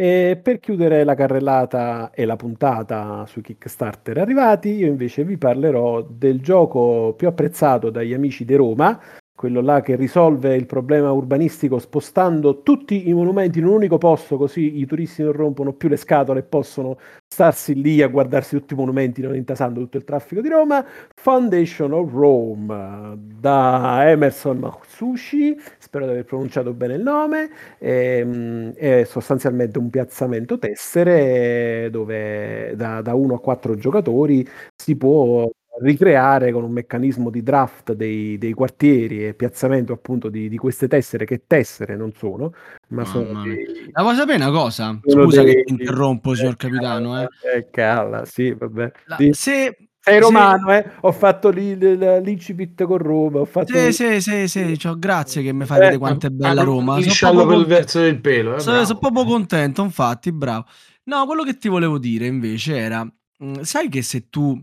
[0.00, 6.00] E per chiudere la carrellata e la puntata sui Kickstarter arrivati, io invece vi parlerò
[6.00, 8.98] del gioco più apprezzato dagli amici di Roma,
[9.40, 14.36] quello là che risolve il problema urbanistico spostando tutti i monumenti in un unico posto,
[14.36, 18.74] così i turisti non rompono più le scatole e possono starsi lì a guardarsi tutti
[18.74, 20.84] i monumenti, non intasando tutto il traffico di Roma.
[21.14, 27.48] Foundation of Rome da Emerson Matsushi, spero di aver pronunciato bene il nome,
[27.78, 34.46] ehm, è sostanzialmente un piazzamento tessere dove da, da 1 a 4 giocatori
[34.76, 35.48] si può
[35.80, 40.88] ricreare con un meccanismo di draft dei, dei quartieri e piazzamento appunto di, di, queste
[40.88, 42.52] tessere che tessere non sono,
[42.88, 44.98] ma Mamma sono dei, La vuoi sapere una cosa?
[45.04, 47.20] Scusa dei- che ti interrompo, signor capitano.
[47.22, 47.28] Eh.
[47.56, 48.92] Eh, calla, sì, vabbè.
[49.06, 50.90] La- Di- se, Sei se- romano, eh?
[51.00, 53.76] Ho fatto lì l'incipit con Roma, ho fatto...
[53.76, 56.64] Sì, sì, sì, sì, cioè, grazie che mi fai Eh, vedere quanto è bella Ah,
[56.64, 56.94] Roma.
[56.94, 57.98] Sono lisciarlo proprio per il contento.
[57.98, 58.56] verso del pelo.
[58.56, 60.64] Eh, Sono, sono proprio contento, infatti, bravo.
[61.04, 64.58] No, quello che ti volevo dire invece era, mh, sai che se tu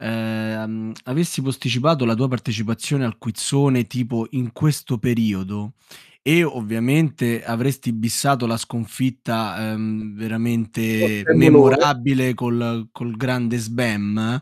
[0.00, 5.74] ehm, avessi posticipato la tua partecipazione al quizzone tipo in questo periodo
[6.22, 14.40] e ovviamente avresti bissato la sconfitta ehm, veramente memorabile col, col grande Sbam,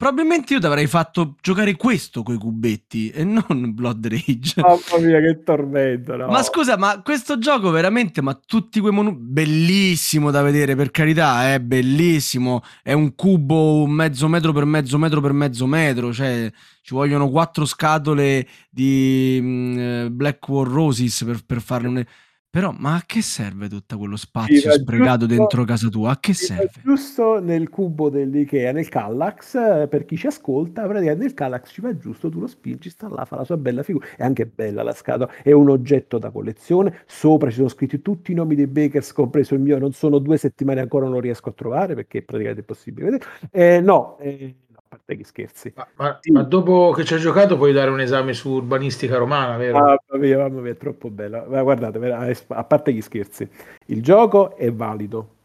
[0.00, 4.54] probabilmente io ti avrei fatto giocare questo coi cubetti e non Blood Rage.
[4.62, 6.28] Mamma mia, che tormento, no?
[6.28, 11.52] Ma scusa, ma questo gioco veramente, ma tutti quei monumenti, bellissimo da vedere, per carità,
[11.52, 16.50] è bellissimo, è un cubo mezzo metro per mezzo metro per mezzo metro, cioè
[16.80, 22.04] ci vogliono quattro scatole di mm, eh, Black War Roses per, per farne un...
[22.52, 26.10] Però, ma a che serve tutto quello spazio sprecato giusto- dentro casa tua?
[26.10, 26.72] A che serve?
[26.82, 31.80] Giusto nel cubo dell'Ikea, nel Kallax, eh, per chi ci ascolta, praticamente nel Kallax ci
[31.80, 34.04] va giusto, tu lo spingi, sta là, fa la sua bella figura.
[34.16, 37.02] È anche bella la scatola, è un oggetto da collezione.
[37.06, 39.78] Sopra ci sono scritti tutti i nomi dei Bakers, compreso il mio.
[39.78, 43.30] Non sono due settimane ancora, non riesco a trovare perché è praticamente impossibile vedere.
[43.52, 44.56] Eh, no, eh,
[44.90, 45.72] parte gli scherzi.
[45.76, 49.56] Ma, ma- ma dopo che ci hai giocato puoi dare un esame su urbanistica romana,
[49.56, 49.78] vero?
[49.78, 51.44] Mamma mia, mamma mia, è troppo bella.
[51.48, 53.48] Ma guardate, a parte gli scherzi,
[53.86, 55.36] il gioco è valido.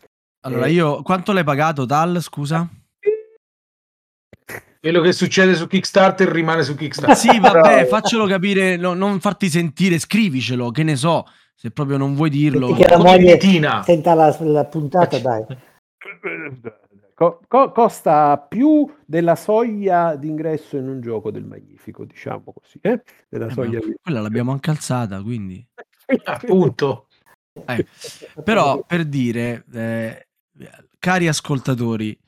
[0.41, 1.03] Allora, Eh, io...
[1.03, 2.67] Quanto l'hai pagato, Tal, scusa?
[4.79, 7.15] Quello che succede su Kickstarter rimane su Kickstarter.
[7.15, 12.15] Sì, vabbè, faccelo capire, no- non farti sentire, scrivicelo, che ne so, se proprio non
[12.15, 12.73] vuoi dirlo.
[12.73, 13.83] Che la moglie Tina.
[13.83, 15.45] senta la, la puntata, dai.
[17.15, 23.01] Co- co- costa più della soglia d'ingresso in un gioco del Magnifico, diciamo così, eh?
[23.29, 25.65] Della Eh, soglia ma quella l'abbiamo anche alzata, quindi.
[26.25, 27.07] Appunto.
[27.53, 27.85] Eh,
[28.43, 30.27] Però per dire, eh,
[30.99, 32.19] cari ascoltatori,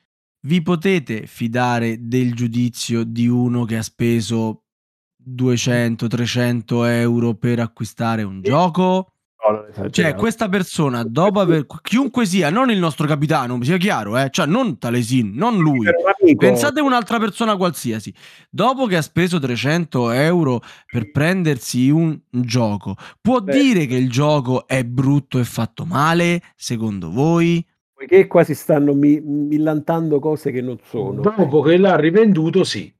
[0.46, 4.62] vi potete fidare del giudizio di uno che ha speso
[5.14, 9.12] 200-300 euro per acquistare un gioco?
[9.90, 11.64] Cioè, questa persona, dopo aver.
[11.80, 14.28] chiunque sia, non il nostro capitano, sia chiaro, eh?
[14.30, 15.86] Cioè, non Talesin, non lui.
[16.36, 18.12] Pensate a un'altra persona qualsiasi.
[18.50, 20.60] Dopo che ha speso 300 euro
[20.90, 23.52] per prendersi un gioco, può Beh.
[23.52, 26.42] dire che il gioco è brutto e fatto male?
[26.56, 27.64] Secondo voi?
[27.94, 31.20] Poiché qua si stanno mi- millantando cose che non sono.
[31.20, 32.92] Dopo che l'ha rivenduto, sì.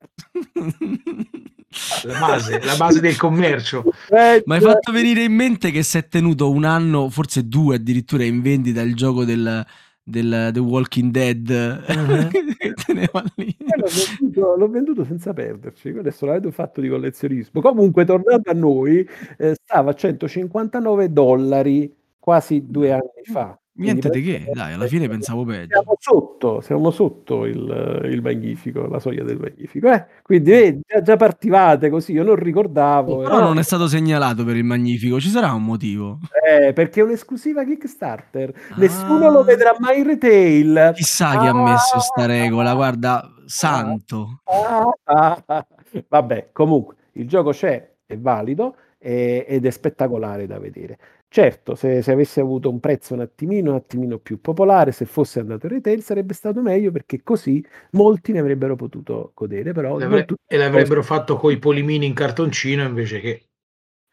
[2.04, 3.84] La base, la base del commercio.
[4.10, 7.76] Eh, Mi hai fatto venire in mente che si è tenuto un anno, forse due
[7.76, 9.64] addirittura, in vendita il gioco del,
[10.02, 12.30] del The Walking Dead.
[12.56, 13.54] Che teneva lì.
[13.58, 17.60] Eh, L'ho venduto, l'ho venduto senza perderci, quello è solamente un fatto di collezionismo.
[17.60, 19.06] Comunque, tornando a noi,
[19.38, 23.58] eh, stava a 159 dollari quasi due anni fa.
[23.78, 25.74] Niente di che, dai, alla fine pensavo peggio.
[25.74, 29.92] Siamo sotto, siamo sotto il, il magnifico, la soglia del magnifico.
[29.92, 30.06] Eh?
[30.22, 33.18] Quindi eh, già, già partivate così, io non ricordavo.
[33.18, 33.42] Però eh.
[33.42, 36.20] non è stato segnalato per il magnifico, ci sarà un motivo.
[36.48, 38.52] Eh, perché è un'esclusiva Kickstarter.
[38.76, 39.30] Nessuno Ah.
[39.30, 40.92] lo vedrà mai in retail.
[40.94, 44.40] Chissà chi ha messo sta regola, guarda, santo.
[44.44, 45.66] Ah, ah, ah.
[46.08, 50.98] Vabbè, comunque, il gioco c'è, è valido ed è spettacolare da vedere.
[51.36, 55.38] Certo, se, se avesse avuto un prezzo un attimino, un attimino più popolare, se fosse
[55.38, 60.24] andato in retail sarebbe stato meglio perché così molti ne avrebbero potuto godere, però L'avre-
[60.46, 63.48] e l'avrebbero fatto coi polimini in cartoncino invece che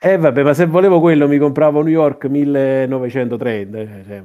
[0.05, 4.21] Eh vabbè, ma se volevo quello mi compravo New York 1930, eh, cioè,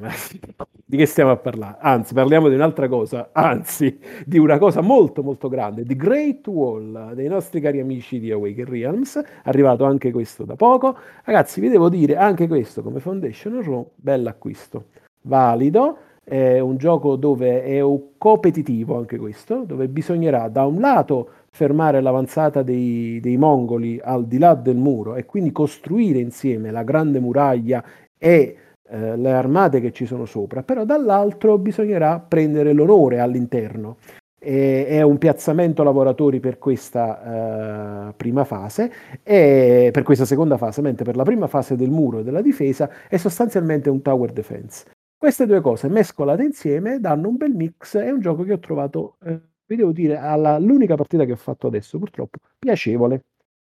[0.84, 1.76] di che stiamo a parlare?
[1.78, 3.96] Anzi, parliamo di un'altra cosa, anzi,
[4.26, 8.64] di una cosa molto molto grande, The Great Wall, dei nostri cari amici di Awaken
[8.64, 10.96] Realms, arrivato anche questo da poco.
[11.22, 14.86] Ragazzi, vi devo dire, anche questo come Foundation Row, bell'acquisto,
[15.22, 17.80] valido, è un gioco dove è
[18.18, 24.39] competitivo anche questo, dove bisognerà da un lato fermare l'avanzata dei, dei mongoli al di
[24.39, 27.82] là del muro e quindi costruire insieme la grande muraglia
[28.16, 28.56] e
[28.89, 33.97] eh, le armate che ci sono sopra, però dall'altro bisognerà prendere l'onore all'interno.
[34.39, 38.93] E, è un piazzamento lavoratori per questa eh, prima fase
[39.24, 42.89] e per questa seconda fase, mentre per la prima fase del muro e della difesa
[43.09, 44.85] è sostanzialmente un tower defense.
[45.18, 47.98] Queste due cose mescolate insieme danno un bel mix.
[47.98, 51.36] È un gioco che ho trovato, eh, vi devo dire, alla, l'unica partita che ho
[51.36, 53.24] fatto adesso, purtroppo, piacevole.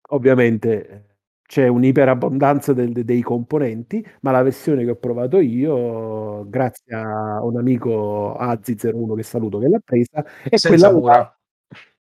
[0.09, 1.03] Ovviamente eh,
[1.45, 7.57] c'è un'iperabbondanza del- dei componenti, ma la versione che ho provato io, grazie a un
[7.57, 11.37] amico Azzi01 che saluto che l'ha presa, è senza quella mura.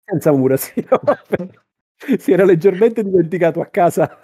[0.05, 1.01] senza mura, sì, no,
[2.19, 4.19] si era leggermente dimenticato a casa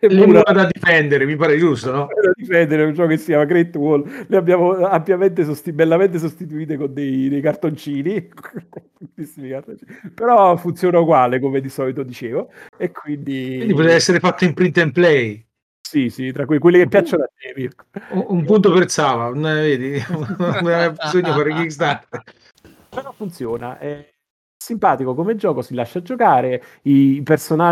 [0.00, 2.06] le mura da difendere, mi pare giusto, no?
[2.22, 6.76] da difendere un gioco che si chiama Great Wall le abbiamo ampiamente sosti- bellamente sostituite
[6.76, 8.28] con dei, dei cartoncini
[10.14, 14.78] però funziona uguale come di solito dicevo e quindi, Quindi poteva essere fatto in print
[14.78, 15.44] and play.
[15.80, 19.26] sì sì tra que- quelli che piacciono a te Mirko Un, un punto per Sava,
[19.28, 20.02] un- vedi?
[20.08, 20.26] Non
[21.22, 22.22] di fare Kickstarter.
[22.88, 24.14] però funziona è
[24.66, 27.22] simpatico come gioco si lascia giocare i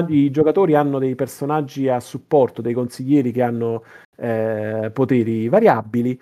[0.08, 3.82] i giocatori hanno dei personaggi a supporto dei consiglieri che hanno
[4.16, 6.18] eh, poteri variabili.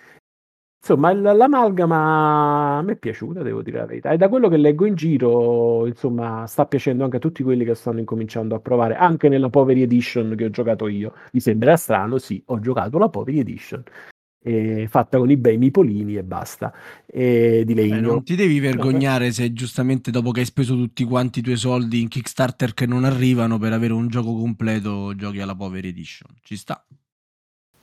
[0.85, 4.11] Insomma il- l'amalgama me è piaciuta devo dire la verità.
[4.11, 7.75] E da quello che leggo in giro insomma sta piacendo anche a tutti quelli che
[7.75, 11.13] stanno incominciando a provare anche nella Poveri Edition che ho giocato io.
[11.33, 13.83] Vi sembrerà strano sì ho giocato la Poveri Edition
[14.43, 16.73] eh, fatta con i bei mipolini e basta
[17.07, 21.05] e di Beh, legno non ti devi vergognare se giustamente dopo che hai speso tutti
[21.05, 25.41] quanti i tuoi soldi in Kickstarter che non arrivano per avere un gioco completo giochi
[25.41, 26.35] alla Power Edition.
[26.43, 26.85] Ci sta.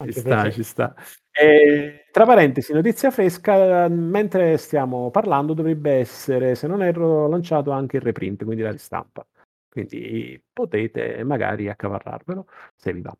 [0.02, 0.96] Ci sta, ci sta.
[1.32, 7.98] E, tra parentesi, notizia fresca, mentre stiamo parlando dovrebbe essere, se non erro, lanciato anche
[7.98, 9.26] il reprint, quindi la ristampa.
[9.70, 13.16] Quindi potete magari accavarrarvelo se vi va.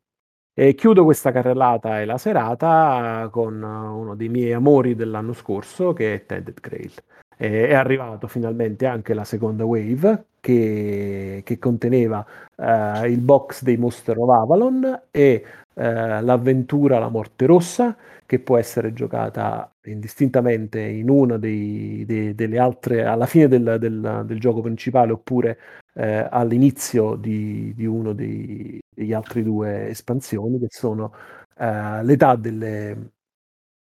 [0.62, 6.14] E chiudo questa carrellata e la serata con uno dei miei amori dell'anno scorso, che
[6.16, 6.92] è Tended Grail.
[7.38, 12.26] È arrivato finalmente anche la seconda wave, che, che conteneva
[12.58, 15.46] eh, il box dei Monster of Avalon e
[15.76, 17.96] eh, l'avventura La Morte Rossa,
[18.26, 24.24] che può essere giocata indistintamente in una dei- dei- delle altre, alla fine del, del-
[24.26, 25.58] del gioco principale oppure
[25.94, 31.14] eh, all'inizio di, di uno dei- degli altri due espansioni, che sono
[31.58, 33.12] eh, l'età delle,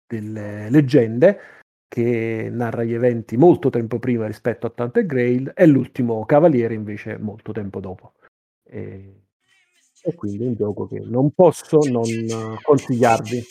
[0.06, 1.40] delle leggende,
[1.88, 7.18] che narra gli eventi molto tempo prima rispetto a Tante Grail, e l'ultimo Cavaliere invece
[7.18, 8.12] molto tempo dopo.
[8.62, 9.22] E,
[10.02, 12.06] e quindi è un gioco che non posso non
[12.62, 13.42] consigliarvi.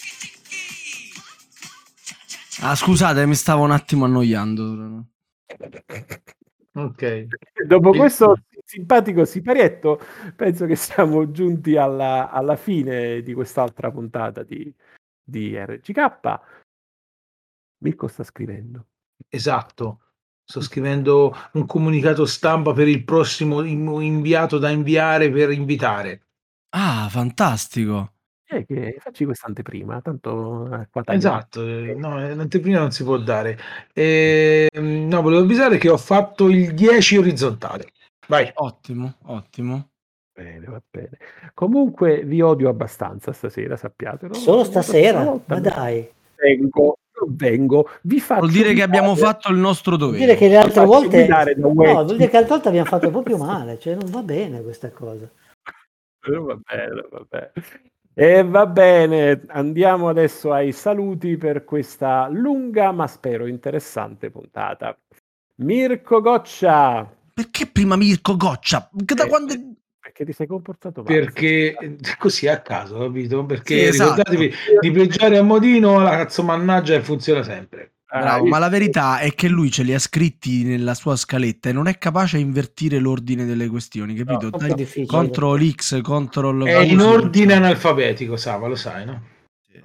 [2.61, 5.03] Ah, scusate, mi stavo un attimo annoiando.
[6.71, 7.27] Ok.
[7.67, 8.35] Dopo questo
[8.69, 9.99] simpatico siparietto,
[10.35, 14.71] penso che siamo giunti alla, alla fine di quest'altra puntata di,
[15.23, 16.39] di RGK.
[17.79, 18.85] Mirko sta scrivendo.
[19.27, 20.01] Esatto.
[20.45, 26.27] Sto scrivendo un comunicato stampa per il prossimo in- inviato da inviare per invitare.
[26.69, 28.13] Ah, fantastico.
[28.45, 33.03] Eh, che facci questa anteprima, tanto eh, qua Esatto, eh, no, eh, l'anteprima non si
[33.03, 33.57] può dare.
[33.93, 37.91] Ehm, no, volevo avvisare che ho fatto il 10 orizzontale.
[38.29, 38.51] Vai.
[38.53, 39.89] Ottimo, ottimo.
[40.31, 41.17] Bene, va bene.
[41.53, 44.33] Comunque vi odio abbastanza stasera, sappiatelo.
[44.35, 45.23] Solo stasera?
[45.45, 46.07] Ma dai.
[46.35, 46.97] Vengo,
[47.27, 50.25] vengo, vi faccio Vuol dire che abbiamo guidare- fatto il nostro Vuol dovere.
[50.25, 51.17] dire che le altre volte...
[51.25, 54.61] guidare No, vuol dire che l'altra volta abbiamo fatto proprio male, cioè non va bene
[54.61, 55.25] questa cosa.
[55.25, 57.51] Eh, Va bene, va bene.
[58.13, 64.97] E va bene, andiamo adesso ai saluti per questa lunga ma spero interessante puntata.
[65.55, 67.09] Mirko Goccia,
[67.39, 68.89] Perché prima Mirko Goccia?
[69.05, 69.53] Che da Eh, quando...
[69.97, 71.19] perché ti sei comportato male?
[71.19, 73.45] Perché eh, così a caso, capito?
[73.45, 74.09] Perché Sì, esatto.
[74.15, 77.93] ricordatevi di pleggiare a modino la cazzo mannaggia e funziona sempre.
[78.07, 81.69] Ah, Bravo, ma la verità è che lui ce li ha scritti nella sua scaletta
[81.69, 84.45] e non è capace a invertire l'ordine delle questioni, capito?
[84.45, 85.05] un po' Dai.
[85.05, 89.21] Control X, Control È in ordine analfabetico, Sava, lo sai, no?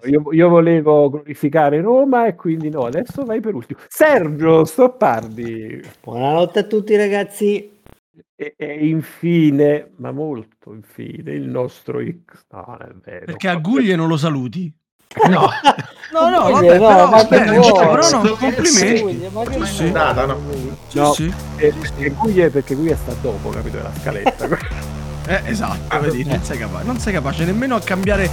[0.05, 3.81] Io, io volevo glorificare Roma e quindi no, adesso vai per ultimo.
[3.89, 5.81] Sergio Stoppardi.
[6.03, 7.81] Buonanotte a tutti ragazzi.
[8.37, 12.45] E, e infine, ma molto infine, il nostro X.
[12.51, 13.25] No, non è vero.
[13.27, 14.73] Perché a Guglie non lo saluti?
[15.29, 15.49] No,
[16.12, 17.73] No, no, Guglie, vabbè, no, però, ma che bene, vuoi?
[17.73, 19.29] però no, Sì, complimenti.
[19.33, 20.39] Ma che Sì, data, no.
[20.89, 21.12] Sì, No.
[21.12, 21.33] sì.
[21.57, 23.79] E, e Guglie perché Guglie sta dopo, capito?
[23.79, 24.49] La scaletta.
[25.27, 28.29] Eh, esatto, vedi, non sei capace, non sei capace nemmeno a cambiare.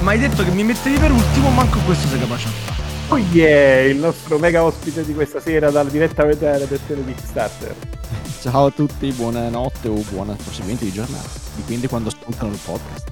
[0.00, 2.84] Ma hai detto che mi mettevi per ultimo, manco questo sei capace a fare.
[3.08, 7.74] Guglie, il nostro mega ospite di questa sera dal, direttamente dalla redazione di Kickstarter.
[8.40, 11.28] Ciao a tutti, buonanotte o buona proseguimento di giornata.
[11.54, 13.04] Dipende quando ascoltano il podcast.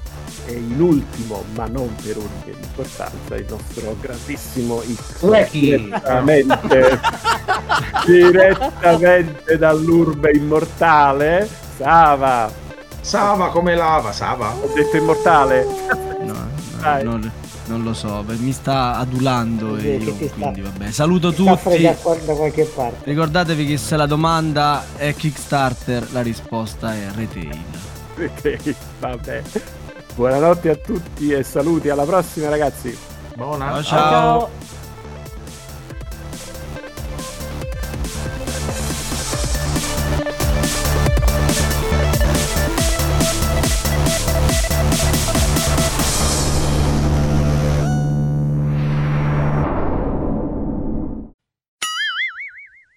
[0.47, 5.51] E in ultimo, ma non per ordine di importanza, il nostro grandissimo X.
[5.51, 7.01] Direttamente,
[8.05, 11.49] direttamente dall'urbe immortale.
[11.77, 12.53] Sava,
[13.05, 14.49] Sava come lava, Sava.
[14.55, 15.67] ho detto immortale.
[16.23, 16.49] No, no,
[16.81, 17.05] Dai.
[17.05, 17.31] non,
[17.67, 20.91] non lo so, mi sta adulando Sì, e io, sta- quindi vabbè.
[20.91, 21.69] Saluto Sta a tutti.
[21.69, 22.97] fregare qua- da qualche parte.
[23.05, 27.59] Ricordatevi che se la domanda è Kickstarter, la risposta è retail.
[28.17, 29.43] Ok, Vabbè.
[30.15, 31.91] Buonanotte a tutti e saluti.
[31.91, 32.97] Alla prossima, ragazzi.
[33.35, 33.73] Buona.
[33.73, 34.11] Ciao, Ciao.
[34.11, 34.51] ciao.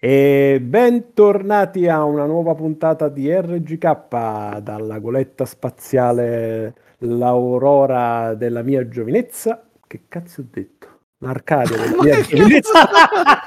[0.00, 9.68] E bentornati a una nuova puntata di RGK dalla goletta spaziale L'Aurora della mia giovinezza.
[9.84, 10.86] Che cazzo ho detto?
[11.18, 12.88] L'Arcadia della mia giovinezza.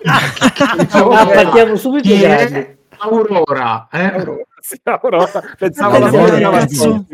[0.04, 2.10] Ah, partiamo subito
[2.98, 3.88] Aurora?
[3.90, 4.04] Eh?
[4.08, 5.42] Aurora, sì, Aurora.
[5.58, 7.06] Pensavo alla cazzo.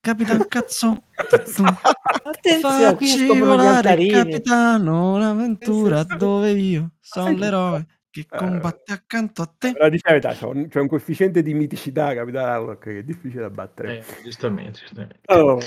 [0.00, 1.02] Capitan cazzo.
[1.16, 7.86] Attenzione, qui Facci volare, capitano, l'avventura dove io sono l'eroe
[8.24, 8.38] che Eh.
[8.38, 9.72] combatte accanto a te.
[9.76, 13.42] La dice la verità, c'è un, c'è un coefficiente di miticità capitale che è difficile
[13.42, 13.98] da battere.
[13.98, 15.20] Eh, giustamente, giustamente.
[15.26, 15.58] Oh.